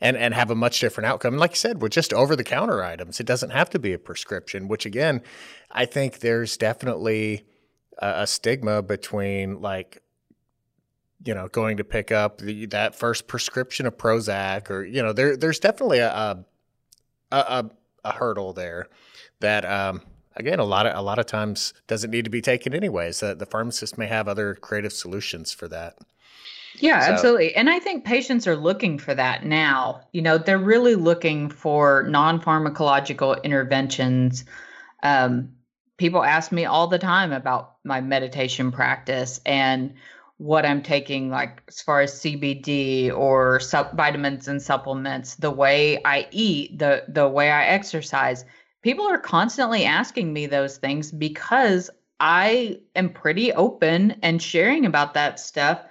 and 0.00 0.16
and 0.16 0.34
have 0.34 0.50
a 0.50 0.54
much 0.54 0.80
different 0.80 1.06
outcome. 1.06 1.34
And 1.34 1.40
like 1.40 1.52
you 1.52 1.56
said, 1.56 1.82
with 1.82 1.92
just 1.92 2.12
over 2.12 2.34
the 2.34 2.44
counter 2.44 2.82
items, 2.82 3.20
it 3.20 3.26
doesn't 3.26 3.50
have 3.50 3.70
to 3.70 3.78
be 3.78 3.92
a 3.92 3.98
prescription. 3.98 4.68
Which 4.68 4.86
again, 4.86 5.22
I 5.70 5.84
think 5.84 6.20
there's 6.20 6.56
definitely 6.56 7.44
a, 7.98 8.22
a 8.22 8.26
stigma 8.26 8.82
between 8.82 9.60
like 9.60 10.02
you 11.24 11.34
know 11.34 11.48
going 11.48 11.76
to 11.76 11.84
pick 11.84 12.10
up 12.10 12.38
the, 12.38 12.66
that 12.66 12.94
first 12.94 13.26
prescription 13.26 13.86
of 13.86 13.96
Prozac 13.96 14.70
or 14.70 14.84
you 14.84 15.02
know 15.02 15.12
there 15.12 15.36
there's 15.36 15.60
definitely 15.60 15.98
a, 15.98 16.10
a 16.10 16.44
a, 17.32 17.70
a, 18.04 18.12
hurdle 18.12 18.52
there 18.52 18.88
that 19.38 19.64
um, 19.64 20.02
again 20.34 20.58
a 20.58 20.64
lot 20.64 20.86
of 20.86 20.96
a 20.96 21.02
lot 21.02 21.18
of 21.18 21.26
times 21.26 21.74
doesn't 21.86 22.10
need 22.10 22.24
to 22.24 22.30
be 22.30 22.40
taken 22.40 22.74
anyways. 22.74 23.20
That 23.20 23.38
the 23.38 23.46
pharmacist 23.46 23.98
may 23.98 24.06
have 24.06 24.28
other 24.28 24.54
creative 24.54 24.92
solutions 24.92 25.52
for 25.52 25.68
that. 25.68 25.98
Yeah, 26.80 27.00
so. 27.00 27.12
absolutely. 27.12 27.54
And 27.54 27.68
I 27.68 27.78
think 27.78 28.04
patients 28.04 28.46
are 28.46 28.56
looking 28.56 28.98
for 28.98 29.14
that 29.14 29.44
now. 29.44 30.02
You 30.12 30.22
know, 30.22 30.38
they're 30.38 30.58
really 30.58 30.94
looking 30.94 31.50
for 31.50 32.04
non 32.08 32.40
pharmacological 32.40 33.42
interventions. 33.42 34.44
Um, 35.02 35.52
people 35.96 36.24
ask 36.24 36.50
me 36.50 36.64
all 36.64 36.86
the 36.86 36.98
time 36.98 37.32
about 37.32 37.76
my 37.84 38.00
meditation 38.00 38.72
practice 38.72 39.40
and 39.44 39.94
what 40.38 40.64
I'm 40.64 40.82
taking, 40.82 41.28
like 41.28 41.62
as 41.68 41.82
far 41.82 42.00
as 42.00 42.14
CBD 42.14 43.10
or 43.14 43.60
sup- 43.60 43.94
vitamins 43.94 44.48
and 44.48 44.62
supplements, 44.62 45.34
the 45.34 45.50
way 45.50 46.00
I 46.02 46.26
eat, 46.30 46.78
the 46.78 47.04
the 47.08 47.28
way 47.28 47.50
I 47.50 47.66
exercise. 47.66 48.46
People 48.82 49.06
are 49.06 49.18
constantly 49.18 49.84
asking 49.84 50.32
me 50.32 50.46
those 50.46 50.78
things 50.78 51.12
because 51.12 51.90
I 52.18 52.80
am 52.96 53.10
pretty 53.10 53.52
open 53.52 54.12
and 54.22 54.40
sharing 54.40 54.86
about 54.86 55.12
that 55.12 55.38
stuff 55.38 55.82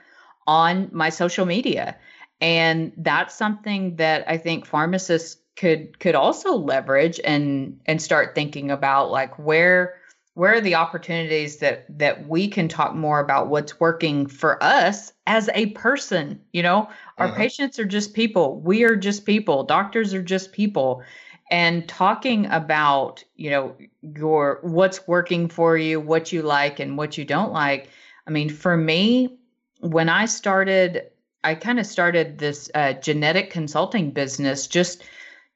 on 0.49 0.89
my 0.91 1.09
social 1.09 1.45
media. 1.45 1.95
And 2.41 2.91
that's 2.97 3.35
something 3.35 3.97
that 3.97 4.23
I 4.27 4.37
think 4.37 4.65
pharmacists 4.65 5.37
could 5.55 5.99
could 5.99 6.15
also 6.15 6.55
leverage 6.55 7.19
and 7.23 7.79
and 7.85 8.01
start 8.01 8.33
thinking 8.33 8.71
about 8.71 9.11
like 9.11 9.37
where 9.37 9.95
where 10.33 10.53
are 10.53 10.61
the 10.61 10.73
opportunities 10.73 11.57
that 11.57 11.85
that 11.99 12.27
we 12.27 12.47
can 12.47 12.67
talk 12.67 12.95
more 12.95 13.19
about 13.19 13.49
what's 13.49 13.79
working 13.79 14.25
for 14.25 14.61
us 14.63 15.11
as 15.27 15.49
a 15.53 15.67
person 15.67 16.39
you 16.53 16.63
know 16.63 16.87
our 17.17 17.27
uh-huh. 17.27 17.35
patients 17.35 17.77
are 17.77 17.85
just 17.85 18.13
people 18.13 18.61
we 18.61 18.83
are 18.83 18.95
just 18.95 19.25
people 19.25 19.65
doctors 19.65 20.13
are 20.13 20.23
just 20.23 20.53
people 20.53 21.03
and 21.51 21.89
talking 21.89 22.45
about 22.45 23.21
you 23.35 23.49
know 23.49 23.75
your 24.15 24.59
what's 24.61 25.05
working 25.09 25.49
for 25.49 25.75
you 25.77 25.99
what 25.99 26.31
you 26.31 26.41
like 26.41 26.79
and 26.79 26.97
what 26.97 27.17
you 27.17 27.25
don't 27.25 27.51
like 27.51 27.89
i 28.27 28.31
mean 28.31 28.49
for 28.49 28.77
me 28.77 29.38
when 29.79 30.09
i 30.09 30.25
started 30.25 31.03
i 31.43 31.55
kind 31.55 31.79
of 31.79 31.85
started 31.85 32.37
this 32.37 32.69
uh, 32.75 32.93
genetic 32.93 33.49
consulting 33.49 34.11
business 34.11 34.67
just 34.67 35.03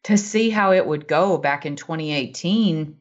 to 0.03 0.17
see 0.17 0.49
how 0.49 0.71
it 0.71 0.85
would 0.85 1.07
go 1.07 1.37
back 1.37 1.65
in 1.65 1.75
2018 1.75 2.97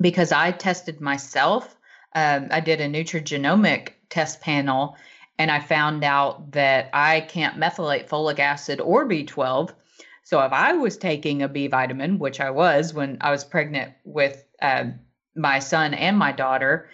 because 0.00 0.32
I 0.32 0.50
tested 0.50 1.00
myself. 1.00 1.76
Um, 2.14 2.48
I 2.50 2.60
did 2.60 2.80
a 2.80 2.88
nutrigenomic 2.88 3.90
test 4.08 4.40
panel 4.40 4.96
and 5.38 5.50
I 5.50 5.60
found 5.60 6.04
out 6.04 6.52
that 6.52 6.90
I 6.92 7.20
can't 7.20 7.58
methylate 7.58 8.08
folic 8.08 8.40
acid 8.40 8.80
or 8.80 9.08
B12. 9.08 9.70
So 10.24 10.40
if 10.42 10.52
I 10.52 10.72
was 10.72 10.96
taking 10.96 11.42
a 11.42 11.48
B 11.48 11.68
vitamin, 11.68 12.18
which 12.18 12.40
I 12.40 12.50
was 12.50 12.92
when 12.92 13.18
I 13.20 13.30
was 13.30 13.44
pregnant 13.44 13.94
with 14.04 14.44
uh, 14.60 14.86
my 15.34 15.60
son 15.60 15.94
and 15.94 16.18
my 16.18 16.32
daughter, 16.32 16.90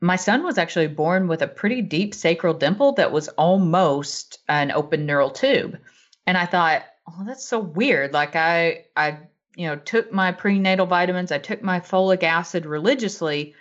my 0.00 0.16
son 0.16 0.42
was 0.42 0.58
actually 0.58 0.88
born 0.88 1.28
with 1.28 1.42
a 1.42 1.48
pretty 1.48 1.80
deep 1.82 2.14
sacral 2.14 2.54
dimple 2.54 2.92
that 2.92 3.12
was 3.12 3.28
almost 3.28 4.38
an 4.48 4.70
open 4.70 5.06
neural 5.06 5.30
tube. 5.30 5.78
And 6.26 6.36
I 6.36 6.46
thought, 6.46 6.84
oh, 7.08 7.24
that's 7.26 7.44
so 7.44 7.58
weird. 7.58 8.12
Like 8.12 8.36
I, 8.36 8.84
I 8.96 9.18
you 9.56 9.66
know, 9.66 9.76
took 9.76 10.12
my 10.12 10.32
prenatal 10.32 10.86
vitamins, 10.86 11.32
I 11.32 11.38
took 11.38 11.62
my 11.62 11.80
folic 11.80 12.22
acid 12.22 12.66
religiously, 12.66 13.54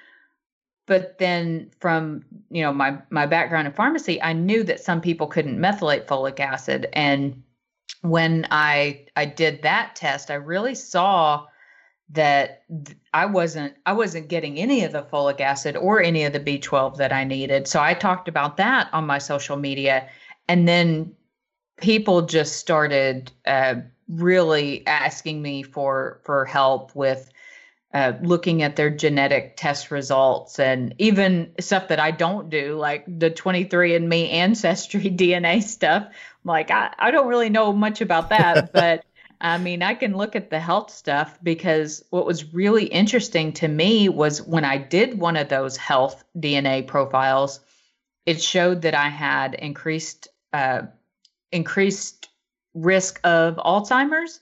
but 0.86 1.18
then 1.18 1.72
from, 1.80 2.26
you 2.50 2.62
know, 2.64 2.74
my 2.74 2.98
my 3.10 3.26
background 3.26 3.68
in 3.68 3.74
pharmacy, 3.74 4.22
I 4.22 4.34
knew 4.34 4.64
that 4.64 4.82
some 4.82 5.02
people 5.02 5.28
couldn't 5.28 5.60
methylate 5.60 6.08
folic 6.08 6.40
acid 6.40 6.88
and 6.94 7.44
when 8.02 8.46
I 8.52 9.06
I 9.16 9.26
did 9.26 9.62
that 9.62 9.96
test, 9.96 10.30
I 10.30 10.36
really 10.36 10.76
saw 10.76 11.48
that 12.10 12.64
I 13.14 13.26
wasn't 13.26 13.76
I 13.86 13.94
wasn't 13.94 14.28
getting 14.28 14.60
any 14.60 14.84
of 14.84 14.92
the 14.92 15.04
folic 15.04 15.40
acid 15.42 15.76
or 15.76 16.02
any 16.02 16.26
of 16.26 16.34
the 16.34 16.40
B12 16.40 16.98
that 16.98 17.14
I 17.14 17.24
needed. 17.24 17.68
So 17.68 17.82
I 17.82 17.94
talked 17.94 18.28
about 18.28 18.58
that 18.58 18.90
on 18.94 19.06
my 19.06 19.18
social 19.18 19.58
media 19.58 20.10
and 20.48 20.68
then 20.68 21.16
people 21.78 22.24
just 22.24 22.58
started 22.58 23.32
uh, 23.46 23.76
really 24.08 24.86
asking 24.86 25.42
me 25.42 25.64
for 25.64 26.22
for 26.24 26.46
help 26.46 26.96
with 26.96 27.32
uh, 27.94 28.14
looking 28.24 28.64
at 28.64 28.76
their 28.76 28.90
genetic 28.90 29.56
test 29.56 29.92
results 29.92 30.60
and 30.60 30.96
even 30.98 31.52
stuff 31.60 31.90
that 31.90 32.00
I 32.00 32.10
don't 32.10 32.50
do, 32.50 32.76
like 32.76 33.06
the 33.06 33.30
23andMe 33.30 34.32
ancestry 34.32 35.04
DNA 35.12 35.62
stuff. 35.62 36.08
like, 36.44 36.72
I, 36.72 36.92
I 36.98 37.12
don't 37.12 37.28
really 37.28 37.50
know 37.50 37.72
much 37.72 38.02
about 38.02 38.30
that, 38.30 38.74
but 38.74 39.06
I 39.44 39.58
mean, 39.58 39.84
I 39.84 39.94
can 39.94 40.16
look 40.16 40.38
at 40.38 40.50
the 40.50 40.60
health 40.60 40.90
stuff 40.90 41.38
because 41.44 42.02
what 42.12 42.26
was 42.26 42.54
really 42.54 42.86
interesting 42.86 43.52
to 43.54 43.68
me 43.68 44.08
was 44.08 44.42
when 44.42 44.64
I 44.64 44.78
did 44.78 45.20
one 45.20 45.36
of 45.36 45.50
those 45.50 45.76
health 45.76 46.24
DNA 46.40 46.88
profiles, 46.88 47.60
it 48.26 48.42
showed 48.42 48.84
that 48.84 48.96
I 48.96 49.10
had 49.10 49.54
increased 49.56 50.30
uh, 50.54 50.84
increased 51.52 52.30
risk 52.74 53.20
of 53.26 53.58
Alzheimer's, 53.58 54.40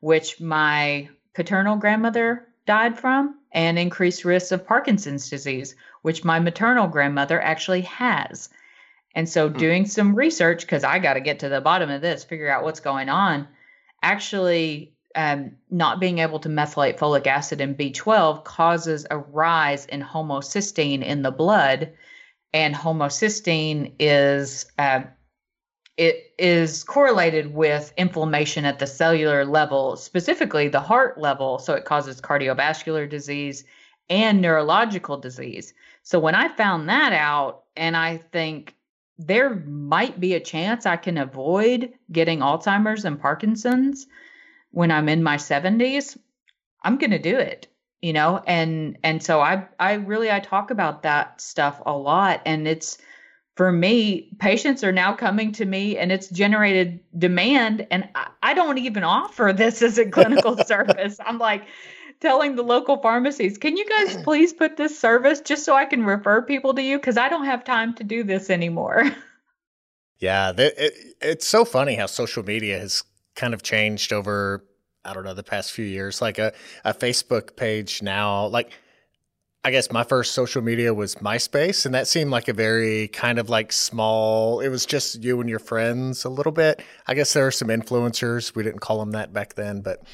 which 0.00 0.38
my 0.38 1.08
paternal 1.32 1.76
grandmother 1.76 2.46
died 2.66 2.98
from, 2.98 3.38
and 3.52 3.78
increased 3.78 4.24
risk 4.24 4.52
of 4.52 4.66
Parkinson's 4.66 5.30
disease, 5.30 5.74
which 6.02 6.24
my 6.24 6.38
maternal 6.38 6.88
grandmother 6.88 7.40
actually 7.40 7.82
has. 7.82 8.50
And 9.14 9.26
so, 9.26 9.48
mm. 9.48 9.56
doing 9.56 9.86
some 9.86 10.14
research, 10.14 10.60
because 10.60 10.84
I 10.84 10.98
got 10.98 11.14
to 11.14 11.20
get 11.20 11.38
to 11.38 11.48
the 11.48 11.62
bottom 11.62 11.88
of 11.90 12.02
this, 12.02 12.22
figure 12.22 12.50
out 12.50 12.64
what's 12.64 12.80
going 12.80 13.08
on, 13.08 13.48
actually, 14.02 14.94
um, 15.14 15.52
not 15.70 16.00
being 16.00 16.18
able 16.18 16.38
to 16.40 16.48
methylate 16.48 16.98
folic 16.98 17.26
acid 17.26 17.60
and 17.60 17.76
B12 17.76 18.44
causes 18.44 19.06
a 19.10 19.18
rise 19.18 19.86
in 19.86 20.02
homocysteine 20.02 21.02
in 21.02 21.22
the 21.22 21.30
blood. 21.30 21.92
And 22.54 22.74
homocysteine 22.74 23.92
is 23.98 24.66
uh, 24.78 25.02
it 25.96 26.32
is 26.38 26.84
correlated 26.84 27.54
with 27.54 27.92
inflammation 27.96 28.64
at 28.64 28.78
the 28.78 28.86
cellular 28.86 29.44
level, 29.44 29.96
specifically 29.96 30.68
the 30.68 30.80
heart 30.80 31.18
level. 31.18 31.58
So 31.58 31.74
it 31.74 31.84
causes 31.84 32.20
cardiovascular 32.20 33.08
disease 33.08 33.64
and 34.08 34.40
neurological 34.40 35.18
disease. 35.18 35.74
So 36.02 36.18
when 36.18 36.34
I 36.34 36.48
found 36.48 36.88
that 36.88 37.12
out, 37.12 37.64
and 37.76 37.96
I 37.96 38.18
think 38.18 38.74
there 39.26 39.54
might 39.54 40.20
be 40.20 40.34
a 40.34 40.40
chance 40.40 40.86
I 40.86 40.96
can 40.96 41.18
avoid 41.18 41.92
getting 42.10 42.40
Alzheimer's 42.40 43.04
and 43.04 43.20
Parkinson's 43.20 44.06
when 44.70 44.90
I'm 44.90 45.08
in 45.08 45.22
my 45.22 45.36
70s, 45.36 46.16
I'm 46.82 46.98
going 46.98 47.10
to 47.10 47.18
do 47.18 47.38
it 47.38 47.68
you 48.00 48.12
know 48.12 48.42
and 48.48 48.98
and 49.04 49.22
so 49.22 49.40
i 49.40 49.64
i 49.78 49.92
really 49.92 50.28
i 50.28 50.40
talk 50.40 50.72
about 50.72 51.04
that 51.04 51.40
stuff 51.40 51.80
a 51.86 51.96
lot 51.96 52.42
and 52.44 52.66
it's 52.66 52.98
for 53.54 53.70
me, 53.70 54.30
patients 54.38 54.82
are 54.82 54.92
now 54.92 55.14
coming 55.14 55.52
to 55.52 55.64
me 55.64 55.98
and 55.98 56.10
it's 56.10 56.28
generated 56.28 57.00
demand. 57.16 57.86
And 57.90 58.08
I, 58.14 58.28
I 58.42 58.54
don't 58.54 58.78
even 58.78 59.04
offer 59.04 59.52
this 59.54 59.82
as 59.82 59.98
a 59.98 60.08
clinical 60.08 60.56
service. 60.66 61.18
I'm 61.24 61.38
like, 61.38 61.64
telling 62.22 62.56
the 62.56 62.62
local 62.62 62.96
pharmacies, 62.96 63.58
can 63.58 63.76
you 63.76 63.84
guys 63.86 64.16
please 64.24 64.54
put 64.54 64.78
this 64.78 64.98
service 64.98 65.40
just 65.40 65.64
so 65.64 65.74
I 65.74 65.84
can 65.84 66.04
refer 66.04 66.40
people 66.40 66.72
to 66.74 66.82
you? 66.82 66.96
Because 66.96 67.18
I 67.18 67.28
don't 67.28 67.44
have 67.44 67.64
time 67.64 67.94
to 67.96 68.04
do 68.04 68.24
this 68.24 68.48
anymore. 68.48 69.10
Yeah, 70.18 70.52
it, 70.56 70.94
it's 71.20 71.48
so 71.48 71.64
funny 71.64 71.96
how 71.96 72.06
social 72.06 72.44
media 72.44 72.78
has 72.78 73.02
kind 73.34 73.54
of 73.54 73.64
changed 73.64 74.12
over, 74.12 74.64
I 75.04 75.14
don't 75.14 75.24
know, 75.24 75.34
the 75.34 75.42
past 75.42 75.72
few 75.72 75.84
years. 75.84 76.22
Like 76.22 76.38
a, 76.38 76.52
a 76.84 76.94
Facebook 76.94 77.56
page 77.56 78.02
now, 78.02 78.46
like, 78.46 78.70
I 79.64 79.72
guess 79.72 79.90
my 79.90 80.04
first 80.04 80.32
social 80.32 80.62
media 80.62 80.94
was 80.94 81.16
MySpace, 81.16 81.86
and 81.86 81.94
that 81.96 82.06
seemed 82.06 82.30
like 82.30 82.46
a 82.46 82.52
very 82.52 83.08
kind 83.08 83.40
of 83.40 83.50
like 83.50 83.72
small. 83.72 84.60
It 84.60 84.68
was 84.68 84.86
just 84.86 85.24
you 85.24 85.40
and 85.40 85.50
your 85.50 85.58
friends 85.58 86.24
a 86.24 86.28
little 86.28 86.52
bit. 86.52 86.82
I 87.08 87.14
guess 87.14 87.32
there 87.32 87.48
are 87.48 87.50
some 87.50 87.66
influencers. 87.66 88.54
We 88.54 88.62
didn't 88.62 88.80
call 88.80 89.00
them 89.00 89.10
that 89.12 89.32
back 89.32 89.54
then, 89.54 89.80
but 89.80 90.04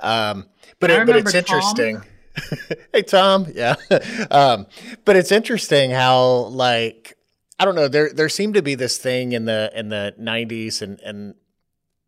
um, 0.00 0.46
but 0.78 0.90
it, 0.90 1.06
but 1.06 1.16
it's 1.16 1.34
interesting. 1.34 2.02
hey 2.92 3.02
Tom, 3.02 3.46
yeah, 3.54 3.74
um, 4.30 4.66
but 5.04 5.16
it's 5.16 5.32
interesting 5.32 5.90
how 5.90 6.46
like 6.48 7.16
I 7.58 7.64
don't 7.64 7.74
know. 7.74 7.88
There 7.88 8.10
there 8.12 8.28
seemed 8.28 8.54
to 8.54 8.62
be 8.62 8.74
this 8.74 8.98
thing 8.98 9.32
in 9.32 9.44
the 9.44 9.70
in 9.74 9.88
the 9.88 10.14
'90s 10.18 10.82
and 10.82 11.00
and 11.00 11.34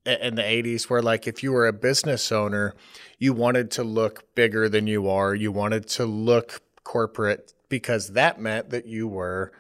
in 0.05 0.35
the 0.35 0.43
80s 0.43 0.91
where 0.91 1.01
like 1.01 1.29
if 1.29 1.43
you 1.43 1.53
were 1.53 1.67
a 1.67 1.73
business 1.73 2.33
owner 2.33 2.75
you 3.19 3.33
wanted 3.33 3.71
to 3.71 3.85
look 3.85 4.35
bigger 4.35 4.69
than 4.69 4.89
you 4.89 5.09
are 5.09 5.33
you 5.33 5.53
wanted 5.53 5.87
to 5.87 6.05
look 6.05 6.61
corporate 6.83 7.53
because 7.69 8.09
that 8.15 8.41
meant 8.41 8.71
that 8.71 8.87
you 8.87 9.07
were 9.07 9.53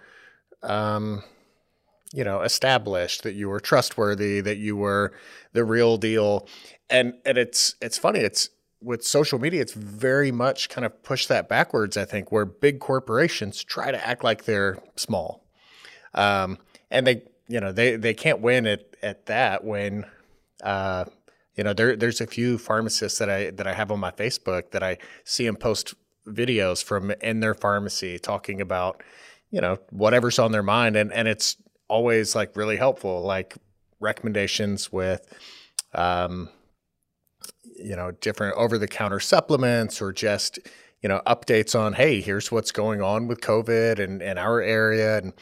um 0.64 1.22
you 2.12 2.24
know 2.24 2.42
established 2.42 3.22
that 3.22 3.34
you 3.34 3.48
were 3.48 3.60
trustworthy 3.60 4.40
that 4.40 4.58
you 4.58 4.76
were 4.76 5.12
the 5.52 5.64
real 5.64 5.96
deal 5.96 6.46
and 6.90 7.14
and 7.24 7.38
it's 7.38 7.74
it's 7.80 7.98
funny 7.98 8.20
it's 8.20 8.50
with 8.80 9.04
social 9.04 9.38
media 9.38 9.60
it's 9.60 9.74
very 9.74 10.32
much 10.32 10.68
kind 10.68 10.84
of 10.84 11.02
pushed 11.02 11.28
that 11.28 11.48
backwards 11.48 11.96
i 11.96 12.04
think 12.04 12.32
where 12.32 12.44
big 12.44 12.80
corporations 12.80 13.62
try 13.62 13.90
to 13.90 14.06
act 14.06 14.24
like 14.24 14.44
they're 14.44 14.78
small 14.96 15.42
um, 16.14 16.58
and 16.90 17.06
they, 17.06 17.22
you 17.48 17.60
know, 17.60 17.72
they, 17.72 17.96
they 17.96 18.14
can't 18.14 18.40
win 18.40 18.66
at, 18.66 18.84
at 19.02 19.26
that 19.26 19.64
when, 19.64 20.04
uh, 20.62 21.04
you 21.56 21.64
know, 21.64 21.72
there, 21.72 21.96
there's 21.96 22.20
a 22.20 22.26
few 22.26 22.58
pharmacists 22.58 23.18
that 23.18 23.28
I, 23.28 23.50
that 23.50 23.66
I 23.66 23.74
have 23.74 23.90
on 23.90 24.00
my 24.00 24.10
Facebook 24.10 24.70
that 24.70 24.82
I 24.82 24.98
see 25.24 25.46
them 25.46 25.56
post 25.56 25.94
videos 26.26 26.82
from 26.82 27.10
in 27.20 27.40
their 27.40 27.54
pharmacy 27.54 28.18
talking 28.18 28.60
about, 28.60 29.02
you 29.50 29.60
know, 29.60 29.78
whatever's 29.90 30.38
on 30.38 30.52
their 30.52 30.62
mind. 30.62 30.96
And, 30.96 31.12
and 31.12 31.28
it's 31.28 31.56
always 31.92 32.34
like 32.34 32.56
really 32.56 32.76
helpful, 32.76 33.22
like 33.22 33.56
recommendations 34.00 34.90
with, 34.90 35.26
um, 35.94 36.48
you 37.76 37.94
know, 37.94 38.10
different 38.10 38.56
over 38.56 38.78
the 38.78 38.88
counter 38.88 39.20
supplements 39.20 40.00
or 40.00 40.12
just, 40.12 40.58
you 41.02 41.08
know, 41.08 41.20
updates 41.26 41.78
on, 41.78 41.92
hey, 41.92 42.20
here's 42.20 42.50
what's 42.50 42.72
going 42.72 43.02
on 43.02 43.28
with 43.28 43.40
COVID 43.40 43.98
and, 43.98 44.22
and 44.22 44.38
our 44.38 44.60
area. 44.60 45.18
And, 45.18 45.32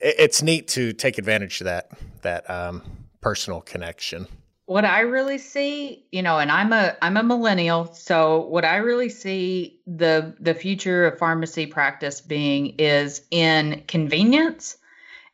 it's 0.00 0.42
neat 0.42 0.68
to 0.68 0.92
take 0.92 1.18
advantage 1.18 1.60
of 1.60 1.64
that 1.64 1.90
that 2.22 2.48
um, 2.48 2.82
personal 3.20 3.60
connection. 3.60 4.26
What 4.66 4.84
I 4.84 5.00
really 5.00 5.38
see, 5.38 6.04
you 6.12 6.22
know, 6.22 6.38
and 6.38 6.52
I'm 6.52 6.72
a 6.72 6.96
I'm 7.02 7.16
a 7.16 7.22
millennial, 7.22 7.92
so 7.94 8.42
what 8.46 8.64
I 8.64 8.76
really 8.76 9.08
see 9.08 9.80
the 9.86 10.36
the 10.38 10.54
future 10.54 11.06
of 11.06 11.18
pharmacy 11.18 11.66
practice 11.66 12.20
being 12.20 12.74
is 12.78 13.22
in 13.30 13.82
convenience 13.88 14.76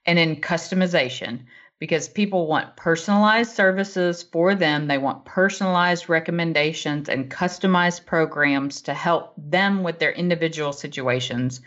and 0.06 0.18
in 0.18 0.36
customization 0.36 1.40
because 1.80 2.08
people 2.08 2.46
want 2.46 2.76
personalized 2.76 3.52
services 3.52 4.22
for 4.22 4.54
them. 4.54 4.86
They 4.86 4.98
want 4.98 5.24
personalized 5.24 6.08
recommendations 6.08 7.08
and 7.08 7.30
customized 7.30 8.06
programs 8.06 8.80
to 8.82 8.94
help 8.94 9.34
them 9.36 9.82
with 9.82 9.98
their 9.98 10.12
individual 10.12 10.72
situations 10.72 11.60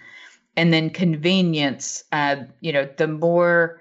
and 0.57 0.73
then 0.73 0.89
convenience 0.89 2.03
uh, 2.11 2.37
you 2.59 2.73
know 2.73 2.89
the 2.97 3.07
more 3.07 3.79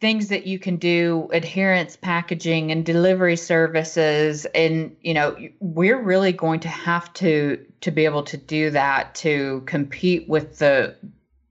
things 0.00 0.28
that 0.28 0.46
you 0.46 0.58
can 0.58 0.76
do 0.76 1.28
adherence 1.32 1.96
packaging 1.96 2.72
and 2.72 2.84
delivery 2.84 3.36
services 3.36 4.44
and 4.46 4.96
you 5.02 5.14
know 5.14 5.36
we're 5.60 6.00
really 6.00 6.32
going 6.32 6.60
to 6.60 6.68
have 6.68 7.12
to 7.12 7.64
to 7.80 7.90
be 7.90 8.04
able 8.04 8.22
to 8.22 8.36
do 8.36 8.70
that 8.70 9.14
to 9.14 9.62
compete 9.66 10.28
with 10.28 10.58
the 10.58 10.96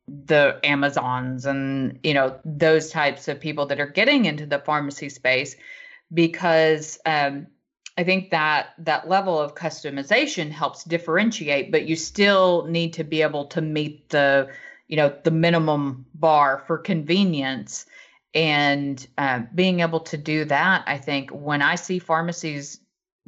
the 0.08 0.60
amazons 0.64 1.45
and 1.45 1.97
you 2.04 2.14
know 2.14 2.38
those 2.43 2.89
types 2.89 3.30
of 3.30 3.39
people 3.39 3.66
that 3.66 3.80
are 3.80 3.88
getting 3.88 4.26
into 4.26 4.45
the 4.45 4.60
pharmacy 4.60 5.08
space 5.08 5.56
because 6.14 6.99
um, 7.06 7.47
I 7.97 8.04
think 8.04 8.32
that 8.32 8.74
that 8.80 9.08
level 9.08 9.39
of 9.39 9.56
customization 9.56 10.49
helps 10.49 10.84
differentiate, 10.84 11.72
but 11.72 11.86
you 11.86 11.95
still 11.95 12.66
need 12.66 12.93
to 12.93 13.04
be 13.04 13.22
able 13.22 13.45
to 13.47 13.62
meet 13.62 14.10
the, 14.10 14.49
you 14.88 14.97
know, 14.97 15.14
the 15.24 15.32
minimum 15.32 16.06
bar 16.16 16.64
for 16.66 16.78
convenience. 16.80 17.86
And 18.34 19.06
uh, 19.18 19.41
being 19.54 19.82
able 19.82 19.99
to 20.01 20.18
do 20.18 20.45
that, 20.45 20.84
I 20.88 20.97
think 20.97 21.30
when 21.30 21.62
I 21.62 21.76
see 21.76 21.99
pharmacies 21.99 22.80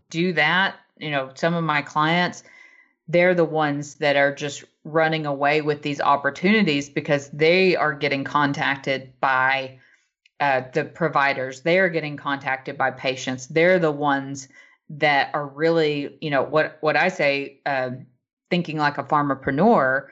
do 0.10 0.34
that, 0.34 0.78
you 0.98 1.12
know, 1.12 1.30
some 1.36 1.54
of 1.54 1.64
my 1.64 1.84
clients, 1.84 2.44
they're 3.08 3.36
the 3.36 3.46
ones 3.46 3.96
that 3.96 4.16
are 4.16 4.34
just 4.34 4.64
running 4.86 5.26
away 5.26 5.62
with 5.62 5.82
these 5.82 6.00
opportunities 6.00 6.88
because 6.88 7.30
they 7.30 7.76
are 7.76 7.94
getting 7.94 8.24
contacted 8.24 9.12
by 9.20 9.80
uh, 10.40 10.62
the 10.74 10.86
providers. 10.86 11.62
They 11.62 11.80
are 11.80 11.90
getting 11.90 12.16
contacted 12.16 12.78
by 12.78 12.92
patients. 12.92 13.48
They're 13.48 13.80
the 13.80 13.92
ones 13.92 14.48
that 14.88 15.32
are 15.34 15.48
really 15.48 16.16
you 16.22 16.30
know 16.30 16.44
what 16.44 16.78
what 16.82 16.96
i 16.96 17.08
say 17.08 17.60
uh, 17.66 17.90
thinking 18.52 18.78
like 18.78 19.00
a 19.00 19.04
pharmapreneur 19.04 20.06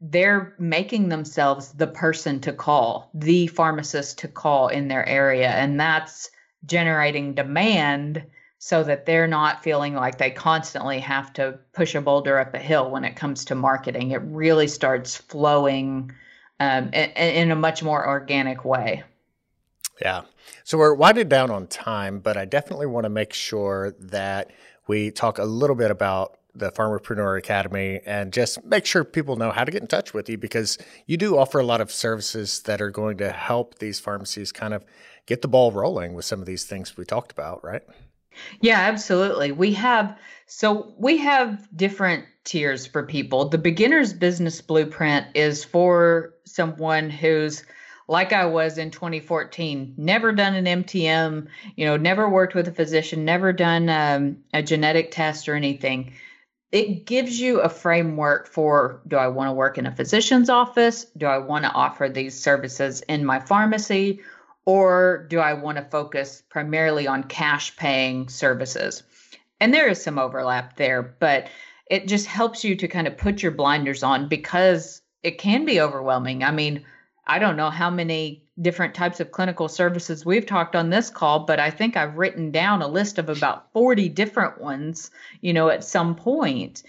they're 0.00 0.54
making 0.58 1.08
themselves 1.08 1.72
the 1.72 1.86
person 1.86 2.40
to 2.40 2.52
call 2.52 3.10
the 3.14 3.48
pharmacist 3.48 4.18
to 4.18 4.28
call 4.28 4.68
in 4.68 4.88
their 4.88 5.06
area. 5.08 5.48
And 5.50 5.78
that's 5.78 6.30
generating 6.64 7.34
demand 7.34 8.24
so 8.58 8.82
that 8.82 9.06
they're 9.06 9.28
not 9.28 9.62
feeling 9.62 9.94
like 9.94 10.18
they 10.18 10.30
constantly 10.30 10.98
have 10.98 11.32
to 11.32 11.58
push 11.72 11.94
a 11.94 12.00
boulder 12.00 12.38
up 12.38 12.54
a 12.54 12.58
hill 12.58 12.90
when 12.90 13.04
it 13.04 13.16
comes 13.16 13.44
to 13.44 13.54
marketing 13.54 14.10
it 14.10 14.22
really 14.24 14.68
starts 14.68 15.16
flowing 15.16 16.10
um, 16.60 16.88
in, 16.92 17.10
in 17.10 17.50
a 17.50 17.56
much 17.56 17.82
more 17.82 18.06
organic 18.06 18.64
way 18.64 19.02
yeah. 20.00 20.22
So 20.64 20.78
we're 20.78 20.94
winding 20.94 21.28
down 21.28 21.50
on 21.50 21.66
time, 21.66 22.20
but 22.20 22.36
I 22.36 22.44
definitely 22.44 22.86
want 22.86 23.04
to 23.04 23.10
make 23.10 23.32
sure 23.32 23.94
that 23.98 24.50
we 24.86 25.10
talk 25.10 25.38
a 25.38 25.44
little 25.44 25.76
bit 25.76 25.90
about 25.90 26.38
the 26.54 26.72
Pharmapreneur 26.72 27.38
Academy 27.38 28.00
and 28.04 28.32
just 28.32 28.64
make 28.64 28.84
sure 28.84 29.04
people 29.04 29.36
know 29.36 29.50
how 29.50 29.64
to 29.64 29.70
get 29.70 29.82
in 29.82 29.86
touch 29.86 30.12
with 30.12 30.28
you 30.28 30.38
because 30.38 30.78
you 31.06 31.16
do 31.16 31.38
offer 31.38 31.58
a 31.58 31.64
lot 31.64 31.80
of 31.80 31.92
services 31.92 32.60
that 32.62 32.80
are 32.80 32.90
going 32.90 33.18
to 33.18 33.30
help 33.30 33.78
these 33.78 34.00
pharmacies 34.00 34.50
kind 34.50 34.74
of 34.74 34.84
get 35.26 35.42
the 35.42 35.48
ball 35.48 35.70
rolling 35.70 36.14
with 36.14 36.24
some 36.24 36.40
of 36.40 36.46
these 36.46 36.64
things 36.64 36.96
we 36.96 37.04
talked 37.04 37.30
about, 37.30 37.62
right? 37.62 37.82
Yeah, 38.60 38.78
absolutely. 38.78 39.52
We 39.52 39.72
have 39.74 40.18
so 40.46 40.94
we 40.98 41.18
have 41.18 41.68
different 41.76 42.24
tiers 42.44 42.86
for 42.86 43.04
people. 43.04 43.48
The 43.48 43.58
beginner's 43.58 44.12
business 44.12 44.60
blueprint 44.60 45.26
is 45.34 45.64
for 45.64 46.34
someone 46.44 47.10
who's 47.10 47.64
like 48.08 48.32
I 48.32 48.46
was 48.46 48.78
in 48.78 48.90
2014, 48.90 49.94
never 49.98 50.32
done 50.32 50.54
an 50.54 50.82
MTM, 50.82 51.46
you 51.76 51.84
know, 51.84 51.98
never 51.98 52.28
worked 52.28 52.54
with 52.54 52.66
a 52.66 52.72
physician, 52.72 53.26
never 53.26 53.52
done 53.52 53.90
um, 53.90 54.38
a 54.54 54.62
genetic 54.62 55.10
test 55.10 55.46
or 55.48 55.54
anything. 55.54 56.14
It 56.72 57.04
gives 57.04 57.38
you 57.38 57.60
a 57.60 57.68
framework 57.68 58.46
for 58.46 59.02
do 59.06 59.16
I 59.16 59.28
want 59.28 59.48
to 59.48 59.52
work 59.52 59.76
in 59.76 59.86
a 59.86 59.94
physician's 59.94 60.48
office? 60.48 61.04
Do 61.16 61.26
I 61.26 61.38
want 61.38 61.64
to 61.64 61.70
offer 61.70 62.08
these 62.08 62.38
services 62.38 63.02
in 63.02 63.26
my 63.26 63.40
pharmacy? 63.40 64.20
Or 64.68 65.26
do 65.30 65.38
I 65.38 65.54
want 65.54 65.78
to 65.78 65.84
focus 65.84 66.42
primarily 66.50 67.06
on 67.06 67.24
cash 67.24 67.74
paying 67.78 68.28
services? 68.28 69.02
And 69.60 69.72
there 69.72 69.88
is 69.88 70.02
some 70.02 70.18
overlap 70.18 70.76
there, 70.76 71.00
but 71.02 71.48
it 71.90 72.06
just 72.06 72.26
helps 72.26 72.64
you 72.64 72.76
to 72.76 72.86
kind 72.86 73.06
of 73.06 73.16
put 73.16 73.42
your 73.42 73.52
blinders 73.52 74.02
on 74.02 74.28
because 74.28 75.00
it 75.22 75.38
can 75.38 75.64
be 75.64 75.80
overwhelming. 75.80 76.44
I 76.44 76.50
mean, 76.50 76.84
I 77.26 77.38
don't 77.38 77.56
know 77.56 77.70
how 77.70 77.88
many 77.88 78.44
different 78.60 78.94
types 78.94 79.20
of 79.20 79.32
clinical 79.32 79.68
services 79.68 80.26
we've 80.26 80.44
talked 80.44 80.76
on 80.76 80.90
this 80.90 81.08
call, 81.08 81.46
but 81.46 81.58
I 81.58 81.70
think 81.70 81.96
I've 81.96 82.18
written 82.18 82.50
down 82.50 82.82
a 82.82 82.88
list 82.88 83.16
of 83.16 83.30
about 83.30 83.72
40 83.72 84.10
different 84.10 84.60
ones, 84.60 85.10
you 85.40 85.54
know, 85.54 85.70
at 85.70 85.82
some 85.82 86.14
point. 86.14 86.82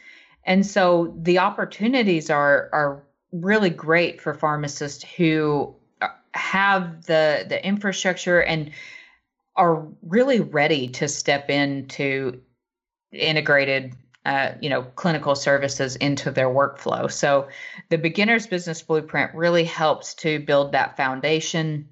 And 0.43 0.65
so 0.65 1.15
the 1.17 1.39
opportunities 1.39 2.30
are 2.30 2.69
are 2.73 3.03
really 3.32 3.69
great 3.69 4.19
for 4.19 4.34
pharmacists 4.34 5.05
who 5.15 5.75
have 6.34 7.05
the 7.05 7.45
the 7.47 7.65
infrastructure 7.65 8.41
and 8.41 8.71
are 9.55 9.88
really 10.01 10.39
ready 10.39 10.88
to 10.88 11.07
step 11.07 11.49
into 11.49 12.41
integrated 13.11 13.93
uh, 14.25 14.51
you 14.61 14.69
know 14.69 14.84
clinical 14.84 15.36
services 15.36 15.95
into 15.95 16.30
their 16.30 16.49
workflow 16.49 17.11
so 17.11 17.47
the 17.89 17.97
beginner's 17.97 18.47
business 18.47 18.82
blueprint 18.82 19.34
really 19.34 19.63
helps 19.63 20.13
to 20.13 20.39
build 20.39 20.71
that 20.71 20.95
foundation 20.95 21.88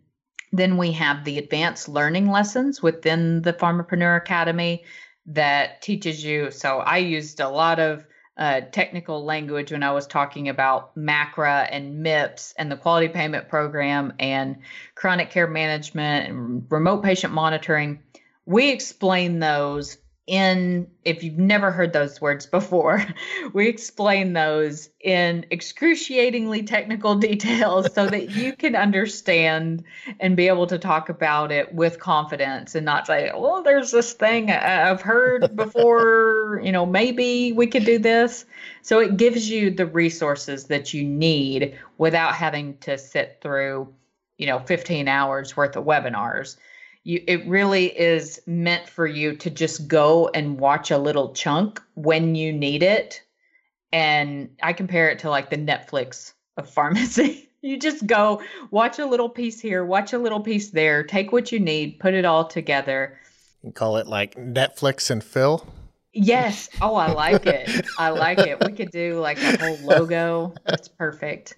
then 0.51 0.77
we 0.77 0.91
have 0.91 1.23
the 1.23 1.37
advanced 1.37 1.89
learning 1.89 2.29
lessons 2.29 2.81
within 2.81 3.41
the 3.41 3.53
pharmapreneur 3.53 4.17
academy 4.17 4.83
that 5.27 5.81
teaches 5.81 6.23
you. 6.23 6.51
So 6.51 6.79
I 6.79 6.97
used 6.97 7.39
a 7.39 7.49
lot 7.49 7.79
of 7.79 8.05
uh, 8.37 8.61
technical 8.71 9.25
language 9.25 9.71
when 9.71 9.83
I 9.83 9.91
was 9.91 10.05
talking 10.05 10.49
about 10.49 10.95
MACRA 10.95 11.67
and 11.71 12.03
MIPS 12.03 12.53
and 12.57 12.71
the 12.71 12.77
quality 12.77 13.07
payment 13.07 13.49
program 13.49 14.13
and 14.19 14.57
chronic 14.95 15.31
care 15.31 15.47
management 15.47 16.29
and 16.29 16.63
remote 16.69 17.03
patient 17.03 17.33
monitoring. 17.33 18.03
We 18.45 18.71
explain 18.71 19.39
those 19.39 19.97
in 20.27 20.87
if 21.05 21.23
you've 21.23 21.37
never 21.37 21.71
heard 21.71 21.93
those 21.93 22.19
words 22.19 22.45
before 22.45 23.03
we 23.53 23.67
explain 23.67 24.33
those 24.33 24.89
in 24.99 25.45
excruciatingly 25.51 26.63
technical 26.63 27.15
details 27.29 27.93
so 27.93 28.05
that 28.07 28.31
you 28.31 28.53
can 28.53 28.75
understand 28.75 29.83
and 30.19 30.35
be 30.35 30.47
able 30.47 30.67
to 30.67 30.77
talk 30.77 31.07
about 31.07 31.51
it 31.51 31.73
with 31.73 31.99
confidence 31.99 32.75
and 32.75 32.85
not 32.85 33.07
say 33.07 33.31
well 33.35 33.63
there's 33.63 33.91
this 33.91 34.13
thing 34.13 34.51
i've 34.51 35.01
heard 35.01 35.55
before 35.55 36.61
you 36.63 36.71
know 36.71 36.85
maybe 36.85 37.51
we 37.53 37.67
could 37.67 37.85
do 37.85 37.99
this. 37.99 38.45
So 38.81 38.99
it 38.99 39.17
gives 39.17 39.49
you 39.49 39.71
the 39.71 39.85
resources 39.85 40.65
that 40.65 40.93
you 40.93 41.03
need 41.03 41.77
without 41.97 42.35
having 42.35 42.77
to 42.79 42.97
sit 42.97 43.39
through 43.41 43.93
you 44.37 44.47
know 44.47 44.59
15 44.59 45.07
hours 45.07 45.57
worth 45.57 45.75
of 45.75 45.85
webinars 45.85 46.57
you, 47.07 47.23
it 47.25 47.47
really 47.47 47.85
is 47.85 48.41
meant 48.45 48.89
for 48.89 49.07
you 49.07 49.37
to 49.37 49.49
just 49.49 49.87
go 49.87 50.29
and 50.33 50.59
watch 50.59 50.91
a 50.91 50.97
little 50.97 51.31
chunk 51.33 51.81
when 51.93 52.35
you 52.35 52.51
need 52.51 52.83
it. 52.83 53.23
And 53.93 54.49
I 54.61 54.73
compare 54.73 55.09
it 55.09 55.19
to 55.19 55.29
like 55.29 55.49
the 55.49 55.55
Netflix 55.55 56.33
of 56.57 56.69
pharmacy. 56.69 57.49
you 57.61 57.79
just 57.79 58.05
go 58.05 58.41
watch 58.71 58.99
a 58.99 59.05
little 59.05 59.29
piece 59.29 59.57
here, 59.57 59.85
watch 59.85 60.11
a 60.11 60.17
little 60.17 60.41
piece 60.41 60.71
there, 60.71 61.01
take 61.01 61.31
what 61.31 61.49
you 61.49 61.61
need, 61.61 61.97
put 61.99 62.13
it 62.13 62.25
all 62.25 62.43
together. 62.43 63.17
You 63.63 63.71
call 63.71 63.95
it 63.95 64.07
like 64.07 64.35
Netflix 64.35 65.09
and 65.09 65.23
Phil. 65.23 65.65
Yes. 66.11 66.67
Oh, 66.81 66.95
I 66.95 67.13
like 67.13 67.45
it. 67.45 67.87
I 67.97 68.09
like 68.09 68.39
it. 68.39 68.59
We 68.59 68.73
could 68.73 68.91
do 68.91 69.21
like 69.21 69.41
a 69.41 69.57
whole 69.57 69.77
logo. 69.77 70.53
That's 70.65 70.89
perfect 70.89 71.55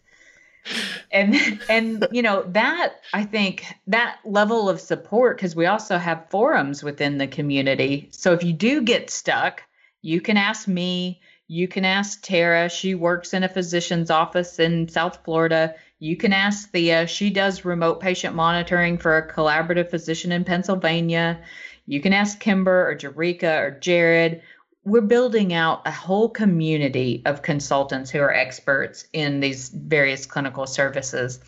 and 1.11 1.35
and 1.69 2.07
you 2.11 2.21
know 2.21 2.43
that 2.49 2.95
i 3.13 3.23
think 3.23 3.65
that 3.87 4.17
level 4.25 4.69
of 4.69 4.79
support 4.79 5.37
because 5.37 5.55
we 5.55 5.65
also 5.65 5.97
have 5.97 6.29
forums 6.29 6.83
within 6.83 7.17
the 7.17 7.27
community. 7.27 8.09
So 8.11 8.33
if 8.33 8.43
you 8.43 8.53
do 8.53 8.81
get 8.81 9.09
stuck 9.09 9.63
you 10.01 10.21
can 10.21 10.37
ask 10.37 10.67
me 10.67 11.21
you 11.51 11.67
can 11.67 11.83
ask 11.83 12.21
tara. 12.21 12.69
She 12.69 12.93
works 12.93 13.33
in 13.33 13.43
a 13.43 13.49
physician's 13.49 14.11
office 14.11 14.59
in 14.59 14.87
south 14.87 15.23
florida. 15.25 15.75
You 15.97 16.15
can 16.15 16.31
ask 16.31 16.69
thea. 16.69 17.07
She 17.07 17.31
does 17.31 17.65
remote 17.65 17.99
patient 17.99 18.35
monitoring 18.35 18.99
for 18.99 19.17
a 19.17 19.27
collaborative 19.27 19.89
physician 19.89 20.31
in 20.31 20.43
pennsylvania. 20.43 21.41
You 21.87 22.01
can 22.01 22.13
ask 22.13 22.39
kimber 22.39 22.87
or 22.87 22.95
jerika 22.95 23.59
or 23.59 23.71
jared 23.71 24.43
we're 24.89 25.01
building 25.01 25.53
out 25.53 25.81
a 25.85 25.91
whole 25.91 26.29
community 26.29 27.21
of 27.25 27.41
consultants 27.41 28.09
who 28.09 28.19
are 28.19 28.33
experts 28.33 29.05
in 29.13 29.39
these 29.39 29.69
various 29.69 30.25
clinical 30.25 30.65
services. 30.65 31.39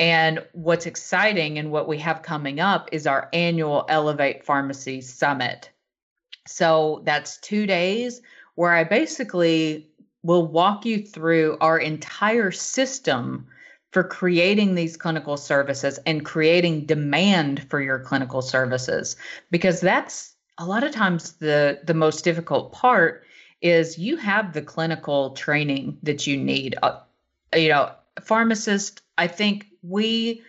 And 0.00 0.44
what's 0.52 0.86
exciting 0.86 1.58
and 1.58 1.70
what 1.70 1.86
we 1.86 1.98
have 1.98 2.22
coming 2.22 2.60
up 2.60 2.88
is 2.92 3.06
our 3.06 3.28
annual 3.32 3.84
Elevate 3.88 4.44
Pharmacy 4.44 5.00
Summit. 5.00 5.70
So 6.46 7.02
that's 7.04 7.38
two 7.38 7.66
days 7.66 8.22
where 8.54 8.72
I 8.72 8.84
basically 8.84 9.88
will 10.22 10.46
walk 10.46 10.84
you 10.86 11.02
through 11.02 11.58
our 11.60 11.78
entire 11.78 12.50
system 12.50 13.46
for 13.92 14.02
creating 14.02 14.74
these 14.74 14.96
clinical 14.96 15.36
services 15.36 15.98
and 16.06 16.24
creating 16.24 16.86
demand 16.86 17.68
for 17.68 17.80
your 17.80 17.98
clinical 17.98 18.40
services 18.40 19.16
because 19.50 19.80
that's 19.80 20.31
a 20.58 20.66
lot 20.66 20.84
of 20.84 20.92
times 20.92 21.32
the 21.34 21.80
the 21.84 21.94
most 21.94 22.24
difficult 22.24 22.72
part 22.72 23.24
is 23.60 23.98
you 23.98 24.16
have 24.16 24.52
the 24.52 24.62
clinical 24.62 25.30
training 25.30 25.98
that 26.02 26.26
you 26.26 26.36
need. 26.36 26.74
Uh, 26.82 27.00
you 27.54 27.68
know 27.68 27.90
pharmacist 28.20 29.02
i 29.18 29.26
think 29.26 29.66
we 29.82 30.42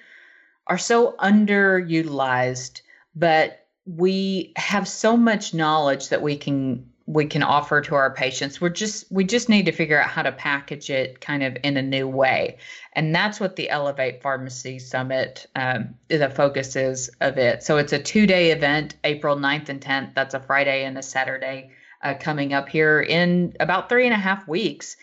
are 0.67 0.77
so 0.77 1.13
underutilized 1.19 2.81
but 3.15 3.65
we 3.85 4.53
have 4.55 4.87
so 4.87 5.17
much 5.17 5.53
knowledge 5.53 6.09
that 6.09 6.21
we 6.21 6.37
can 6.37 6.89
we 7.13 7.25
can 7.25 7.43
offer 7.43 7.79
to 7.81 7.95
our 7.95 8.11
patients. 8.11 8.59
We're 8.59 8.69
just 8.69 9.11
we 9.11 9.23
just 9.23 9.47
need 9.47 9.65
to 9.67 9.71
figure 9.71 10.01
out 10.01 10.09
how 10.09 10.23
to 10.23 10.31
package 10.31 10.89
it 10.89 11.21
kind 11.21 11.43
of 11.43 11.55
in 11.63 11.77
a 11.77 11.81
new 11.81 12.07
way. 12.07 12.57
And 12.93 13.13
that's 13.13 13.39
what 13.39 13.55
the 13.55 13.69
elevate 13.69 14.21
pharmacy 14.21 14.79
summit 14.79 15.45
um, 15.55 15.95
the 16.07 16.29
focus 16.29 16.75
is 16.75 17.09
of 17.21 17.37
it. 17.37 17.63
So 17.63 17.77
it's 17.77 17.93
a 17.93 17.99
two 17.99 18.25
day 18.25 18.51
event 18.51 18.95
april 19.03 19.37
9th 19.37 19.69
and 19.69 19.79
10th 19.79 20.13
that's 20.15 20.33
a 20.33 20.39
friday 20.39 20.83
and 20.85 20.97
a 20.97 21.03
saturday 21.03 21.71
uh, 22.01 22.15
coming 22.19 22.53
up 22.53 22.67
here 22.67 23.01
in 23.01 23.55
about 23.59 23.89
three 23.89 24.05
and 24.05 24.13
a 24.13 24.17
half 24.17 24.47
weeks. 24.47 24.97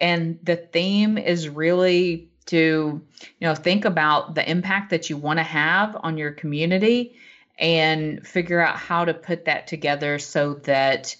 And 0.00 0.38
the 0.42 0.56
theme 0.56 1.18
is 1.18 1.48
really 1.48 2.28
to 2.46 3.02
you 3.38 3.48
know 3.48 3.54
think 3.54 3.86
about 3.86 4.34
the 4.34 4.48
impact 4.48 4.90
that 4.90 5.08
you 5.08 5.16
want 5.16 5.38
to 5.38 5.42
have 5.42 5.96
on 6.00 6.18
your 6.18 6.30
community 6.30 7.16
and 7.58 8.26
figure 8.26 8.60
out 8.60 8.76
how 8.76 9.04
to 9.04 9.14
put 9.14 9.46
that 9.46 9.66
together 9.66 10.18
so 10.18 10.54
that 10.54 11.16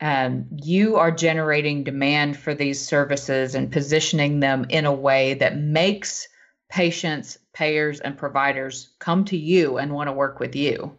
um, 0.00 0.46
you 0.62 0.96
are 0.96 1.10
generating 1.10 1.84
demand 1.84 2.36
for 2.36 2.54
these 2.54 2.84
services 2.84 3.54
and 3.54 3.70
positioning 3.70 4.40
them 4.40 4.66
in 4.68 4.84
a 4.84 4.92
way 4.92 5.34
that 5.34 5.56
makes 5.56 6.26
patients, 6.68 7.38
payers, 7.52 8.00
and 8.00 8.18
providers 8.18 8.94
come 8.98 9.24
to 9.26 9.36
you 9.36 9.78
and 9.78 9.92
want 9.92 10.08
to 10.08 10.12
work 10.12 10.40
with 10.40 10.56
you. 10.56 10.96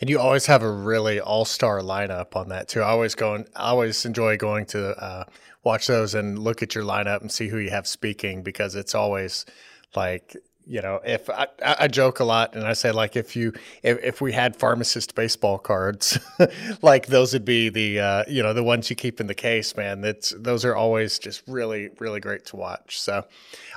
And 0.00 0.10
you 0.10 0.18
always 0.18 0.46
have 0.46 0.62
a 0.62 0.70
really 0.70 1.20
all 1.20 1.44
star 1.44 1.80
lineup 1.80 2.36
on 2.36 2.48
that 2.48 2.68
too. 2.68 2.80
I 2.80 2.88
always 2.88 3.14
go 3.14 3.34
and 3.34 3.46
I 3.56 3.70
always 3.70 4.04
enjoy 4.04 4.36
going 4.36 4.66
to 4.66 4.90
uh, 5.02 5.24
watch 5.62 5.86
those 5.86 6.14
and 6.14 6.38
look 6.38 6.62
at 6.62 6.74
your 6.74 6.84
lineup 6.84 7.20
and 7.20 7.30
see 7.30 7.48
who 7.48 7.58
you 7.58 7.70
have 7.70 7.86
speaking 7.86 8.42
because 8.42 8.74
it's 8.74 8.94
always 8.94 9.46
like 9.94 10.36
you 10.66 10.80
know, 10.80 11.00
if 11.04 11.28
I, 11.28 11.46
I, 11.62 11.88
joke 11.88 12.20
a 12.20 12.24
lot 12.24 12.54
and 12.54 12.66
I 12.66 12.72
say 12.72 12.90
like 12.90 13.16
if 13.16 13.36
you 13.36 13.52
if, 13.82 14.02
if 14.02 14.20
we 14.20 14.32
had 14.32 14.56
pharmacist 14.56 15.14
baseball 15.14 15.58
cards, 15.58 16.18
like 16.82 17.06
those 17.06 17.34
would 17.34 17.44
be 17.44 17.68
the 17.68 18.00
uh, 18.00 18.24
you 18.28 18.42
know 18.42 18.54
the 18.54 18.62
ones 18.62 18.88
you 18.88 18.96
keep 18.96 19.20
in 19.20 19.26
the 19.26 19.34
case, 19.34 19.76
man. 19.76 20.00
That's 20.00 20.30
those 20.38 20.64
are 20.64 20.74
always 20.74 21.18
just 21.18 21.42
really 21.46 21.90
really 21.98 22.20
great 22.20 22.46
to 22.46 22.56
watch. 22.56 22.98
So 22.98 23.24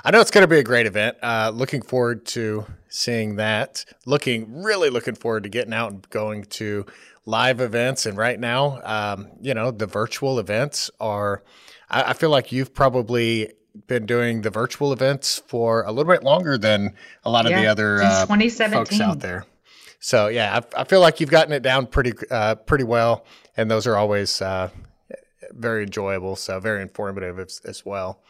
I 0.04 0.10
know 0.10 0.20
it's 0.20 0.30
going 0.30 0.42
to 0.42 0.48
be 0.48 0.58
a 0.58 0.64
great 0.64 0.86
event. 0.86 1.18
Uh, 1.22 1.52
looking 1.54 1.82
forward 1.82 2.24
to 2.26 2.64
seeing 2.88 3.36
that. 3.36 3.84
Looking 4.06 4.62
really 4.62 4.88
looking 4.88 5.14
forward 5.14 5.42
to 5.42 5.48
getting 5.50 5.74
out 5.74 5.92
and 5.92 6.08
going 6.10 6.44
to 6.44 6.86
live 7.26 7.60
events. 7.60 8.06
And 8.06 8.16
right 8.16 8.40
now, 8.40 8.80
um, 8.84 9.28
you 9.42 9.52
know, 9.52 9.70
the 9.70 9.86
virtual 9.86 10.38
events 10.38 10.90
are. 11.00 11.42
I, 11.90 12.10
I 12.10 12.12
feel 12.14 12.30
like 12.30 12.52
you've 12.52 12.72
probably 12.72 13.52
been 13.86 14.06
doing 14.06 14.42
the 14.42 14.50
virtual 14.50 14.92
events 14.92 15.42
for 15.46 15.82
a 15.82 15.92
little 15.92 16.12
bit 16.12 16.22
longer 16.22 16.58
than 16.58 16.94
a 17.24 17.30
lot 17.30 17.46
of 17.46 17.52
yeah, 17.52 17.60
the 17.60 17.66
other 17.66 18.02
uh, 18.02 18.26
folks 18.26 19.00
out 19.00 19.20
there. 19.20 19.46
So 20.00 20.28
yeah, 20.28 20.60
I, 20.60 20.80
I, 20.82 20.84
feel 20.84 21.00
like 21.00 21.20
you've 21.20 21.30
gotten 21.30 21.52
it 21.52 21.62
down 21.62 21.86
pretty 21.86 22.12
uh, 22.30 22.54
pretty 22.54 22.84
well, 22.84 23.24
and 23.56 23.70
those 23.70 23.86
are 23.86 23.96
always 23.96 24.40
uh, 24.40 24.70
very 25.50 25.84
enjoyable. 25.84 26.36
So 26.36 26.60
very 26.60 26.82
informative 26.82 27.38
as, 27.38 27.60
as, 27.64 27.84
well. 27.84 28.22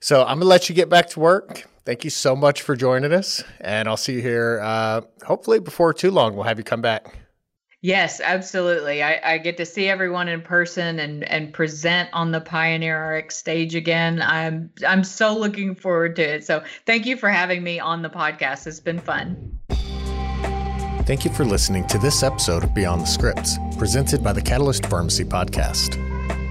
So 0.00 0.22
I'm 0.22 0.38
gonna 0.38 0.44
let 0.44 0.68
you 0.68 0.74
get 0.74 0.88
back 0.88 1.08
to 1.10 1.20
work. 1.20 1.66
Thank 1.84 2.04
you 2.04 2.10
so 2.10 2.36
much 2.36 2.62
for 2.62 2.76
joining 2.76 3.12
us, 3.12 3.42
and 3.60 3.88
I'll 3.88 3.96
see 3.96 4.14
you 4.14 4.22
here 4.22 4.60
uh, 4.62 5.02
hopefully 5.24 5.60
before 5.60 5.94
too 5.94 6.10
long. 6.10 6.34
We'll 6.34 6.44
have 6.44 6.58
you 6.58 6.64
come 6.64 6.82
back. 6.82 7.21
Yes, 7.82 8.20
absolutely. 8.20 9.02
I, 9.02 9.20
I, 9.24 9.38
get 9.38 9.56
to 9.56 9.66
see 9.66 9.88
everyone 9.88 10.28
in 10.28 10.40
person 10.40 11.00
and, 11.00 11.24
and 11.24 11.52
present 11.52 12.08
on 12.12 12.30
the 12.30 12.40
Pioneer 12.40 13.16
RX 13.16 13.36
stage 13.36 13.74
again. 13.74 14.22
I'm 14.22 14.70
I'm 14.86 15.02
so 15.02 15.36
looking 15.36 15.74
forward 15.74 16.14
to 16.16 16.22
it. 16.36 16.44
So 16.44 16.62
thank 16.86 17.06
you 17.06 17.16
for 17.16 17.28
having 17.28 17.64
me 17.64 17.80
on 17.80 18.02
the 18.02 18.08
podcast. 18.08 18.68
It's 18.68 18.78
been 18.78 19.00
fun. 19.00 19.58
Thank 21.06 21.24
you 21.24 21.32
for 21.32 21.44
listening 21.44 21.84
to 21.88 21.98
this 21.98 22.22
episode 22.22 22.62
of 22.62 22.72
Beyond 22.72 23.02
the 23.02 23.06
Scripts, 23.06 23.58
presented 23.76 24.22
by 24.22 24.32
the 24.32 24.42
Catalyst 24.42 24.86
Pharmacy 24.86 25.24
Podcast. 25.24 25.98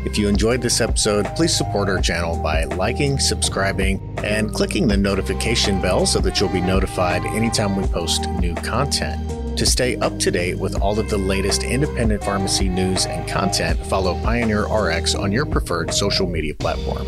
If 0.05 0.17
you 0.17 0.27
enjoyed 0.27 0.61
this 0.61 0.81
episode, 0.81 1.25
please 1.37 1.55
support 1.55 1.87
our 1.87 2.01
channel 2.01 2.35
by 2.43 2.65
liking, 2.65 3.19
subscribing, 3.19 4.19
and 4.21 4.53
clicking 4.53 4.89
the 4.89 4.97
notification 4.97 5.79
bell 5.79 6.05
so 6.05 6.19
that 6.19 6.41
you'll 6.41 6.49
be 6.49 6.59
notified 6.59 7.23
anytime 7.27 7.77
we 7.77 7.87
post 7.87 8.29
new 8.31 8.53
content. 8.55 9.40
To 9.57 9.65
stay 9.65 9.95
up 9.97 10.17
to 10.19 10.31
date 10.31 10.57
with 10.57 10.81
all 10.81 10.97
of 10.97 11.09
the 11.09 11.17
latest 11.17 11.63
independent 11.63 12.23
pharmacy 12.23 12.67
news 12.69 13.05
and 13.05 13.27
content, 13.27 13.79
follow 13.85 14.15
Pioneer 14.23 14.65
RX 14.65 15.13
on 15.15 15.31
your 15.31 15.45
preferred 15.45 15.93
social 15.93 16.27
media 16.27 16.55
platform. 16.55 17.05